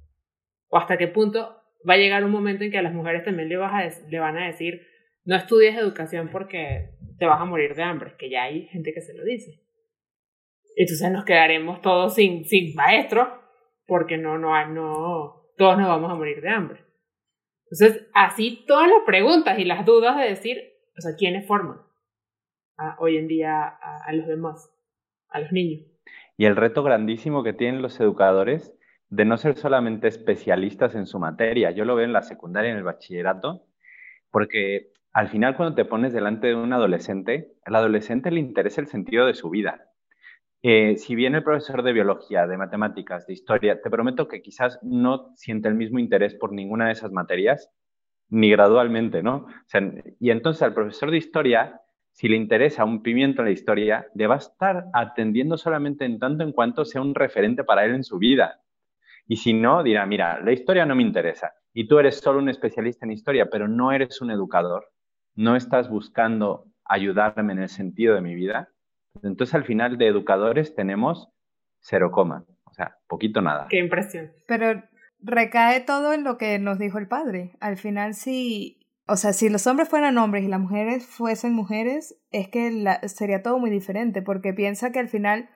O 0.69 0.77
hasta 0.77 0.97
qué 0.97 1.07
punto 1.07 1.57
va 1.87 1.95
a 1.95 1.97
llegar 1.97 2.23
un 2.23 2.31
momento 2.31 2.63
en 2.63 2.71
que 2.71 2.77
a 2.77 2.83
las 2.83 2.93
mujeres 2.93 3.23
también 3.23 3.49
le, 3.49 3.57
vas 3.57 3.73
a, 3.73 4.09
le 4.09 4.19
van 4.19 4.37
a 4.37 4.47
decir, 4.47 4.81
no 5.25 5.35
estudies 5.35 5.77
educación 5.77 6.29
porque 6.31 6.91
te 7.19 7.25
vas 7.25 7.39
a 7.39 7.45
morir 7.45 7.75
de 7.75 7.83
hambre, 7.83 8.13
que 8.17 8.29
ya 8.29 8.43
hay 8.43 8.67
gente 8.67 8.93
que 8.93 9.01
se 9.01 9.13
lo 9.13 9.23
dice. 9.23 9.63
Entonces 10.75 11.11
nos 11.11 11.25
quedaremos 11.25 11.81
todos 11.81 12.15
sin, 12.15 12.45
sin 12.45 12.73
maestro, 12.75 13.41
porque 13.85 14.17
no, 14.17 14.37
no, 14.37 14.67
no, 14.67 15.43
todos 15.57 15.77
nos 15.77 15.87
vamos 15.87 16.11
a 16.11 16.15
morir 16.15 16.41
de 16.41 16.49
hambre. 16.49 16.83
Entonces, 17.69 18.07
así 18.13 18.63
todas 18.67 18.87
las 18.87 19.01
preguntas 19.05 19.57
y 19.57 19.65
las 19.65 19.85
dudas 19.85 20.17
de 20.17 20.25
decir, 20.25 20.57
o 20.97 21.01
sea, 21.01 21.15
¿quiénes 21.17 21.47
forman 21.47 21.79
hoy 22.99 23.17
en 23.17 23.27
día 23.27 23.63
a, 23.63 24.05
a 24.05 24.13
los 24.13 24.27
demás, 24.27 24.71
a 25.29 25.39
los 25.39 25.51
niños? 25.51 25.81
Y 26.37 26.45
el 26.45 26.55
reto 26.55 26.83
grandísimo 26.83 27.43
que 27.43 27.53
tienen 27.53 27.81
los 27.81 27.99
educadores 27.99 28.75
de 29.09 29.25
no 29.25 29.37
ser 29.37 29.55
solamente 29.55 30.07
especialistas 30.07 30.95
en 30.95 31.05
su 31.05 31.19
materia. 31.19 31.71
Yo 31.71 31.85
lo 31.85 31.95
veo 31.95 32.05
en 32.05 32.13
la 32.13 32.23
secundaria, 32.23 32.71
en 32.71 32.77
el 32.77 32.83
bachillerato, 32.83 33.67
porque 34.31 34.91
al 35.11 35.29
final 35.29 35.55
cuando 35.55 35.75
te 35.75 35.85
pones 35.85 36.13
delante 36.13 36.47
de 36.47 36.55
un 36.55 36.73
adolescente, 36.73 37.53
al 37.65 37.75
adolescente 37.75 38.31
le 38.31 38.39
interesa 38.39 38.81
el 38.81 38.87
sentido 38.87 39.27
de 39.27 39.35
su 39.35 39.51
vida. 39.51 39.92
Si 40.63 41.15
bien 41.15 41.35
el 41.35 41.43
profesor 41.43 41.83
de 41.83 41.91
biología, 41.91 42.47
de 42.47 42.55
matemáticas, 42.55 43.27
de 43.27 43.33
historia, 43.33 43.81
te 43.81 43.89
prometo 43.89 44.29
que 44.29 44.41
quizás 44.41 44.79
no 44.81 45.33
siente 45.35 45.67
el 45.67 45.75
mismo 45.75 45.99
interés 45.99 46.35
por 46.35 46.53
ninguna 46.53 46.85
de 46.85 46.93
esas 46.93 47.11
materias, 47.11 47.69
ni 48.29 48.49
gradualmente, 48.49 49.21
¿no? 49.21 49.45
y 50.21 50.29
entonces 50.31 50.61
al 50.61 50.73
profesor 50.73 51.11
de 51.11 51.17
historia, 51.17 51.81
si 52.13 52.29
le 52.29 52.37
interesa 52.37 52.85
un 52.85 53.03
pimiento 53.03 53.43
la 53.43 53.51
historia, 53.51 54.07
le 54.15 54.25
va 54.25 54.35
a 54.35 54.37
estar 54.37 54.85
atendiendo 54.93 55.57
solamente 55.57 56.05
en 56.05 56.17
tanto 56.17 56.45
en 56.45 56.53
cuanto 56.53 56.85
sea 56.85 57.01
un 57.01 57.13
referente 57.13 57.65
para 57.65 57.83
él 57.83 57.95
en 57.95 58.05
su 58.05 58.17
vida. 58.17 58.61
Y 59.27 59.35
si 59.35 59.53
no, 59.53 59.83
dirá, 59.83 60.05
mira, 60.05 60.39
la 60.39 60.53
historia 60.53 60.85
no 60.85 60.95
me 60.95 61.03
interesa. 61.03 61.51
Y 61.73 61.89
tú 61.89 61.99
eres 61.99 62.19
solo 62.19 62.39
un 62.39 62.47
especialista 62.47 63.05
en 63.05 63.11
historia, 63.11 63.49
pero 63.49 63.67
no 63.67 63.91
eres 63.91 64.21
un 64.21 64.31
educador. 64.31 64.89
No 65.35 65.57
estás 65.57 65.89
buscando 65.89 66.67
ayudarme 66.85 67.51
en 67.51 67.59
el 67.59 67.69
sentido 67.69 68.15
de 68.15 68.21
mi 68.21 68.35
vida 68.35 68.72
entonces 69.21 69.53
al 69.53 69.65
final 69.65 69.97
de 69.97 70.07
educadores 70.07 70.75
tenemos 70.75 71.29
cero 71.79 72.11
coma, 72.11 72.45
o 72.65 72.73
sea, 72.73 72.97
poquito 73.07 73.41
nada. 73.41 73.67
Qué 73.69 73.79
impresión. 73.79 74.31
Pero 74.47 74.83
recae 75.19 75.81
todo 75.81 76.13
en 76.13 76.23
lo 76.23 76.37
que 76.37 76.59
nos 76.59 76.79
dijo 76.79 76.97
el 76.97 77.07
padre. 77.07 77.55
Al 77.59 77.77
final 77.77 78.13
sí, 78.13 78.79
o 79.07 79.15
sea, 79.15 79.33
si 79.33 79.49
los 79.49 79.67
hombres 79.67 79.89
fueran 79.89 80.17
hombres 80.17 80.43
y 80.43 80.47
las 80.47 80.59
mujeres 80.59 81.05
fuesen 81.05 81.53
mujeres, 81.53 82.17
es 82.31 82.47
que 82.49 82.85
sería 83.07 83.43
todo 83.43 83.59
muy 83.59 83.69
diferente, 83.69 84.21
porque 84.21 84.53
piensa 84.53 84.91
que 84.91 84.99
al 84.99 85.09
final 85.09 85.49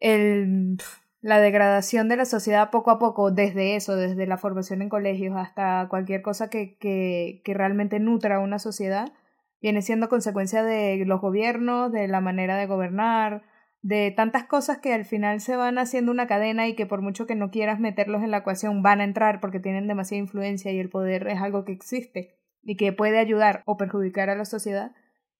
el, 0.00 0.76
la 1.20 1.40
degradación 1.40 2.08
de 2.08 2.16
la 2.16 2.24
sociedad 2.24 2.70
poco 2.70 2.90
a 2.90 2.98
poco, 2.98 3.30
desde 3.30 3.76
eso, 3.76 3.96
desde 3.96 4.26
la 4.26 4.38
formación 4.38 4.82
en 4.82 4.88
colegios 4.88 5.36
hasta 5.36 5.86
cualquier 5.88 6.22
cosa 6.22 6.50
que, 6.50 6.76
que, 6.76 7.42
que 7.44 7.54
realmente 7.54 7.98
nutra 8.00 8.38
una 8.38 8.58
sociedad, 8.58 9.12
viene 9.60 9.82
siendo 9.82 10.08
consecuencia 10.08 10.62
de 10.62 11.02
los 11.06 11.20
gobiernos, 11.20 11.92
de 11.92 12.08
la 12.08 12.20
manera 12.20 12.56
de 12.56 12.66
gobernar, 12.66 13.42
de 13.82 14.10
tantas 14.10 14.44
cosas 14.44 14.78
que 14.78 14.92
al 14.92 15.04
final 15.04 15.40
se 15.40 15.54
van 15.56 15.78
haciendo 15.78 16.10
una 16.10 16.26
cadena 16.26 16.66
y 16.66 16.74
que 16.74 16.86
por 16.86 17.02
mucho 17.02 17.26
que 17.26 17.36
no 17.36 17.50
quieras 17.50 17.78
meterlos 17.78 18.22
en 18.22 18.32
la 18.32 18.38
ecuación 18.38 18.82
van 18.82 19.00
a 19.00 19.04
entrar 19.04 19.40
porque 19.40 19.60
tienen 19.60 19.86
demasiada 19.86 20.22
influencia 20.22 20.72
y 20.72 20.78
el 20.78 20.90
poder 20.90 21.28
es 21.28 21.40
algo 21.40 21.64
que 21.64 21.72
existe 21.72 22.36
y 22.62 22.76
que 22.76 22.92
puede 22.92 23.18
ayudar 23.18 23.62
o 23.64 23.76
perjudicar 23.76 24.28
a 24.28 24.34
la 24.34 24.44
sociedad. 24.44 24.92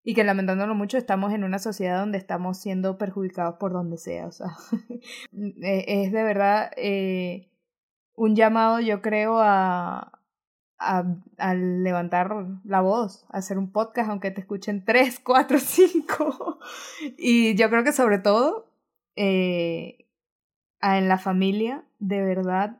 Y 0.04 0.14
que 0.14 0.22
lamentándolo 0.22 0.76
mucho 0.76 0.96
estamos 0.96 1.32
en 1.32 1.42
una 1.42 1.58
sociedad 1.58 1.98
donde 1.98 2.18
estamos 2.18 2.60
siendo 2.60 2.96
perjudicados 2.96 3.56
por 3.58 3.72
donde 3.72 3.98
sea, 3.98 4.28
o 4.28 4.30
sea, 4.30 4.52
es 5.32 6.12
de 6.12 6.22
verdad 6.22 6.70
eh, 6.76 7.50
un 8.14 8.36
llamado 8.36 8.78
yo 8.78 9.02
creo 9.02 9.40
a, 9.40 10.15
a, 10.78 11.54
levantar 11.54 12.34
la 12.64 12.80
voz, 12.80 13.26
hacer 13.30 13.58
un 13.58 13.70
podcast, 13.70 14.10
aunque 14.10 14.30
te 14.30 14.40
escuchen 14.40 14.84
tres, 14.84 15.20
cuatro, 15.20 15.58
cinco. 15.58 16.58
y 17.16 17.54
yo 17.54 17.70
creo 17.70 17.84
que 17.84 17.92
sobre 17.92 18.18
todo 18.18 18.70
eh, 19.16 20.06
en 20.82 21.08
la 21.08 21.18
familia, 21.18 21.84
de 21.98 22.22
verdad, 22.22 22.78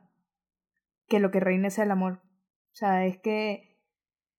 que 1.07 1.19
lo 1.19 1.31
que 1.31 1.39
reina 1.39 1.69
es 1.69 1.79
el 1.79 1.91
amor. 1.91 2.19
O 2.71 2.75
sea, 2.75 3.05
es 3.05 3.17
que 3.17 3.75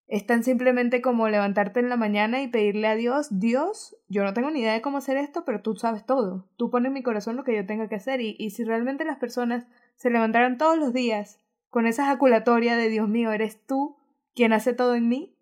es 0.07 0.25
tan 0.27 0.43
simplemente 0.45 1.03
como 1.03 1.29
levantarte 1.29 1.81
en 1.81 1.89
la 1.89 1.97
mañana 1.97 2.41
y 2.41 2.49
pedirle 2.49 2.87
a 2.87 2.95
Dios, 2.95 3.29
Dios, 3.31 3.97
yo 4.09 4.25
no 4.25 4.33
tengo 4.33 4.51
ni 4.51 4.61
idea 4.61 4.73
de 4.73 4.81
cómo 4.81 4.99
hacer 4.99 5.17
esto, 5.17 5.45
pero 5.45 5.61
tú 5.61 5.75
sabes 5.77 6.07
todo. 6.07 6.49
Tú 6.57 6.71
pones 6.71 6.89
en 6.89 6.95
mi 6.95 7.03
corazón 7.03 7.37
lo 7.37 7.45
que 7.45 7.55
yo 7.55 7.67
tenga 7.67 7.89
que 7.89 7.97
hacer. 7.97 8.21
Y, 8.21 8.37
y 8.39 8.51
si 8.51 8.65
realmente 8.65 9.05
las 9.05 9.19
personas 9.19 9.67
se 9.97 10.11
levantaran 10.11 10.57
todos 10.57 10.79
los 10.79 10.93
días 10.93 11.41
con 11.71 11.87
esa 11.87 12.05
ejaculatoria 12.05 12.77
de 12.77 12.89
Dios 12.89 13.09
mío, 13.09 13.33
eres 13.33 13.64
tú 13.66 13.97
quien 14.35 14.53
hace 14.53 14.73
todo 14.73 14.95
en 14.95 15.09
mí, 15.09 15.37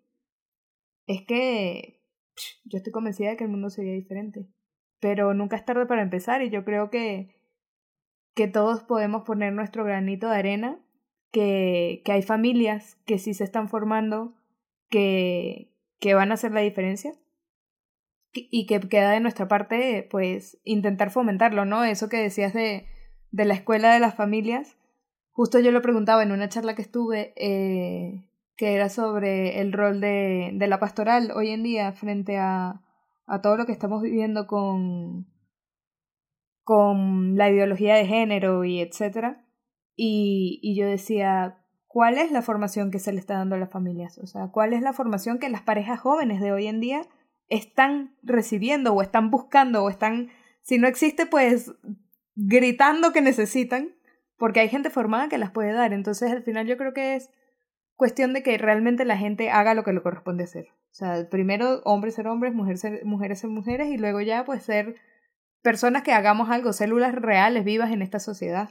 es 1.05 1.25
que 1.25 2.01
yo 2.65 2.77
estoy 2.77 2.91
convencida 2.91 3.29
de 3.29 3.37
que 3.37 3.45
el 3.45 3.49
mundo 3.49 3.69
sería 3.69 3.93
diferente. 3.93 4.47
Pero 4.99 5.33
nunca 5.33 5.55
es 5.55 5.65
tarde 5.65 5.85
para 5.85 6.01
empezar 6.01 6.41
y 6.41 6.49
yo 6.49 6.65
creo 6.65 6.89
que, 6.89 7.35
que 8.33 8.47
todos 8.47 8.83
podemos 8.83 9.23
poner 9.23 9.53
nuestro 9.53 9.83
granito 9.83 10.29
de 10.29 10.35
arena, 10.35 10.79
que, 11.31 12.01
que 12.03 12.11
hay 12.11 12.21
familias 12.21 12.97
que 13.05 13.19
sí 13.19 13.33
se 13.33 13.43
están 13.43 13.69
formando, 13.69 14.33
que, 14.89 15.71
que 15.99 16.13
van 16.13 16.31
a 16.31 16.35
hacer 16.35 16.51
la 16.51 16.61
diferencia 16.61 17.13
y 18.33 18.65
que 18.67 18.79
queda 18.81 19.11
de 19.11 19.19
nuestra 19.19 19.47
parte 19.47 20.07
pues 20.09 20.59
intentar 20.63 21.11
fomentarlo, 21.11 21.65
¿no? 21.65 21.83
Eso 21.83 22.09
que 22.09 22.17
decías 22.17 22.53
de, 22.53 22.87
de 23.31 23.45
la 23.45 23.53
escuela 23.53 23.93
de 23.93 23.99
las 23.99 24.15
familias, 24.15 24.76
Justo 25.37 25.59
yo 25.59 25.69
lo 25.71 25.83
preguntaba 25.83 26.23
en 26.23 26.31
una 26.31 26.49
charla 26.49 26.73
que 26.73 26.81
estuve, 26.81 27.31
eh, 27.35 28.27
que 28.55 28.73
era 28.73 28.89
sobre 28.89 29.61
el 29.61 29.71
rol 29.71 30.01
de, 30.01 30.49
de, 30.51 30.67
la 30.67 30.79
pastoral 30.79 31.29
hoy 31.29 31.51
en 31.51 31.61
día 31.61 31.91
frente 31.91 32.39
a, 32.39 32.81
a 33.27 33.41
todo 33.43 33.55
lo 33.55 33.67
que 33.67 33.71
estamos 33.71 34.01
viviendo 34.01 34.47
con, 34.47 35.27
con 36.63 37.37
la 37.37 37.51
ideología 37.51 37.93
de 37.93 38.07
género 38.07 38.63
y 38.63 38.81
etcétera. 38.81 39.45
Y, 39.95 40.59
y 40.63 40.75
yo 40.75 40.87
decía, 40.87 41.59
cuál 41.85 42.17
es 42.17 42.31
la 42.31 42.41
formación 42.41 42.89
que 42.89 42.97
se 42.97 43.13
le 43.13 43.19
está 43.19 43.35
dando 43.35 43.53
a 43.53 43.59
las 43.59 43.69
familias, 43.69 44.17
o 44.17 44.25
sea, 44.25 44.47
cuál 44.47 44.73
es 44.73 44.81
la 44.81 44.93
formación 44.93 45.37
que 45.37 45.49
las 45.49 45.61
parejas 45.61 45.99
jóvenes 45.99 46.41
de 46.41 46.51
hoy 46.51 46.65
en 46.65 46.79
día 46.79 47.03
están 47.47 48.17
recibiendo 48.23 48.91
o 48.91 49.03
están 49.03 49.29
buscando 49.29 49.83
o 49.83 49.91
están, 49.91 50.29
si 50.63 50.79
no 50.79 50.87
existe, 50.87 51.27
pues 51.27 51.75
gritando 52.33 53.13
que 53.13 53.21
necesitan, 53.21 53.96
porque 54.37 54.59
hay 54.59 54.69
gente 54.69 54.89
formada 54.89 55.29
que 55.29 55.37
las 55.37 55.51
puede 55.51 55.73
dar. 55.73 55.93
Entonces, 55.93 56.31
al 56.31 56.43
final 56.43 56.67
yo 56.67 56.77
creo 56.77 56.93
que 56.93 57.15
es 57.15 57.29
cuestión 57.95 58.33
de 58.33 58.43
que 58.43 58.57
realmente 58.57 59.03
la 59.05 59.17
gente 59.17 59.49
haga 59.49 59.73
lo 59.73 59.83
que 59.83 59.93
le 59.93 60.01
corresponde 60.01 60.43
hacer. 60.43 60.67
O 60.91 60.95
sea, 60.97 61.29
primero 61.29 61.81
hombres 61.83 62.15
ser 62.15 62.27
hombres, 62.27 62.53
mujeres 62.53 62.81
ser, 62.81 63.05
mujeres 63.05 63.39
ser 63.39 63.49
mujeres 63.49 63.89
y 63.89 63.97
luego 63.97 64.21
ya 64.21 64.45
pues 64.45 64.63
ser 64.63 64.95
personas 65.61 66.03
que 66.03 66.13
hagamos 66.13 66.49
algo, 66.49 66.73
células 66.73 67.13
reales, 67.13 67.65
vivas 67.65 67.91
en 67.91 68.01
esta 68.01 68.19
sociedad. 68.19 68.69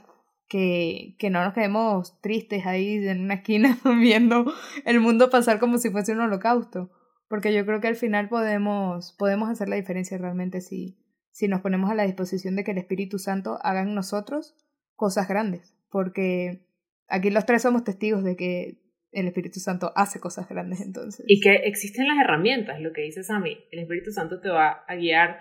Que, 0.49 1.17
que 1.19 1.29
no 1.29 1.43
nos 1.43 1.53
quedemos 1.53 2.21
tristes 2.21 2.65
ahí 2.65 3.05
en 3.05 3.25
una 3.25 3.33
esquina 3.33 3.77
viendo 3.99 4.45
el 4.85 5.01
mundo 5.01 5.29
pasar 5.29 5.59
como 5.59 5.77
si 5.77 5.89
fuese 5.89 6.13
un 6.13 6.21
holocausto. 6.21 6.89
Porque 7.27 7.53
yo 7.53 7.65
creo 7.65 7.81
que 7.81 7.89
al 7.89 7.97
final 7.97 8.29
podemos, 8.29 9.11
podemos 9.19 9.49
hacer 9.49 9.67
la 9.67 9.75
diferencia 9.75 10.17
realmente 10.17 10.61
si, 10.61 10.97
si 11.31 11.49
nos 11.49 11.59
ponemos 11.59 11.91
a 11.91 11.95
la 11.95 12.03
disposición 12.03 12.55
de 12.55 12.63
que 12.63 12.71
el 12.71 12.77
Espíritu 12.77 13.19
Santo 13.19 13.59
haga 13.61 13.81
en 13.81 13.93
nosotros 13.93 14.55
cosas 14.97 15.29
grandes. 15.29 15.73
Porque 15.89 16.65
aquí 17.07 17.29
los 17.29 17.45
tres 17.45 17.61
somos 17.61 17.85
testigos 17.85 18.25
de 18.25 18.35
que 18.35 18.81
el 19.13 19.27
Espíritu 19.27 19.61
Santo 19.61 19.93
hace 19.95 20.19
cosas 20.19 20.49
grandes 20.49 20.81
entonces. 20.81 21.25
Y 21.27 21.39
que 21.39 21.55
existen 21.63 22.07
las 22.07 22.19
herramientas, 22.19 22.81
lo 22.81 22.91
que 22.91 23.03
dice 23.03 23.23
Sammy. 23.23 23.57
El 23.71 23.79
Espíritu 23.79 24.11
Santo 24.11 24.41
te 24.41 24.49
va 24.49 24.83
a 24.85 24.95
guiar 24.95 25.39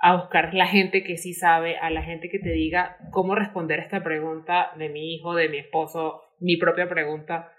a 0.00 0.16
buscar 0.16 0.54
la 0.54 0.66
gente 0.66 1.02
que 1.02 1.16
sí 1.16 1.34
sabe, 1.34 1.76
a 1.76 1.90
la 1.90 2.02
gente 2.02 2.28
que 2.28 2.38
te 2.38 2.50
diga 2.50 2.96
cómo 3.10 3.34
responder 3.34 3.80
a 3.80 3.84
esta 3.84 4.02
pregunta 4.02 4.70
de 4.78 4.88
mi 4.88 5.14
hijo, 5.14 5.34
de 5.34 5.48
mi 5.48 5.58
esposo, 5.58 6.22
mi 6.40 6.56
propia 6.56 6.88
pregunta, 6.88 7.52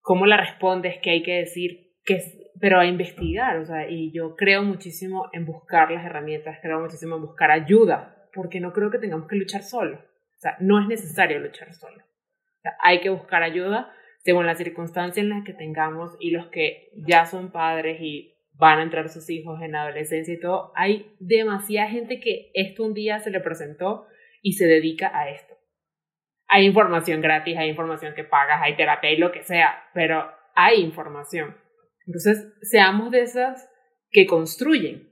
cómo 0.00 0.26
la 0.26 0.36
respondes, 0.36 0.96
qué 1.02 1.10
hay 1.10 1.22
que 1.22 1.34
decir, 1.34 1.94
qué, 2.04 2.18
pero 2.60 2.80
a 2.80 2.86
investigar, 2.86 3.58
o 3.58 3.66
sea, 3.66 3.88
y 3.88 4.12
yo 4.12 4.34
creo 4.34 4.62
muchísimo 4.62 5.28
en 5.32 5.46
buscar 5.46 5.90
las 5.90 6.04
herramientas, 6.04 6.58
creo 6.60 6.80
muchísimo 6.80 7.16
en 7.16 7.22
buscar 7.22 7.50
ayuda, 7.50 8.28
porque 8.34 8.60
no 8.60 8.72
creo 8.72 8.90
que 8.90 8.98
tengamos 8.98 9.28
que 9.28 9.36
luchar 9.36 9.62
solo, 9.62 9.96
o 9.96 10.13
no 10.60 10.80
es 10.80 10.88
necesario 10.88 11.38
luchar 11.38 11.72
solo, 11.74 12.02
hay 12.82 13.00
que 13.00 13.10
buscar 13.10 13.42
ayuda 13.42 13.92
según 14.24 14.46
las 14.46 14.58
circunstancias 14.58 15.22
en 15.22 15.28
las 15.28 15.44
que 15.44 15.52
tengamos 15.52 16.16
y 16.18 16.30
los 16.30 16.46
que 16.46 16.90
ya 17.06 17.26
son 17.26 17.52
padres 17.52 18.00
y 18.00 18.34
van 18.54 18.78
a 18.78 18.82
entrar 18.82 19.08
sus 19.08 19.28
hijos 19.28 19.60
en 19.60 19.74
adolescencia 19.74 20.32
y 20.32 20.40
todo, 20.40 20.72
hay 20.74 21.14
demasiada 21.18 21.90
gente 21.90 22.20
que 22.20 22.50
esto 22.54 22.84
un 22.84 22.94
día 22.94 23.18
se 23.18 23.30
le 23.30 23.40
presentó 23.40 24.06
y 24.42 24.52
se 24.52 24.66
dedica 24.66 25.10
a 25.12 25.28
esto. 25.28 25.54
Hay 26.46 26.64
información 26.64 27.20
gratis, 27.20 27.56
hay 27.58 27.68
información 27.68 28.14
que 28.14 28.24
pagas, 28.24 28.60
hay 28.62 28.76
terapia 28.76 29.10
y 29.10 29.16
lo 29.16 29.32
que 29.32 29.42
sea, 29.42 29.84
pero 29.92 30.30
hay 30.54 30.80
información. 30.80 31.56
Entonces, 32.06 32.52
seamos 32.62 33.10
de 33.10 33.22
esas 33.22 33.68
que 34.10 34.26
construyen 34.26 35.10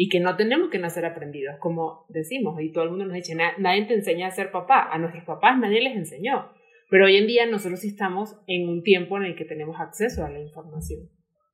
y 0.00 0.08
que 0.08 0.20
no 0.20 0.36
tenemos 0.36 0.70
que 0.70 0.78
nacer 0.78 1.04
aprendidos, 1.04 1.56
como 1.58 2.06
decimos, 2.08 2.54
y 2.60 2.70
todo 2.70 2.84
el 2.84 2.90
mundo 2.90 3.06
nos 3.06 3.14
dice, 3.14 3.34
nadie 3.34 3.84
te 3.86 3.94
enseña 3.94 4.28
a 4.28 4.30
ser 4.30 4.52
papá, 4.52 4.88
a 4.92 4.96
nuestros 4.96 5.24
papás 5.24 5.58
nadie 5.58 5.80
les 5.80 5.96
enseñó, 5.96 6.52
pero 6.88 7.06
hoy 7.06 7.16
en 7.16 7.26
día 7.26 7.46
nosotros 7.46 7.82
estamos 7.82 8.40
en 8.46 8.68
un 8.68 8.84
tiempo 8.84 9.16
en 9.16 9.24
el 9.24 9.34
que 9.34 9.44
tenemos 9.44 9.80
acceso 9.80 10.24
a 10.24 10.30
la 10.30 10.38
información 10.38 11.00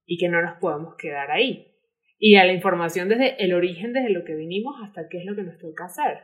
y 0.04 0.18
que 0.18 0.28
no 0.28 0.42
nos 0.42 0.58
podemos 0.58 0.94
quedar 0.96 1.30
ahí. 1.30 1.72
Y 2.18 2.36
a 2.36 2.44
la 2.44 2.52
información 2.52 3.08
desde 3.08 3.42
el 3.42 3.54
origen, 3.54 3.94
desde 3.94 4.10
lo 4.10 4.24
que 4.24 4.34
vinimos 4.34 4.74
hasta 4.84 5.08
qué 5.08 5.20
es 5.20 5.24
lo 5.24 5.34
que 5.34 5.42
nos 5.42 5.58
toca 5.58 5.86
hacer. 5.86 6.18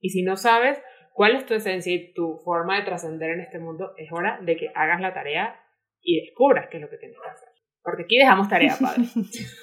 Y 0.00 0.08
si 0.08 0.22
no 0.22 0.36
sabes 0.36 0.82
cuál 1.12 1.36
es 1.36 1.44
tu 1.44 1.52
esencia 1.52 1.92
y 1.92 2.14
tu 2.14 2.38
forma 2.42 2.78
de 2.78 2.86
trascender 2.86 3.32
en 3.32 3.40
este 3.40 3.58
mundo, 3.58 3.92
es 3.98 4.10
hora 4.12 4.40
de 4.42 4.56
que 4.56 4.70
hagas 4.74 5.02
la 5.02 5.12
tarea 5.12 5.60
y 6.00 6.22
descubras 6.22 6.68
qué 6.70 6.78
es 6.78 6.82
lo 6.82 6.88
que 6.88 6.96
tienes 6.96 7.18
que 7.22 7.28
hacer. 7.28 7.48
Porque 7.86 8.02
aquí 8.02 8.18
dejamos 8.18 8.48
tarea, 8.48 8.76
padre. 8.80 9.04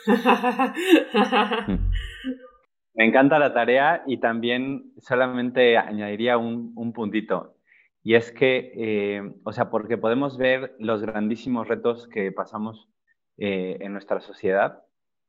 Me 2.95 3.05
encanta 3.05 3.37
la 3.37 3.53
tarea 3.53 4.03
y 4.07 4.21
también 4.21 4.93
solamente 4.97 5.77
añadiría 5.77 6.37
un, 6.37 6.71
un 6.75 6.93
puntito. 6.93 7.57
Y 8.01 8.15
es 8.15 8.31
que, 8.31 8.71
eh, 8.75 9.33
o 9.43 9.51
sea, 9.51 9.69
porque 9.69 9.97
podemos 9.97 10.37
ver 10.37 10.73
los 10.79 11.01
grandísimos 11.01 11.67
retos 11.67 12.07
que 12.07 12.31
pasamos 12.31 12.87
eh, 13.37 13.77
en 13.81 13.91
nuestra 13.91 14.21
sociedad, 14.21 14.83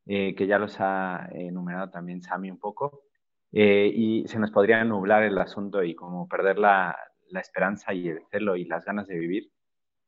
eh, 0.07 0.37
que 0.37 0.47
ya 0.47 0.61
los 0.61 0.77
ha 0.79 1.29
enumerado 1.33 1.91
también 1.91 2.23
Sami 2.23 2.51
un 2.51 2.61
poco, 2.61 3.03
y 3.51 4.25
se 4.27 4.41
nos 4.41 4.51
podría 4.51 4.83
nublar 4.85 5.23
el 5.23 5.39
asunto 5.39 5.85
y 5.85 5.95
como 5.95 6.29
perder 6.29 6.59
la, 6.59 6.97
la, 7.31 7.41
esperanza 7.41 7.95
y 7.95 8.09
el 8.09 8.19
celo 8.33 8.57
y 8.57 8.65
las 8.65 8.85
ganas 8.85 9.07
de 9.07 9.17
vivir. 9.17 9.53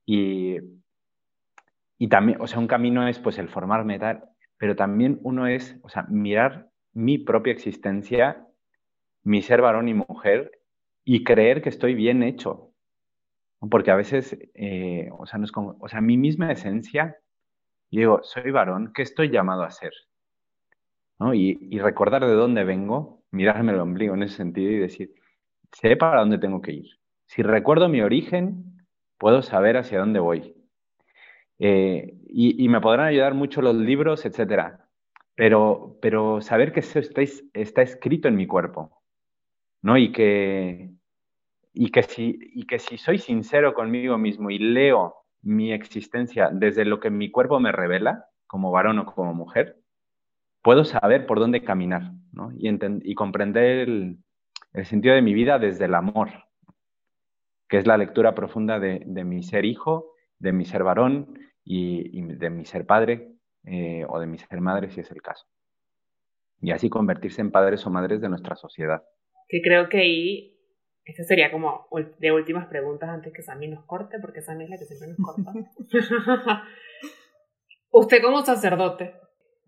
Y, 0.05 0.57
y 1.99 2.09
también, 2.09 2.40
o 2.40 2.47
sea, 2.47 2.59
un 2.59 2.66
camino 2.66 3.07
es 3.09 3.18
pues 3.18 3.38
el 3.38 3.49
formarme, 3.49 3.99
tal, 3.99 4.24
pero 4.59 4.76
también 4.76 5.18
uno 5.22 5.47
es, 5.47 5.78
o 5.82 5.88
sea, 5.88 6.05
mirar 6.09 6.68
mi 6.92 7.18
propia 7.18 7.53
existencia, 7.53 8.47
mi 9.22 9.42
ser 9.42 9.61
varón 9.62 9.88
y 9.88 9.94
mujer, 9.94 10.53
y 11.05 11.24
creer 11.24 11.62
que 11.62 11.68
estoy 11.68 11.94
bien 11.94 12.22
hecho. 12.22 12.72
Porque 13.70 13.90
a 13.90 13.97
veces, 13.97 14.38
o, 15.12 15.26
sea, 15.26 15.40
o 15.80 15.88
sea, 15.88 16.01
mi 16.01 16.16
misma 16.16 16.53
esencia 16.53 17.16
digo, 17.90 18.20
soy 18.22 18.51
varón, 18.51 18.92
¿qué 18.94 19.03
estoy 19.03 19.30
llamado 19.30 19.62
a 19.62 19.70
ser? 19.70 19.92
¿No? 21.18 21.34
Y, 21.34 21.78
recordar 21.78 22.26
de 22.26 22.34
dónde 22.34 22.64
vengo, 22.64 23.22
mirarme 23.30 23.72
el 23.72 23.80
ombligo 23.80 24.14
en 24.14 24.22
ese 24.22 24.36
sentido 24.36 24.70
y 24.70 24.78
decir, 24.78 25.14
sé 25.72 25.97
para 25.97 26.20
dónde 26.20 26.38
tengo 26.38 26.61
que 26.61 26.72
ir. 26.72 26.86
Si 27.26 27.42
recuerdo 27.42 27.88
mi 27.88 28.03
origen, 28.03 28.86
puedo 29.18 29.42
saber 29.42 29.76
hacia 29.76 29.99
dónde 29.99 30.20
voy. 30.20 30.55
Eh, 31.59 32.15
y, 32.29 32.69
me 32.69 32.81
podrán 32.81 33.07
ayudar 33.07 33.35
mucho 33.35 33.63
los 33.63 33.75
libros, 33.75 34.25
etcétera. 34.27 34.89
Pero, 35.35 35.99
pero 36.01 36.41
saber 36.41 36.73
que 36.73 36.81
eso 36.81 36.99
está, 36.99 37.83
escrito 37.83 38.29
en 38.29 38.37
mi 38.37 38.47
cuerpo, 38.47 39.03
¿no? 39.83 39.97
Y 39.99 40.13
que, 40.13 40.91
y 41.73 41.91
que, 41.91 42.03
si, 42.03 42.39
y 42.55 42.67
que 42.67 42.79
si 42.79 42.99
soy 42.99 43.19
sincero 43.19 43.75
conmigo 43.75 44.17
mismo 44.19 44.51
y 44.51 44.59
leo 44.59 45.15
mi 45.43 45.73
existencia 45.73 46.51
desde 46.53 46.85
lo 46.85 47.01
que 47.01 47.11
mi 47.11 47.31
cuerpo 47.31 47.61
me 47.61 47.73
revela, 47.73 48.27
como 48.47 48.71
varón 48.71 48.99
o 48.99 49.07
como 49.07 49.35
mujer, 49.35 49.79
puedo 50.63 50.85
saber 50.85 51.27
por 51.27 51.39
dónde 51.39 51.63
caminar 51.63 52.13
¿no? 52.33 52.51
y, 52.53 52.69
y, 52.69 53.15
comprender 53.15 53.89
el, 53.89 54.19
sentido 54.85 55.15
de 55.15 55.23
mi 55.23 55.33
vida 55.33 55.59
desde 55.59 55.85
el 55.85 55.95
amor, 55.95 56.31
que 57.69 57.79
es 57.79 57.87
la 57.87 57.97
lectura 57.97 58.35
profunda 58.35 58.79
de, 58.79 59.25
mi 59.25 59.43
ser 59.43 59.65
hijo, 59.65 60.13
de 60.39 60.53
mi 60.53 60.65
ser 60.65 60.83
varón 60.83 61.39
y, 61.67 62.23
de 62.23 62.49
mi 62.49 62.64
ser 62.64 62.87
padre 62.87 63.33
eh, 63.64 64.05
o 64.09 64.21
de 64.21 64.27
mi 64.27 64.39
ser 64.39 64.61
madre, 64.61 64.91
si 64.91 65.01
es 65.01 65.11
el 65.11 65.21
caso. 65.21 65.47
Y 66.61 66.71
así 66.71 66.89
convertirse 66.89 67.43
en 67.43 67.51
padres 67.51 67.85
o 67.85 67.91
madres 67.91 68.21
de 68.21 68.29
nuestra 68.29 68.55
sociedad. 68.55 69.03
Que 69.49 69.61
creo 69.62 69.89
que 69.89 69.99
ahí 69.99 70.57
esta 71.05 71.25
sería 71.25 71.51
como 71.51 71.89
de 72.19 72.33
últimas 72.33 72.67
preguntas 72.69 73.09
antes 73.09 73.33
que 73.33 73.43
Sammy 73.43 73.69
nos 73.69 73.85
corte, 73.85 74.19
porque 74.21 74.43
Sammy 74.43 74.64
es 74.64 74.71
la 74.71 74.79
que 74.79 74.85
siempre 74.87 75.09
nos 75.09 75.19
corta. 75.19 75.53
usted 77.91 78.23
como 78.23 78.45
sacerdote, 78.45 79.14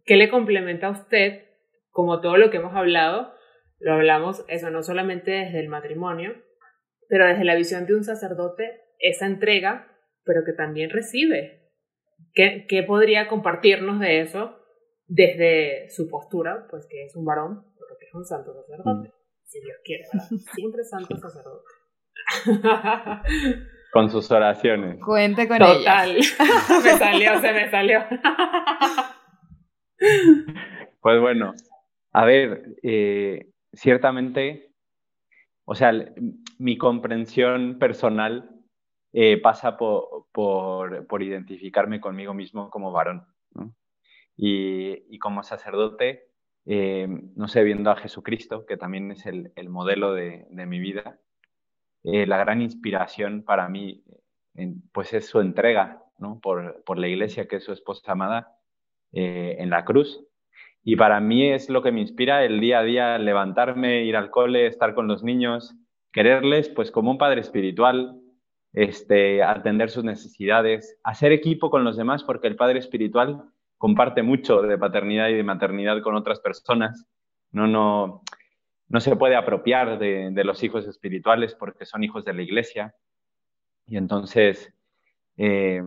¿qué 0.05 0.17
le 0.17 0.31
complementa 0.31 0.89
a 0.89 0.91
usted, 0.91 1.45
como 1.91 2.21
todo 2.21 2.37
lo 2.39 2.51
que 2.51 2.57
hemos 2.57 2.75
hablado? 2.75 3.35
Lo 3.79 3.95
hablamos, 3.95 4.45
eso 4.49 4.71
no 4.71 4.83
solamente 4.83 5.31
desde 5.31 5.61
el 5.61 5.69
matrimonio, 5.69 6.35
pero 7.09 7.27
desde 7.27 7.45
la 7.45 7.55
visión 7.55 7.87
de 7.87 7.95
un 7.95 8.05
sacerdote, 8.05 8.81
esa 8.99 9.27
entrega, 9.27 9.87
pero 10.25 10.45
que 10.45 10.53
también 10.53 10.91
recibe. 10.91 11.68
¿Qué, 12.35 12.67
qué 12.69 12.83
podría 12.83 13.29
compartirnos 13.29 14.01
de 14.01 14.21
eso 14.21 14.57
desde 15.07 15.89
su 15.91 16.09
postura, 16.09 16.67
pues 16.71 16.87
que 16.89 17.05
es 17.05 17.17
un 17.17 17.25
varón, 17.25 17.65
pero 17.79 17.99
que 17.99 18.07
es 18.07 18.15
un 18.15 18.25
santo 18.25 18.53
sacerdote? 18.55 19.13
si 19.45 19.61
Dios 19.61 19.79
quiere, 19.83 20.05
Siempre 20.55 20.85
santo 20.85 21.17
sacerdote. 21.17 21.65
Con 23.93 24.11
sus 24.11 24.31
oraciones. 24.31 25.01
Cuente 25.03 25.49
con 25.49 25.59
Total. 25.59 26.17
me 26.85 26.91
salió, 26.91 27.41
se 27.41 27.53
me 27.53 27.71
salió. 27.71 28.01
pues 31.01 31.21
bueno, 31.21 31.55
a 32.13 32.25
ver, 32.27 32.77
eh, 32.83 33.51
ciertamente, 33.73 34.75
o 35.65 35.75
sea, 35.75 35.93
mi 36.59 36.77
comprensión 36.77 37.79
personal 37.79 38.58
eh, 39.13 39.41
pasa 39.41 39.77
por, 39.77 40.27
por, 40.33 41.23
identificarme 41.23 42.01
conmigo 42.01 42.35
mismo 42.35 42.71
como 42.71 42.93
varón. 42.93 43.27
Y, 44.37 45.19
como 45.19 45.43
sacerdote, 45.43 46.29
eh, 46.67 47.09
no 47.35 47.49
sé, 47.49 47.65
viendo 47.65 47.91
a 47.91 47.97
Jesucristo, 47.97 48.67
que 48.67 48.77
también 48.77 49.11
es 49.11 49.27
el, 49.27 49.53
modelo 49.69 50.15
de, 50.15 50.47
mi 50.51 50.79
vida, 50.79 51.19
eh, 52.05 52.27
la 52.27 52.39
gran 52.39 52.63
inspiración 52.63 53.43
para 53.43 53.69
mí, 53.69 54.05
pues 54.93 55.13
es 55.13 55.27
su 55.27 55.41
entrega 55.41 56.03
por, 56.41 56.99
la 56.99 57.09
iglesia, 57.09 57.47
que 57.47 57.57
es 57.57 57.65
su 57.65 57.73
esposa 57.73 58.13
amada, 58.13 58.57
eh, 59.13 59.57
en 59.59 59.71
la 59.71 59.85
cruz. 59.85 60.25
Y 60.85 60.97
para 60.97 61.21
mí 61.21 61.49
es 61.51 61.69
lo 61.69 61.83
que 61.83 61.93
me 61.93 62.01
inspira 62.01 62.45
el 62.45 62.61
día 62.61 62.81
a 62.81 62.83
día, 62.83 63.19
levantarme, 63.19 64.05
ir 64.05 64.17
al 64.17 64.31
cole, 64.31 64.67
estar 64.67 64.95
con 64.95 65.07
los 65.07 65.23
niños, 65.23 65.75
quererles 66.13 66.69
pues 66.69 66.91
como 66.91 67.11
un 67.11 67.19
padre 67.19 67.41
espiritual, 67.41 68.18
este, 68.73 69.43
atender 69.43 69.91
sus 69.91 70.05
necesidades, 70.05 70.99
hacer 71.03 71.33
equipo 71.33 71.71
con 71.71 71.85
los 71.85 71.97
demás, 71.97 72.25
porque 72.25 72.49
el 72.49 72.57
padre 72.57 72.79
espiritual 72.79 73.45
comparte 73.77 74.23
mucho 74.23 74.63
de 74.63 74.77
paternidad 74.77 75.29
y 75.29 75.35
de 75.35 75.43
maternidad 75.43 76.03
con 76.03 76.17
otras 76.17 76.41
personas. 76.41 77.07
No, 77.51 77.67
no, 77.67 78.23
no 78.89 79.01
se 79.01 79.17
puede 79.17 79.37
apropiar 79.37 79.99
de, 79.99 80.45
los 80.45 80.63
hijos 80.63 80.87
espirituales 80.87 81.55
porque 81.55 81.87
son 81.87 82.03
hijos 82.05 82.25
de 82.25 82.35
la 82.35 82.43
iglesia. 82.43 82.95
Y 83.87 83.97
entonces, 83.97 84.73
eh, 85.37 85.83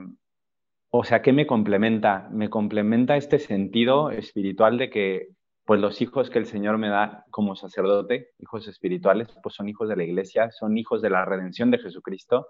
o 0.90 1.04
sea, 1.04 1.22
¿qué 1.22 1.34
me 1.34 1.48
complementa? 1.48 2.28
Me 2.32 2.50
complementa 2.50 3.18
este 3.18 3.40
sentido 3.40 4.12
espiritual 4.12 4.78
de 4.78 4.90
que 4.90 5.30
pues 5.66 5.80
los 5.80 6.02
hijos 6.02 6.30
que 6.30 6.40
el 6.40 6.48
Señor 6.48 6.78
me 6.78 6.90
da 6.90 7.26
como 7.30 7.56
sacerdote, 7.56 8.32
hijos 8.40 8.68
espirituales, 8.68 9.28
pues 9.42 9.56
son 9.56 9.70
hijos 9.70 9.88
de 9.88 9.96
la 9.96 10.04
iglesia, 10.04 10.52
son 10.52 10.78
hijos 10.78 11.02
de 11.02 11.10
la 11.10 11.24
redención 11.24 11.72
de 11.72 11.78
Jesucristo, 11.78 12.48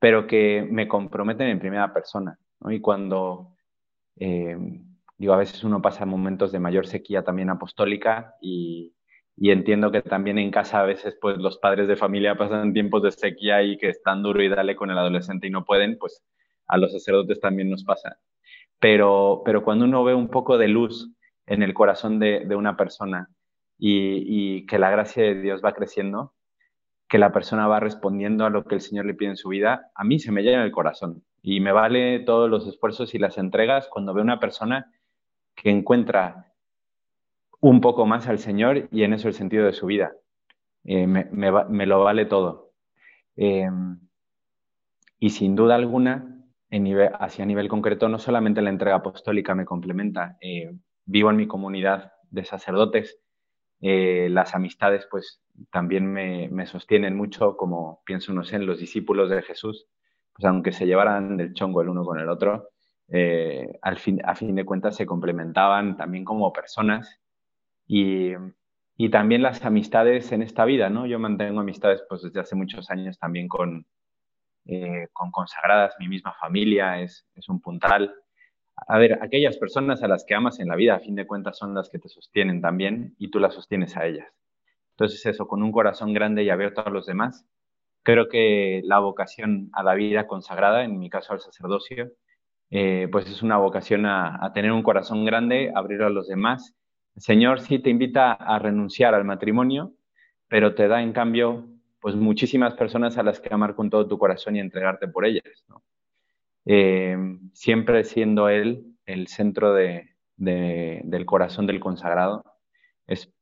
pero 0.00 0.26
que 0.26 0.66
me 0.68 0.88
comprometen 0.88 1.48
en 1.48 1.60
primera 1.60 1.92
persona. 1.94 2.38
Y 2.68 2.80
cuando, 2.80 3.54
eh, 4.16 4.56
digo, 5.18 5.32
a 5.32 5.38
veces 5.38 5.62
uno 5.62 5.80
pasa 5.80 6.04
momentos 6.06 6.50
de 6.50 6.58
mayor 6.58 6.86
sequía 6.86 7.22
también 7.22 7.50
apostólica 7.50 8.34
y, 8.40 8.94
y 9.36 9.50
entiendo 9.50 9.90
que 9.90 10.02
también 10.02 10.38
en 10.38 10.50
casa 10.50 10.80
a 10.80 10.84
veces 10.84 11.16
pues 11.20 11.38
los 11.38 11.58
padres 11.58 11.88
de 11.88 11.96
familia 11.96 12.36
pasan 12.36 12.72
tiempos 12.72 13.02
de 13.02 13.10
sequía 13.12 13.62
y 13.62 13.78
que 13.78 13.88
están 13.88 14.22
duro 14.22 14.42
y 14.42 14.48
dale 14.48 14.76
con 14.76 14.90
el 14.90 14.98
adolescente 14.98 15.46
y 15.46 15.50
no 15.50 15.64
pueden, 15.64 15.98
pues 15.98 16.24
a 16.66 16.76
los 16.76 16.92
sacerdotes 16.92 17.40
también 17.40 17.70
nos 17.70 17.84
pasa. 17.84 18.18
Pero, 18.78 19.42
pero 19.44 19.62
cuando 19.64 19.84
uno 19.84 20.04
ve 20.04 20.14
un 20.14 20.28
poco 20.28 20.58
de 20.58 20.68
luz 20.68 21.10
en 21.46 21.62
el 21.62 21.74
corazón 21.74 22.18
de, 22.18 22.46
una 22.54 22.76
persona 22.76 23.28
y, 23.78 24.66
que 24.66 24.78
la 24.78 24.90
gracia 24.90 25.22
de 25.22 25.40
Dios 25.40 25.62
va 25.64 25.72
creciendo, 25.72 26.34
que 27.10 27.18
la 27.18 27.32
persona 27.32 27.66
va 27.66 27.80
respondiendo 27.80 28.46
a 28.46 28.50
lo 28.50 28.64
que 28.64 28.76
el 28.76 28.80
Señor 28.80 29.04
le 29.04 29.14
pide 29.14 29.30
en 29.30 29.36
su 29.36 29.48
vida, 29.48 29.90
a 29.96 30.04
mí 30.04 30.20
se 30.20 30.30
me 30.30 30.42
llena 30.42 30.62
el 30.62 30.70
corazón 30.70 31.24
y 31.42 31.58
me 31.58 31.72
vale 31.72 32.20
todos 32.20 32.48
los 32.48 32.68
esfuerzos 32.68 33.14
y 33.16 33.18
las 33.18 33.36
entregas 33.36 33.88
cuando 33.88 34.14
veo 34.14 34.22
una 34.22 34.38
persona 34.38 34.92
que 35.56 35.70
encuentra 35.70 36.52
un 37.58 37.80
poco 37.80 38.06
más 38.06 38.28
al 38.28 38.38
Señor 38.38 38.88
y 38.92 39.02
en 39.02 39.12
eso 39.12 39.26
el 39.26 39.34
sentido 39.34 39.66
de 39.66 39.72
su 39.72 39.86
vida. 39.86 40.12
Eh, 40.84 41.08
me, 41.08 41.86
lo 41.86 42.04
vale 42.04 42.26
todo. 42.26 42.70
Em, 43.34 43.98
y 45.18 45.30
sin 45.30 45.56
duda 45.56 45.74
alguna, 45.74 46.44
en 46.70 46.84
nivel, 46.84 47.10
hacia 47.18 47.44
nivel 47.44 47.68
concreto, 47.68 48.08
no 48.08 48.20
solamente 48.20 48.62
la 48.62 48.70
entrega 48.70 48.96
apostólica 48.96 49.56
me 49.56 49.64
complementa, 49.64 50.38
eh, 50.40 50.76
vivo 51.06 51.30
en 51.30 51.36
mi 51.36 51.48
comunidad 51.48 52.12
de 52.30 52.44
sacerdotes, 52.44 53.18
eh, 53.80 54.28
las 54.30 54.54
amistades 54.54 55.06
pues 55.10 55.42
también 55.70 56.12
me, 56.12 56.66
sostienen 56.66 57.16
mucho, 57.16 57.56
como 57.56 58.02
pienso, 58.04 58.32
no 58.32 58.42
en 58.50 58.66
los 58.66 58.78
discípulos 58.78 59.30
de 59.30 59.42
Jesús, 59.42 59.86
pues 60.32 60.44
aunque 60.44 60.72
se 60.72 60.86
llevaran 60.86 61.36
del 61.36 61.54
chongo 61.54 61.82
el 61.82 61.88
uno 61.88 62.04
con 62.04 62.18
el 62.18 62.28
otro, 62.28 62.70
eh, 63.08 63.78
al 63.82 63.98
fin, 63.98 64.20
a 64.24 64.34
fin 64.34 64.54
de 64.54 64.64
cuentas 64.64 64.96
se 64.96 65.06
complementaban 65.06 65.96
también 65.96 66.24
como 66.24 66.52
personas. 66.52 67.20
Y, 67.86 68.32
y, 68.96 69.10
también 69.10 69.42
las 69.42 69.64
amistades 69.64 70.30
en 70.32 70.42
esta 70.42 70.64
vida, 70.64 70.90
¿no? 70.90 71.06
Yo 71.06 71.18
mantengo 71.18 71.60
amistades 71.60 72.04
pues 72.08 72.22
desde 72.22 72.40
hace 72.40 72.54
muchos 72.54 72.90
años 72.90 73.18
también 73.18 73.48
con, 73.48 73.84
eh, 74.66 75.08
con 75.12 75.32
consagradas, 75.32 75.94
mi 75.98 76.08
misma 76.08 76.34
familia 76.34 77.00
es, 77.00 77.26
es 77.34 77.48
un 77.48 77.60
puntal 77.60 78.14
a 78.86 78.98
ver, 78.98 79.18
aquellas 79.22 79.56
personas 79.56 80.02
a 80.02 80.08
las 80.08 80.24
que 80.24 80.34
amas 80.34 80.60
en 80.60 80.68
la 80.68 80.76
vida, 80.76 80.94
a 80.94 81.00
fin 81.00 81.14
de 81.14 81.26
cuentas, 81.26 81.58
son 81.58 81.74
las 81.74 81.90
que 81.90 81.98
te 81.98 82.08
sostienen 82.08 82.60
también 82.60 83.14
y 83.18 83.30
tú 83.30 83.38
las 83.38 83.54
sostienes 83.54 83.96
a 83.96 84.06
ellas. 84.06 84.28
Entonces, 84.92 85.24
eso, 85.26 85.46
con 85.46 85.62
un 85.62 85.72
corazón 85.72 86.12
grande 86.12 86.42
y 86.42 86.50
abierto 86.50 86.86
a 86.86 86.90
los 86.90 87.06
demás, 87.06 87.46
creo 88.02 88.28
que 88.28 88.82
la 88.84 88.98
vocación 88.98 89.70
a 89.72 89.82
la 89.82 89.94
vida 89.94 90.26
consagrada, 90.26 90.84
en 90.84 90.98
mi 90.98 91.10
caso 91.10 91.32
al 91.32 91.40
sacerdocio, 91.40 92.12
eh, 92.70 93.08
pues 93.10 93.26
es 93.28 93.42
una 93.42 93.56
vocación 93.56 94.06
a, 94.06 94.52
tener 94.54 94.72
un 94.72 94.82
corazón 94.82 95.24
grande, 95.24 95.72
abrir 95.74 96.02
a 96.02 96.10
los 96.10 96.28
demás. 96.28 96.74
Señor 97.16 97.60
sí 97.60 97.78
te 97.80 97.90
invita 97.90 98.32
a 98.32 98.58
renunciar 98.58 99.14
al 99.14 99.24
matrimonio, 99.24 99.92
pero 100.48 100.74
te 100.74 100.88
da 100.88 101.02
en 101.02 101.12
cambio 101.12 101.66
pues 102.00 102.14
muchísimas 102.14 102.74
personas 102.74 103.18
a 103.18 103.22
las 103.22 103.40
que 103.40 103.52
amar 103.52 103.74
con 103.74 103.90
todo 103.90 104.06
tu 104.06 104.18
corazón 104.18 104.56
y 104.56 104.60
entregarte 104.60 105.08
por 105.08 105.26
ellas. 105.26 105.44
¿no? 105.68 105.82
Eh, 106.66 107.16
siempre 107.52 108.04
siendo 108.04 108.48
Él 108.48 108.96
el 109.06 109.26
centro 109.28 109.74
de, 109.74 110.10
del 110.36 111.26
corazón 111.26 111.66
del 111.66 111.80
consagrado. 111.80 112.44
Es 113.06 113.32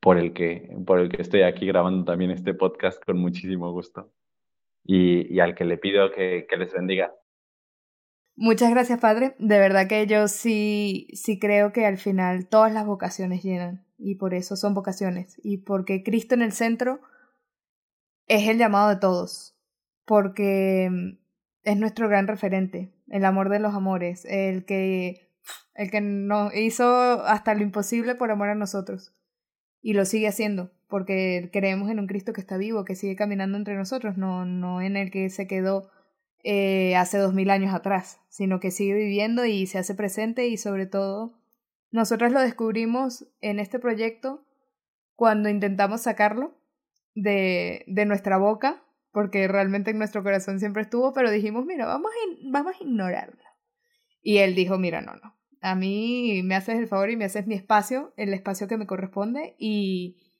por 0.00 0.18
el, 0.18 0.32
que, 0.32 0.74
por 0.86 0.98
el 0.98 1.08
que 1.10 1.20
estoy 1.20 1.42
aquí 1.42 1.66
grabando 1.66 2.04
también 2.04 2.30
este 2.30 2.54
podcast 2.54 3.04
con 3.04 3.18
muchísimo 3.18 3.70
gusto 3.72 4.12
y, 4.84 5.32
y 5.32 5.40
al 5.40 5.54
que 5.54 5.64
le 5.64 5.76
pido 5.76 6.10
que, 6.10 6.46
que 6.48 6.56
les 6.56 6.72
bendiga. 6.72 7.12
Muchas 8.36 8.70
gracias, 8.70 8.98
Padre. 9.00 9.34
De 9.38 9.58
verdad 9.58 9.86
que 9.86 10.06
yo 10.06 10.26
sí, 10.26 11.08
sí 11.12 11.38
creo 11.38 11.72
que 11.72 11.84
al 11.84 11.98
final 11.98 12.48
todas 12.48 12.72
las 12.72 12.86
vocaciones 12.86 13.42
llenan 13.42 13.84
y 13.98 14.14
por 14.14 14.32
eso 14.32 14.56
son 14.56 14.72
vocaciones 14.72 15.38
y 15.42 15.58
porque 15.58 16.02
Cristo 16.02 16.34
en 16.34 16.42
el 16.42 16.52
centro 16.52 17.00
es 18.26 18.48
el 18.48 18.56
llamado 18.56 18.88
de 18.88 18.96
todos, 18.96 19.54
porque 20.06 21.18
es 21.62 21.76
nuestro 21.76 22.08
gran 22.08 22.26
referente, 22.26 22.92
el 23.08 23.24
amor 23.24 23.48
de 23.48 23.60
los 23.60 23.74
amores, 23.74 24.24
el 24.24 24.64
que, 24.64 25.28
el 25.74 25.90
que 25.90 26.00
nos 26.00 26.54
hizo 26.54 27.22
hasta 27.24 27.54
lo 27.54 27.62
imposible 27.62 28.14
por 28.14 28.30
amor 28.30 28.48
a 28.48 28.54
nosotros. 28.54 29.14
Y 29.82 29.94
lo 29.94 30.04
sigue 30.04 30.28
haciendo, 30.28 30.72
porque 30.88 31.50
creemos 31.52 31.90
en 31.90 31.98
un 31.98 32.06
Cristo 32.06 32.32
que 32.32 32.40
está 32.40 32.56
vivo, 32.56 32.84
que 32.84 32.94
sigue 32.94 33.16
caminando 33.16 33.56
entre 33.56 33.76
nosotros, 33.76 34.16
no, 34.16 34.44
no 34.44 34.80
en 34.80 34.96
el 34.96 35.10
que 35.10 35.30
se 35.30 35.46
quedó 35.46 35.90
eh, 36.42 36.96
hace 36.96 37.18
dos 37.18 37.34
mil 37.34 37.50
años 37.50 37.74
atrás, 37.74 38.20
sino 38.28 38.60
que 38.60 38.70
sigue 38.70 38.94
viviendo 38.94 39.44
y 39.44 39.66
se 39.66 39.78
hace 39.78 39.94
presente 39.94 40.46
y 40.48 40.56
sobre 40.56 40.86
todo 40.86 41.38
nosotros 41.90 42.32
lo 42.32 42.40
descubrimos 42.40 43.26
en 43.40 43.58
este 43.58 43.78
proyecto 43.78 44.46
cuando 45.16 45.50
intentamos 45.50 46.02
sacarlo 46.02 46.54
de, 47.14 47.84
de 47.88 48.06
nuestra 48.06 48.38
boca 48.38 48.82
porque 49.12 49.48
realmente 49.48 49.90
en 49.90 49.98
nuestro 49.98 50.22
corazón 50.22 50.60
siempre 50.60 50.82
estuvo, 50.82 51.12
pero 51.12 51.30
dijimos, 51.30 51.64
mira, 51.64 51.86
vamos 51.86 52.10
a, 52.10 52.36
vamos 52.50 52.80
ignorarlo. 52.80 53.42
Y 54.22 54.38
él 54.38 54.54
dijo, 54.54 54.78
mira, 54.78 55.00
no, 55.00 55.14
no, 55.16 55.36
a 55.60 55.74
mí 55.74 56.42
me 56.44 56.54
haces 56.54 56.78
el 56.78 56.88
favor 56.88 57.10
y 57.10 57.16
me 57.16 57.24
haces 57.24 57.46
mi 57.46 57.54
espacio, 57.54 58.12
el 58.16 58.32
espacio 58.34 58.68
que 58.68 58.76
me 58.76 58.86
corresponde 58.86 59.56
y, 59.58 60.32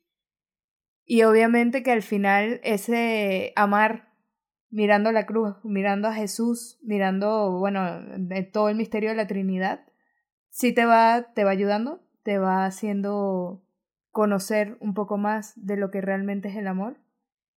y 1.05 1.23
obviamente 1.23 1.83
que 1.83 1.93
al 1.93 2.03
final 2.03 2.61
ese 2.63 3.53
amar 3.57 4.11
mirando 4.71 5.11
la 5.13 5.27
cruz, 5.27 5.57
mirando 5.65 6.09
a 6.09 6.15
Jesús, 6.15 6.79
mirando, 6.83 7.59
bueno, 7.59 7.83
todo 8.53 8.69
el 8.69 8.77
misterio 8.77 9.11
de 9.11 9.17
la 9.17 9.27
Trinidad, 9.27 9.85
sí 10.49 10.73
te 10.73 10.85
va, 10.85 11.33
te 11.35 11.45
va 11.45 11.51
ayudando, 11.51 12.03
te 12.23 12.39
va 12.39 12.65
haciendo 12.65 13.65
conocer 14.11 14.77
un 14.81 14.95
poco 14.95 15.19
más 15.19 15.53
de 15.57 15.77
lo 15.77 15.91
que 15.91 16.01
realmente 16.01 16.49
es 16.49 16.57
el 16.57 16.67
amor 16.67 16.99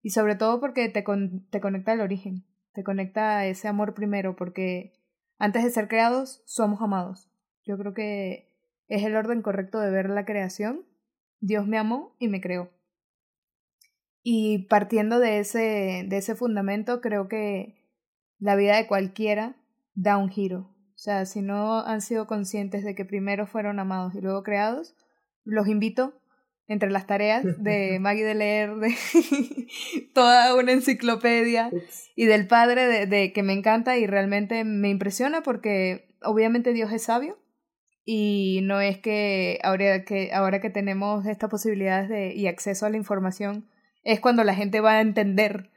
y 0.02 0.10
sobre 0.10 0.34
todo 0.34 0.60
porque 0.60 0.88
te, 0.88 1.04
te 1.50 1.60
conecta 1.60 1.92
al 1.92 2.00
origen, 2.00 2.44
te 2.72 2.82
conecta 2.82 3.38
a 3.38 3.46
ese 3.46 3.68
amor 3.68 3.94
primero, 3.94 4.36
porque 4.36 4.92
antes 5.38 5.64
de 5.64 5.70
ser 5.70 5.88
creados 5.88 6.42
somos 6.44 6.82
amados. 6.82 7.30
Yo 7.64 7.78
creo 7.78 7.94
que 7.94 8.48
es 8.88 9.04
el 9.04 9.16
orden 9.16 9.42
correcto 9.42 9.78
de 9.80 9.90
ver 9.90 10.10
la 10.10 10.24
creación. 10.24 10.84
Dios 11.40 11.66
me 11.66 11.78
amó 11.78 12.14
y 12.18 12.28
me 12.28 12.40
creó. 12.40 12.70
Y 14.22 14.66
partiendo 14.68 15.18
de 15.18 15.38
ese, 15.38 16.04
de 16.06 16.16
ese 16.16 16.34
fundamento, 16.34 17.00
creo 17.00 17.28
que 17.28 17.74
la 18.38 18.56
vida 18.56 18.76
de 18.76 18.86
cualquiera 18.86 19.56
da 19.94 20.16
un 20.16 20.28
giro. 20.28 20.70
O 20.94 20.98
sea, 20.98 21.26
si 21.26 21.42
no 21.42 21.80
han 21.80 22.00
sido 22.00 22.26
conscientes 22.26 22.84
de 22.84 22.94
que 22.94 23.04
primero 23.04 23.46
fueron 23.46 23.80
amados 23.80 24.14
y 24.14 24.20
luego 24.20 24.42
creados, 24.42 24.94
los 25.44 25.66
invito 25.66 26.14
entre 26.72 26.90
las 26.90 27.06
tareas 27.06 27.44
de 27.62 27.98
Maggie 28.00 28.24
de 28.24 28.34
leer 28.34 28.74
de 28.76 28.94
toda 30.14 30.54
una 30.54 30.72
enciclopedia 30.72 31.70
y 32.16 32.26
del 32.26 32.46
padre 32.46 32.86
de, 32.86 33.06
de, 33.06 33.32
que 33.32 33.42
me 33.42 33.52
encanta 33.52 33.96
y 33.98 34.06
realmente 34.06 34.64
me 34.64 34.88
impresiona 34.88 35.42
porque 35.42 36.14
obviamente 36.22 36.72
Dios 36.72 36.92
es 36.92 37.04
sabio 37.04 37.38
y 38.04 38.60
no 38.64 38.80
es 38.80 38.98
que 38.98 39.60
ahora 39.62 40.04
que, 40.04 40.32
ahora 40.32 40.60
que 40.60 40.70
tenemos 40.70 41.26
estas 41.26 41.50
posibilidades 41.50 42.08
de, 42.08 42.34
y 42.34 42.46
acceso 42.46 42.86
a 42.86 42.90
la 42.90 42.96
información 42.96 43.68
es 44.02 44.20
cuando 44.20 44.42
la 44.42 44.54
gente 44.54 44.80
va 44.80 44.94
a 44.94 45.00
entender 45.00 45.70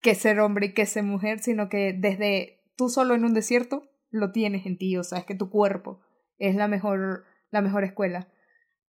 qué 0.00 0.12
es 0.12 0.18
ser 0.18 0.40
hombre 0.40 0.66
y 0.66 0.72
qué 0.72 0.82
es 0.82 0.90
ser 0.90 1.02
mujer, 1.02 1.40
sino 1.40 1.68
que 1.68 1.92
desde 1.92 2.60
tú 2.76 2.88
solo 2.88 3.14
en 3.14 3.24
un 3.24 3.34
desierto 3.34 3.82
lo 4.10 4.32
tienes 4.32 4.64
en 4.66 4.78
ti, 4.78 4.96
o 4.96 5.04
sea, 5.04 5.18
es 5.18 5.24
que 5.26 5.34
tu 5.34 5.50
cuerpo 5.50 6.00
es 6.38 6.54
la 6.54 6.68
mejor, 6.68 7.24
la 7.50 7.60
mejor 7.60 7.84
escuela. 7.84 8.28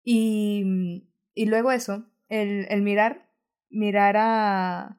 Y 0.04 1.10
y 1.38 1.46
luego 1.46 1.72
eso, 1.72 2.04
el, 2.30 2.66
el 2.70 2.82
mirar, 2.82 3.30
mirar 3.70 4.18
a, 4.18 4.98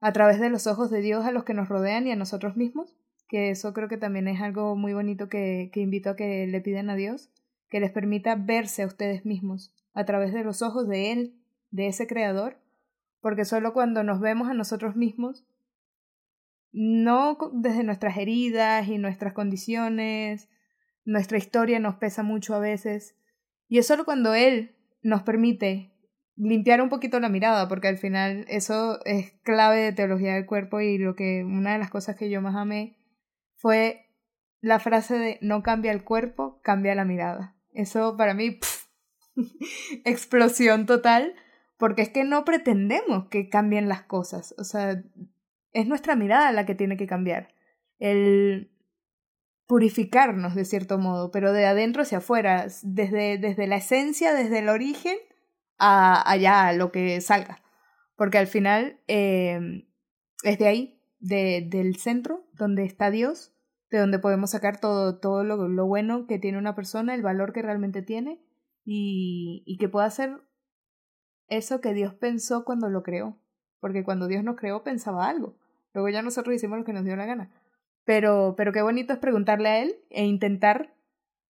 a 0.00 0.12
través 0.12 0.38
de 0.38 0.50
los 0.50 0.66
ojos 0.66 0.90
de 0.90 1.00
Dios 1.00 1.24
a 1.24 1.32
los 1.32 1.44
que 1.44 1.54
nos 1.54 1.70
rodean 1.70 2.06
y 2.06 2.12
a 2.12 2.16
nosotros 2.16 2.54
mismos, 2.54 2.94
que 3.28 3.48
eso 3.48 3.72
creo 3.72 3.88
que 3.88 3.96
también 3.96 4.28
es 4.28 4.42
algo 4.42 4.76
muy 4.76 4.92
bonito 4.92 5.30
que, 5.30 5.70
que 5.72 5.80
invito 5.80 6.10
a 6.10 6.16
que 6.16 6.46
le 6.46 6.60
piden 6.60 6.90
a 6.90 6.96
Dios, 6.96 7.30
que 7.70 7.80
les 7.80 7.90
permita 7.90 8.34
verse 8.34 8.82
a 8.82 8.86
ustedes 8.86 9.24
mismos 9.24 9.74
a 9.94 10.04
través 10.04 10.34
de 10.34 10.44
los 10.44 10.60
ojos 10.60 10.86
de 10.86 11.12
Él, 11.12 11.34
de 11.70 11.86
ese 11.86 12.06
Creador, 12.06 12.58
porque 13.22 13.46
solo 13.46 13.72
cuando 13.72 14.04
nos 14.04 14.20
vemos 14.20 14.50
a 14.50 14.54
nosotros 14.54 14.96
mismos 14.96 15.46
no 16.72 17.38
desde 17.54 17.84
nuestras 17.84 18.18
heridas 18.18 18.86
y 18.86 18.98
nuestras 18.98 19.32
condiciones, 19.32 20.50
nuestra 21.06 21.38
historia 21.38 21.80
nos 21.80 21.94
pesa 21.94 22.22
mucho 22.22 22.54
a 22.54 22.58
veces, 22.58 23.16
y 23.66 23.78
es 23.78 23.86
solo 23.86 24.04
cuando 24.04 24.34
Él 24.34 24.76
nos 25.02 25.22
permite 25.22 25.92
limpiar 26.36 26.80
un 26.80 26.88
poquito 26.88 27.20
la 27.20 27.28
mirada, 27.28 27.68
porque 27.68 27.88
al 27.88 27.98
final 27.98 28.44
eso 28.48 29.04
es 29.04 29.32
clave 29.42 29.80
de 29.80 29.92
teología 29.92 30.34
del 30.34 30.46
cuerpo 30.46 30.80
y 30.80 30.98
lo 30.98 31.14
que 31.14 31.44
una 31.44 31.72
de 31.72 31.78
las 31.78 31.90
cosas 31.90 32.16
que 32.16 32.30
yo 32.30 32.40
más 32.40 32.56
amé 32.56 32.98
fue 33.56 34.06
la 34.60 34.78
frase 34.78 35.18
de 35.18 35.38
no 35.42 35.62
cambia 35.62 35.92
el 35.92 36.04
cuerpo, 36.04 36.60
cambia 36.62 36.94
la 36.94 37.04
mirada. 37.04 37.56
Eso 37.72 38.16
para 38.16 38.34
mí, 38.34 38.58
explosión 40.04 40.86
total, 40.86 41.34
porque 41.78 42.02
es 42.02 42.08
que 42.08 42.24
no 42.24 42.44
pretendemos 42.44 43.28
que 43.28 43.48
cambien 43.48 43.88
las 43.88 44.02
cosas, 44.02 44.54
o 44.58 44.64
sea, 44.64 45.02
es 45.72 45.86
nuestra 45.86 46.16
mirada 46.16 46.52
la 46.52 46.66
que 46.66 46.74
tiene 46.74 46.96
que 46.96 47.06
cambiar. 47.06 47.48
El 47.98 48.70
purificarnos 49.72 50.54
de 50.54 50.66
cierto 50.66 50.98
modo, 50.98 51.30
pero 51.30 51.50
de 51.50 51.64
adentro 51.64 52.02
hacia 52.02 52.18
afuera, 52.18 52.66
desde, 52.82 53.38
desde 53.38 53.66
la 53.66 53.76
esencia, 53.76 54.34
desde 54.34 54.58
el 54.58 54.68
origen 54.68 55.16
a 55.78 56.30
allá, 56.30 56.66
a 56.66 56.72
lo 56.74 56.92
que 56.92 57.18
salga. 57.22 57.62
Porque 58.14 58.36
al 58.36 58.48
final 58.48 59.00
eh, 59.08 59.86
es 60.42 60.58
de 60.58 60.66
ahí, 60.66 61.00
de, 61.20 61.66
del 61.66 61.96
centro, 61.96 62.44
donde 62.52 62.84
está 62.84 63.10
Dios, 63.10 63.54
de 63.90 63.96
donde 63.96 64.18
podemos 64.18 64.50
sacar 64.50 64.78
todo, 64.78 65.18
todo 65.18 65.42
lo, 65.42 65.66
lo 65.66 65.86
bueno 65.86 66.26
que 66.26 66.38
tiene 66.38 66.58
una 66.58 66.74
persona, 66.74 67.14
el 67.14 67.22
valor 67.22 67.54
que 67.54 67.62
realmente 67.62 68.02
tiene 68.02 68.44
y, 68.84 69.62
y 69.64 69.78
que 69.78 69.88
pueda 69.88 70.10
ser 70.10 70.42
eso 71.48 71.80
que 71.80 71.94
Dios 71.94 72.12
pensó 72.12 72.66
cuando 72.66 72.90
lo 72.90 73.02
creó. 73.02 73.38
Porque 73.80 74.04
cuando 74.04 74.26
Dios 74.26 74.44
nos 74.44 74.56
creó 74.56 74.84
pensaba 74.84 75.30
algo. 75.30 75.56
Luego 75.94 76.10
ya 76.10 76.20
nosotros 76.20 76.54
hicimos 76.54 76.78
lo 76.78 76.84
que 76.84 76.92
nos 76.92 77.06
dio 77.06 77.16
la 77.16 77.24
gana. 77.24 77.50
Pero, 78.04 78.54
pero 78.56 78.72
qué 78.72 78.82
bonito 78.82 79.12
es 79.12 79.18
preguntarle 79.18 79.68
a 79.68 79.82
Él 79.82 79.96
e 80.10 80.24
intentar, 80.24 80.94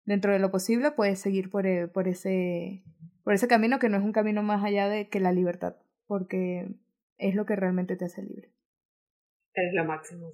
dentro 0.05 0.33
de 0.33 0.39
lo 0.39 0.51
posible, 0.51 0.91
pues 0.91 1.19
seguir 1.19 1.49
por, 1.49 1.67
e, 1.67 1.87
por, 1.87 2.07
ese, 2.07 2.83
por 3.23 3.33
ese 3.33 3.47
camino 3.47 3.79
que 3.79 3.89
no 3.89 3.97
es 3.97 4.03
un 4.03 4.13
camino 4.13 4.41
más 4.41 4.63
allá 4.63 4.89
de 4.89 5.09
que 5.09 5.19
la 5.19 5.31
libertad. 5.31 5.75
Porque 6.07 6.67
es 7.17 7.35
lo 7.35 7.45
que 7.45 7.55
realmente 7.55 7.95
te 7.95 8.05
hace 8.05 8.23
libre. 8.23 8.51
Es 9.53 9.73
lo 9.73 9.85
máximo, 9.85 10.31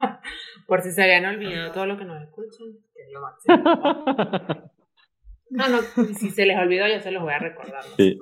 Por 0.66 0.82
si 0.82 0.90
se 0.90 1.02
habían 1.02 1.26
olvidado 1.26 1.72
todo 1.72 1.86
lo 1.86 1.96
que 1.96 2.04
nos 2.04 2.20
escuchan, 2.22 2.68
es 2.94 3.12
lo 3.12 3.20
máximo. 3.20 4.72
No, 5.50 5.68
no, 5.68 5.82
si 6.14 6.30
se 6.30 6.46
les 6.46 6.58
olvidó, 6.58 6.88
yo 6.88 6.98
se 7.00 7.10
los 7.10 7.22
voy 7.22 7.34
a 7.34 7.38
recordar. 7.38 7.84
sí, 7.96 8.18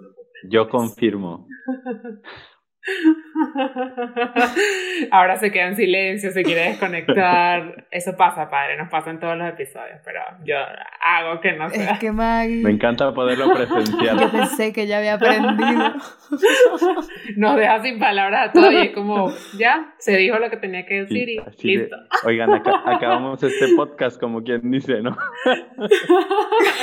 yo 0.48 0.68
confirmo. 0.68 1.46
Ahora 5.10 5.36
se 5.36 5.52
queda 5.52 5.68
en 5.68 5.76
silencio, 5.76 6.30
se 6.30 6.42
quiere 6.42 6.70
desconectar. 6.70 7.86
Eso 7.90 8.16
pasa, 8.16 8.48
padre, 8.50 8.78
nos 8.78 8.88
pasa 8.88 9.10
en 9.10 9.20
todos 9.20 9.36
los 9.36 9.46
episodios, 9.48 10.00
pero 10.04 10.20
yo 10.44 10.56
hago 11.00 11.40
que 11.40 11.52
no 11.52 11.68
sea. 11.68 11.92
Es 11.92 11.98
que 11.98 12.12
Maggie... 12.12 12.62
Me 12.62 12.70
encanta 12.70 13.12
poderlo 13.12 13.52
presenciar. 13.52 14.18
Yo 14.18 14.30
pensé 14.30 14.72
que 14.72 14.86
ya 14.86 14.98
había 14.98 15.14
aprendido. 15.14 15.94
Nos 17.36 17.56
deja 17.56 17.82
sin 17.82 17.98
palabras 17.98 18.48
a 18.48 18.52
todos 18.52 18.72
y 18.72 18.78
es 18.78 18.92
como, 18.92 19.32
ya, 19.56 19.94
se 19.98 20.16
dijo 20.16 20.38
lo 20.38 20.48
que 20.50 20.56
tenía 20.56 20.86
que 20.86 21.02
decir 21.02 21.28
y 21.28 21.40
listo. 21.62 21.96
oigan, 22.24 22.52
acabamos 22.52 23.42
este 23.42 23.74
podcast 23.74 24.20
como 24.20 24.42
quien 24.42 24.70
dice, 24.70 25.02
¿no? 25.02 25.16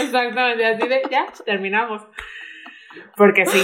Exactamente, 0.01 0.65
así 0.65 0.87
de, 0.87 1.01
ya, 1.09 1.25
terminamos. 1.45 2.05
Porque 3.15 3.45
sí, 3.45 3.59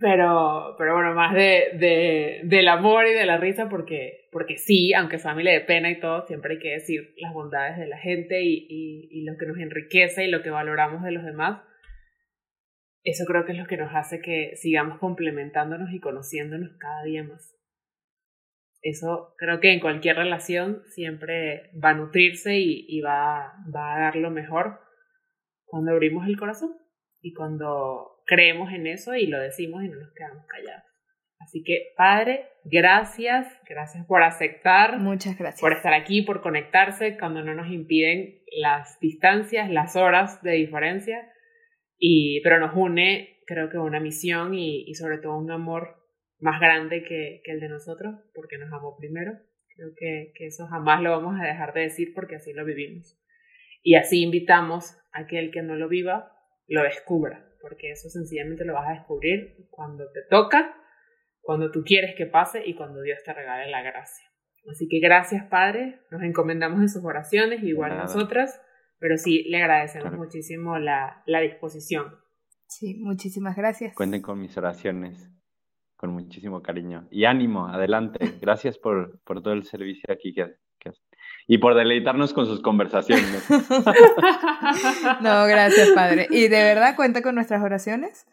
pero, 0.00 0.74
pero 0.78 0.94
bueno, 0.94 1.14
más 1.14 1.34
de, 1.34 1.70
de, 1.78 2.40
del 2.44 2.68
amor 2.68 3.06
y 3.06 3.12
de 3.12 3.26
la 3.26 3.38
risa, 3.38 3.68
porque, 3.68 4.28
porque 4.32 4.56
sí, 4.56 4.92
aunque 4.94 5.18
familia 5.18 5.52
de 5.52 5.60
pena 5.60 5.90
y 5.90 6.00
todo, 6.00 6.26
siempre 6.26 6.54
hay 6.54 6.58
que 6.60 6.72
decir 6.72 7.14
las 7.18 7.32
bondades 7.32 7.78
de 7.78 7.86
la 7.86 7.98
gente 7.98 8.42
y, 8.42 8.66
y, 8.68 9.08
y, 9.10 9.24
lo 9.24 9.36
que 9.38 9.46
nos 9.46 9.58
enriquece 9.58 10.24
y 10.24 10.30
lo 10.30 10.42
que 10.42 10.50
valoramos 10.50 11.02
de 11.02 11.12
los 11.12 11.24
demás. 11.24 11.62
Eso 13.02 13.24
creo 13.26 13.44
que 13.44 13.52
es 13.52 13.58
lo 13.58 13.66
que 13.66 13.76
nos 13.76 13.94
hace 13.94 14.20
que 14.20 14.56
sigamos 14.56 14.98
complementándonos 14.98 15.92
y 15.92 16.00
conociéndonos 16.00 16.70
cada 16.78 17.02
día 17.04 17.22
más. 17.22 17.54
Eso 18.80 19.34
creo 19.38 19.60
que 19.60 19.72
en 19.72 19.80
cualquier 19.80 20.16
relación 20.16 20.82
siempre 20.86 21.70
va 21.82 21.90
a 21.90 21.94
nutrirse 21.94 22.58
y, 22.58 22.86
y 22.88 23.00
va, 23.00 23.54
va 23.74 23.96
a 23.96 24.00
dar 24.00 24.16
lo 24.16 24.30
mejor 24.30 24.80
cuando 25.64 25.92
abrimos 25.92 26.26
el 26.26 26.38
corazón 26.38 26.76
y 27.20 27.32
cuando 27.32 28.13
creemos 28.24 28.72
en 28.72 28.86
eso 28.86 29.14
y 29.14 29.26
lo 29.26 29.40
decimos 29.40 29.84
y 29.84 29.88
no 29.88 29.96
nos 29.96 30.12
quedamos 30.14 30.46
callados. 30.46 30.84
Así 31.40 31.62
que, 31.62 31.92
Padre, 31.96 32.46
gracias, 32.64 33.46
gracias 33.68 34.06
por 34.06 34.22
aceptar. 34.22 34.98
Muchas 34.98 35.36
gracias. 35.36 35.60
Por 35.60 35.72
estar 35.72 35.92
aquí, 35.92 36.22
por 36.22 36.40
conectarse 36.40 37.18
cuando 37.18 37.42
no 37.42 37.54
nos 37.54 37.70
impiden 37.70 38.40
las 38.56 38.98
distancias, 39.00 39.68
las 39.70 39.94
horas 39.94 40.42
de 40.42 40.52
diferencia, 40.52 41.30
y, 41.98 42.40
pero 42.42 42.58
nos 42.60 42.74
une, 42.74 43.40
creo 43.46 43.68
que 43.68 43.78
una 43.78 44.00
misión 44.00 44.54
y, 44.54 44.84
y 44.88 44.94
sobre 44.94 45.18
todo 45.18 45.36
un 45.36 45.50
amor 45.50 45.96
más 46.38 46.60
grande 46.60 47.02
que, 47.02 47.42
que, 47.44 47.52
el 47.52 47.60
de 47.60 47.68
nosotros, 47.68 48.14
porque 48.34 48.56
nos 48.56 48.72
amó 48.72 48.96
primero. 48.96 49.32
Creo 49.76 49.88
que, 49.96 50.32
que 50.34 50.46
eso 50.46 50.66
jamás 50.66 51.02
lo 51.02 51.10
vamos 51.10 51.38
a 51.40 51.44
dejar 51.44 51.74
de 51.74 51.82
decir 51.82 52.12
porque 52.14 52.36
así 52.36 52.52
lo 52.52 52.64
vivimos. 52.64 53.18
Y 53.82 53.96
así 53.96 54.22
invitamos 54.22 54.96
a 55.12 55.26
que 55.26 55.38
el 55.38 55.50
que 55.50 55.62
no 55.62 55.76
lo 55.76 55.88
viva 55.88 56.32
lo 56.66 56.82
descubra 56.82 57.44
porque 57.64 57.92
eso 57.92 58.10
sencillamente 58.10 58.66
lo 58.66 58.74
vas 58.74 58.88
a 58.88 58.92
descubrir 58.92 59.56
cuando 59.70 60.04
te 60.12 60.20
toca, 60.28 60.76
cuando 61.40 61.70
tú 61.70 61.82
quieres 61.82 62.14
que 62.14 62.26
pase 62.26 62.62
y 62.64 62.74
cuando 62.74 63.00
Dios 63.00 63.18
te 63.24 63.32
regale 63.32 63.70
la 63.70 63.82
gracia. 63.82 64.28
Así 64.70 64.86
que 64.86 65.00
gracias, 65.00 65.46
Padre, 65.48 66.00
nos 66.10 66.22
encomendamos 66.22 66.80
en 66.80 66.90
sus 66.90 67.02
oraciones, 67.04 67.62
igual 67.62 67.96
nosotras, 67.96 68.60
pero 68.98 69.16
sí 69.16 69.44
le 69.48 69.62
agradecemos 69.62 70.12
muchísimo 70.12 70.78
la, 70.78 71.22
la 71.24 71.40
disposición. 71.40 72.14
Sí, 72.66 72.96
muchísimas 73.00 73.56
gracias. 73.56 73.94
Cuenten 73.94 74.20
con 74.20 74.38
mis 74.38 74.56
oraciones, 74.58 75.30
con 75.96 76.10
muchísimo 76.10 76.60
cariño. 76.60 77.08
Y 77.10 77.24
ánimo, 77.24 77.68
adelante. 77.68 78.18
Gracias 78.42 78.76
por, 78.76 79.22
por 79.22 79.42
todo 79.42 79.54
el 79.54 79.64
servicio 79.64 80.12
aquí 80.12 80.34
que, 80.34 80.56
que, 80.78 80.90
y 81.46 81.58
por 81.58 81.74
deleitarnos 81.74 82.32
con 82.32 82.46
sus 82.46 82.60
conversaciones. 82.60 83.44
no, 85.20 85.46
gracias, 85.46 85.90
Padre. 85.90 86.26
Y 86.30 86.48
de 86.48 86.62
verdad 86.62 86.96
cuenta 86.96 87.22
con 87.22 87.34
nuestras 87.34 87.62
oraciones, 87.62 88.26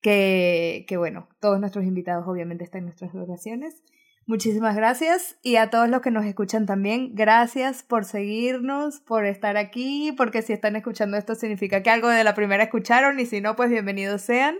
que, 0.00 0.84
que 0.88 0.96
bueno, 0.96 1.28
todos 1.40 1.60
nuestros 1.60 1.84
invitados 1.84 2.26
obviamente 2.26 2.64
están 2.64 2.80
en 2.80 2.86
nuestras 2.86 3.14
oraciones. 3.14 3.82
Muchísimas 4.28 4.74
gracias 4.74 5.38
y 5.40 5.54
a 5.54 5.70
todos 5.70 5.88
los 5.88 6.00
que 6.00 6.10
nos 6.10 6.24
escuchan 6.24 6.66
también, 6.66 7.14
gracias 7.14 7.84
por 7.84 8.04
seguirnos, 8.04 8.98
por 8.98 9.24
estar 9.24 9.56
aquí, 9.56 10.12
porque 10.16 10.42
si 10.42 10.52
están 10.52 10.74
escuchando 10.74 11.16
esto 11.16 11.36
significa 11.36 11.84
que 11.84 11.90
algo 11.90 12.08
de 12.08 12.24
la 12.24 12.34
primera 12.34 12.64
escucharon 12.64 13.20
y 13.20 13.26
si 13.26 13.40
no, 13.40 13.54
pues 13.54 13.70
bienvenidos 13.70 14.22
sean. 14.22 14.56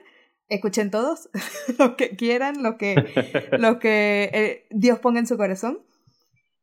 Escuchen 0.49 0.93
todos, 0.93 1.29
lo 1.81 1.97
que 1.97 2.11
quieran, 2.11 2.63
lo 2.63 2.79
que, 2.79 2.95
lo 3.59 3.81
que 3.81 4.31
eh, 4.33 4.67
Dios 4.71 5.01
ponga 5.01 5.19
en 5.19 5.27
su 5.27 5.37
corazón. 5.37 5.81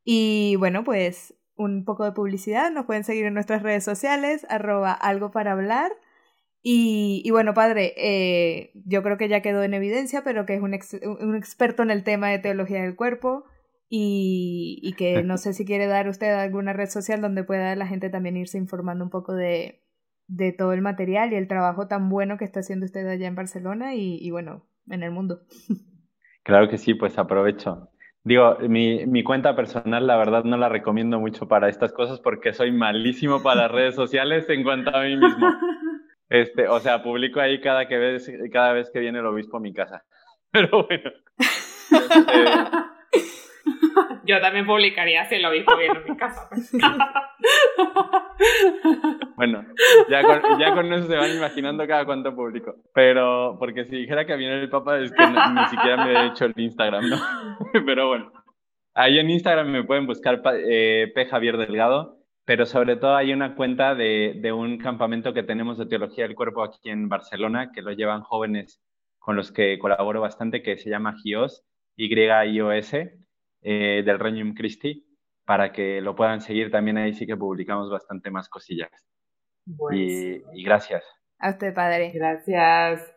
Y 0.04 0.56
bueno, 0.56 0.84
pues 0.84 1.34
un 1.56 1.84
poco 1.84 2.04
de 2.04 2.12
publicidad. 2.12 2.70
Nos 2.70 2.86
pueden 2.86 3.04
seguir 3.04 3.26
en 3.26 3.34
nuestras 3.34 3.62
redes 3.62 3.84
sociales, 3.84 4.46
arroba 4.48 4.92
algo 4.92 5.30
para 5.30 5.52
hablar. 5.52 5.92
Y, 6.62 7.22
y 7.24 7.30
bueno, 7.30 7.52
padre, 7.52 7.92
eh, 7.96 8.72
yo 8.86 9.02
creo 9.02 9.18
que 9.18 9.28
ya 9.28 9.42
quedó 9.42 9.62
en 9.62 9.74
evidencia, 9.74 10.22
pero 10.24 10.46
que 10.46 10.54
es 10.54 10.62
un, 10.62 10.72
ex, 10.72 10.94
un 11.20 11.36
experto 11.36 11.82
en 11.82 11.90
el 11.90 12.04
tema 12.04 12.30
de 12.30 12.38
teología 12.38 12.82
del 12.82 12.96
cuerpo 12.96 13.44
y, 13.88 14.80
y, 14.82 14.94
que 14.94 15.22
no 15.22 15.36
sé 15.38 15.52
si 15.52 15.66
quiere 15.66 15.86
dar 15.86 16.08
usted 16.08 16.32
alguna 16.32 16.72
red 16.72 16.88
social 16.88 17.20
donde 17.20 17.44
pueda 17.44 17.76
la 17.76 17.86
gente 17.86 18.08
también 18.08 18.38
irse 18.38 18.56
informando 18.56 19.04
un 19.04 19.10
poco 19.10 19.34
de, 19.34 19.82
de 20.26 20.52
todo 20.52 20.72
el 20.72 20.80
material 20.80 21.32
y 21.32 21.36
el 21.36 21.48
trabajo 21.48 21.86
tan 21.86 22.08
bueno 22.08 22.38
que 22.38 22.46
está 22.46 22.60
haciendo 22.60 22.86
usted 22.86 23.06
allá 23.06 23.26
en 23.26 23.34
Barcelona 23.34 23.94
y, 23.94 24.16
y 24.18 24.30
bueno, 24.30 24.66
en 24.88 25.02
el 25.02 25.10
mundo. 25.10 25.40
Claro 26.44 26.68
que 26.68 26.76
sí, 26.76 26.92
pues 26.92 27.16
aprovecho. 27.16 27.88
Digo, 28.24 28.56
mi, 28.60 29.04
mi, 29.04 29.22
cuenta 29.22 29.54
personal, 29.54 30.06
la 30.06 30.16
verdad, 30.16 30.44
no 30.44 30.56
la 30.56 30.70
recomiendo 30.70 31.20
mucho 31.20 31.46
para 31.46 31.68
estas 31.68 31.92
cosas 31.92 32.20
porque 32.20 32.54
soy 32.54 32.72
malísimo 32.72 33.42
para 33.42 33.62
las 33.62 33.70
redes 33.70 33.94
sociales 33.94 34.48
en 34.48 34.62
cuanto 34.62 34.96
a 34.96 35.02
mí 35.02 35.16
mismo. 35.16 35.46
Este, 36.30 36.66
o 36.66 36.80
sea, 36.80 37.02
publico 37.02 37.38
ahí 37.38 37.60
cada, 37.60 37.86
que 37.86 37.98
vez, 37.98 38.28
cada 38.50 38.72
vez 38.72 38.90
que 38.90 38.98
viene 38.98 39.18
el 39.18 39.26
obispo 39.26 39.58
a 39.58 39.60
mi 39.60 39.72
casa. 39.72 40.04
Pero 40.50 40.86
bueno. 40.86 41.10
Este... 41.90 42.24
Yo 44.24 44.40
también 44.40 44.66
publicaría 44.66 45.24
si 45.26 45.44
obispo 45.44 45.76
viene 45.76 45.98
a 45.98 46.02
mi 46.02 46.16
casa. 46.16 46.48
bueno, 49.36 49.64
ya 50.08 50.22
con, 50.22 50.58
ya 50.58 50.74
con, 50.74 50.92
eso 50.92 51.06
se 51.06 51.16
van 51.16 51.36
imaginando 51.36 51.86
cada 51.86 52.04
cuánto 52.04 52.34
publico. 52.34 52.74
Pero, 52.92 53.56
porque 53.58 53.84
si 53.84 53.96
dijera 53.96 54.26
que 54.26 54.36
viene 54.36 54.60
el 54.60 54.70
Papa, 54.70 54.98
es 54.98 55.12
que 55.12 55.26
no, 55.26 55.54
ni 55.54 55.66
siquiera 55.66 56.04
me 56.04 56.12
he 56.12 56.26
hecho 56.28 56.46
el 56.46 56.54
Instagram, 56.56 57.08
¿no? 57.08 57.16
Pero 57.86 58.08
bueno, 58.08 58.32
ahí 58.94 59.18
en 59.18 59.30
Instagram 59.30 59.68
me 59.68 59.84
pueden 59.84 60.06
buscar 60.06 60.42
eh, 60.54 61.12
P. 61.14 61.26
Javier 61.26 61.56
Delgado, 61.56 62.18
pero 62.46 62.66
sobre 62.66 62.96
todo 62.96 63.16
hay 63.16 63.32
una 63.32 63.54
cuenta 63.54 63.94
de, 63.94 64.34
de 64.36 64.52
un 64.52 64.76
campamento 64.76 65.32
que 65.32 65.42
tenemos 65.42 65.78
de 65.78 65.86
teología 65.86 66.26
del 66.26 66.36
cuerpo 66.36 66.62
aquí 66.62 66.90
en 66.90 67.08
Barcelona, 67.08 67.72
que 67.72 67.80
lo 67.80 67.92
llevan 67.92 68.20
jóvenes 68.20 68.82
con 69.18 69.36
los 69.36 69.50
que 69.50 69.78
colaboro 69.78 70.20
bastante, 70.20 70.62
que 70.62 70.76
se 70.76 70.90
llama 70.90 71.14
GIOS 71.22 71.64
Y-I-O-S, 71.96 73.23
eh, 73.64 74.02
del 74.04 74.18
Regnum 74.18 74.54
Christi, 74.54 75.04
para 75.44 75.72
que 75.72 76.00
lo 76.00 76.14
puedan 76.14 76.40
seguir. 76.40 76.70
También 76.70 76.98
ahí 76.98 77.14
sí 77.14 77.26
que 77.26 77.36
publicamos 77.36 77.90
bastante 77.90 78.30
más 78.30 78.48
cosillas. 78.48 78.90
Y, 79.90 80.42
y, 80.52 80.64
gracias. 80.64 81.02
A 81.38 81.50
usted, 81.50 81.72
padre. 81.74 82.12
Gracias. 82.14 83.12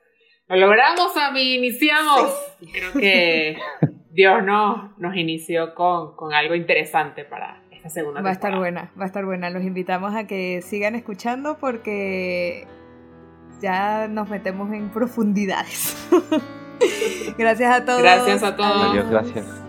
Lo 0.47 0.55
logramos, 0.55 1.15
a 1.17 1.31
mí, 1.31 1.55
iniciamos. 1.55 2.55
Creo 2.71 2.93
que 2.93 3.57
Dios 4.11 4.43
no, 4.43 4.95
nos 4.97 5.15
inició 5.17 5.75
con, 5.75 6.15
con 6.15 6.33
algo 6.33 6.55
interesante 6.55 7.25
para 7.25 7.61
esta 7.71 7.89
segunda 7.89 8.21
Va 8.21 8.29
a 8.29 8.33
estar 8.33 8.57
buena, 8.57 8.91
va 8.97 9.03
a 9.03 9.07
estar 9.07 9.25
buena. 9.25 9.49
Los 9.49 9.63
invitamos 9.63 10.15
a 10.15 10.25
que 10.25 10.61
sigan 10.61 10.95
escuchando 10.95 11.57
porque 11.59 12.65
ya 13.61 14.07
nos 14.07 14.29
metemos 14.29 14.71
en 14.71 14.89
profundidades. 14.89 16.07
gracias 17.37 17.81
a 17.81 17.85
todos. 17.85 18.01
Gracias 18.01 18.43
a 18.43 18.55
todos. 18.55 18.91
Adiós, 18.91 19.09
gracias. 19.09 19.66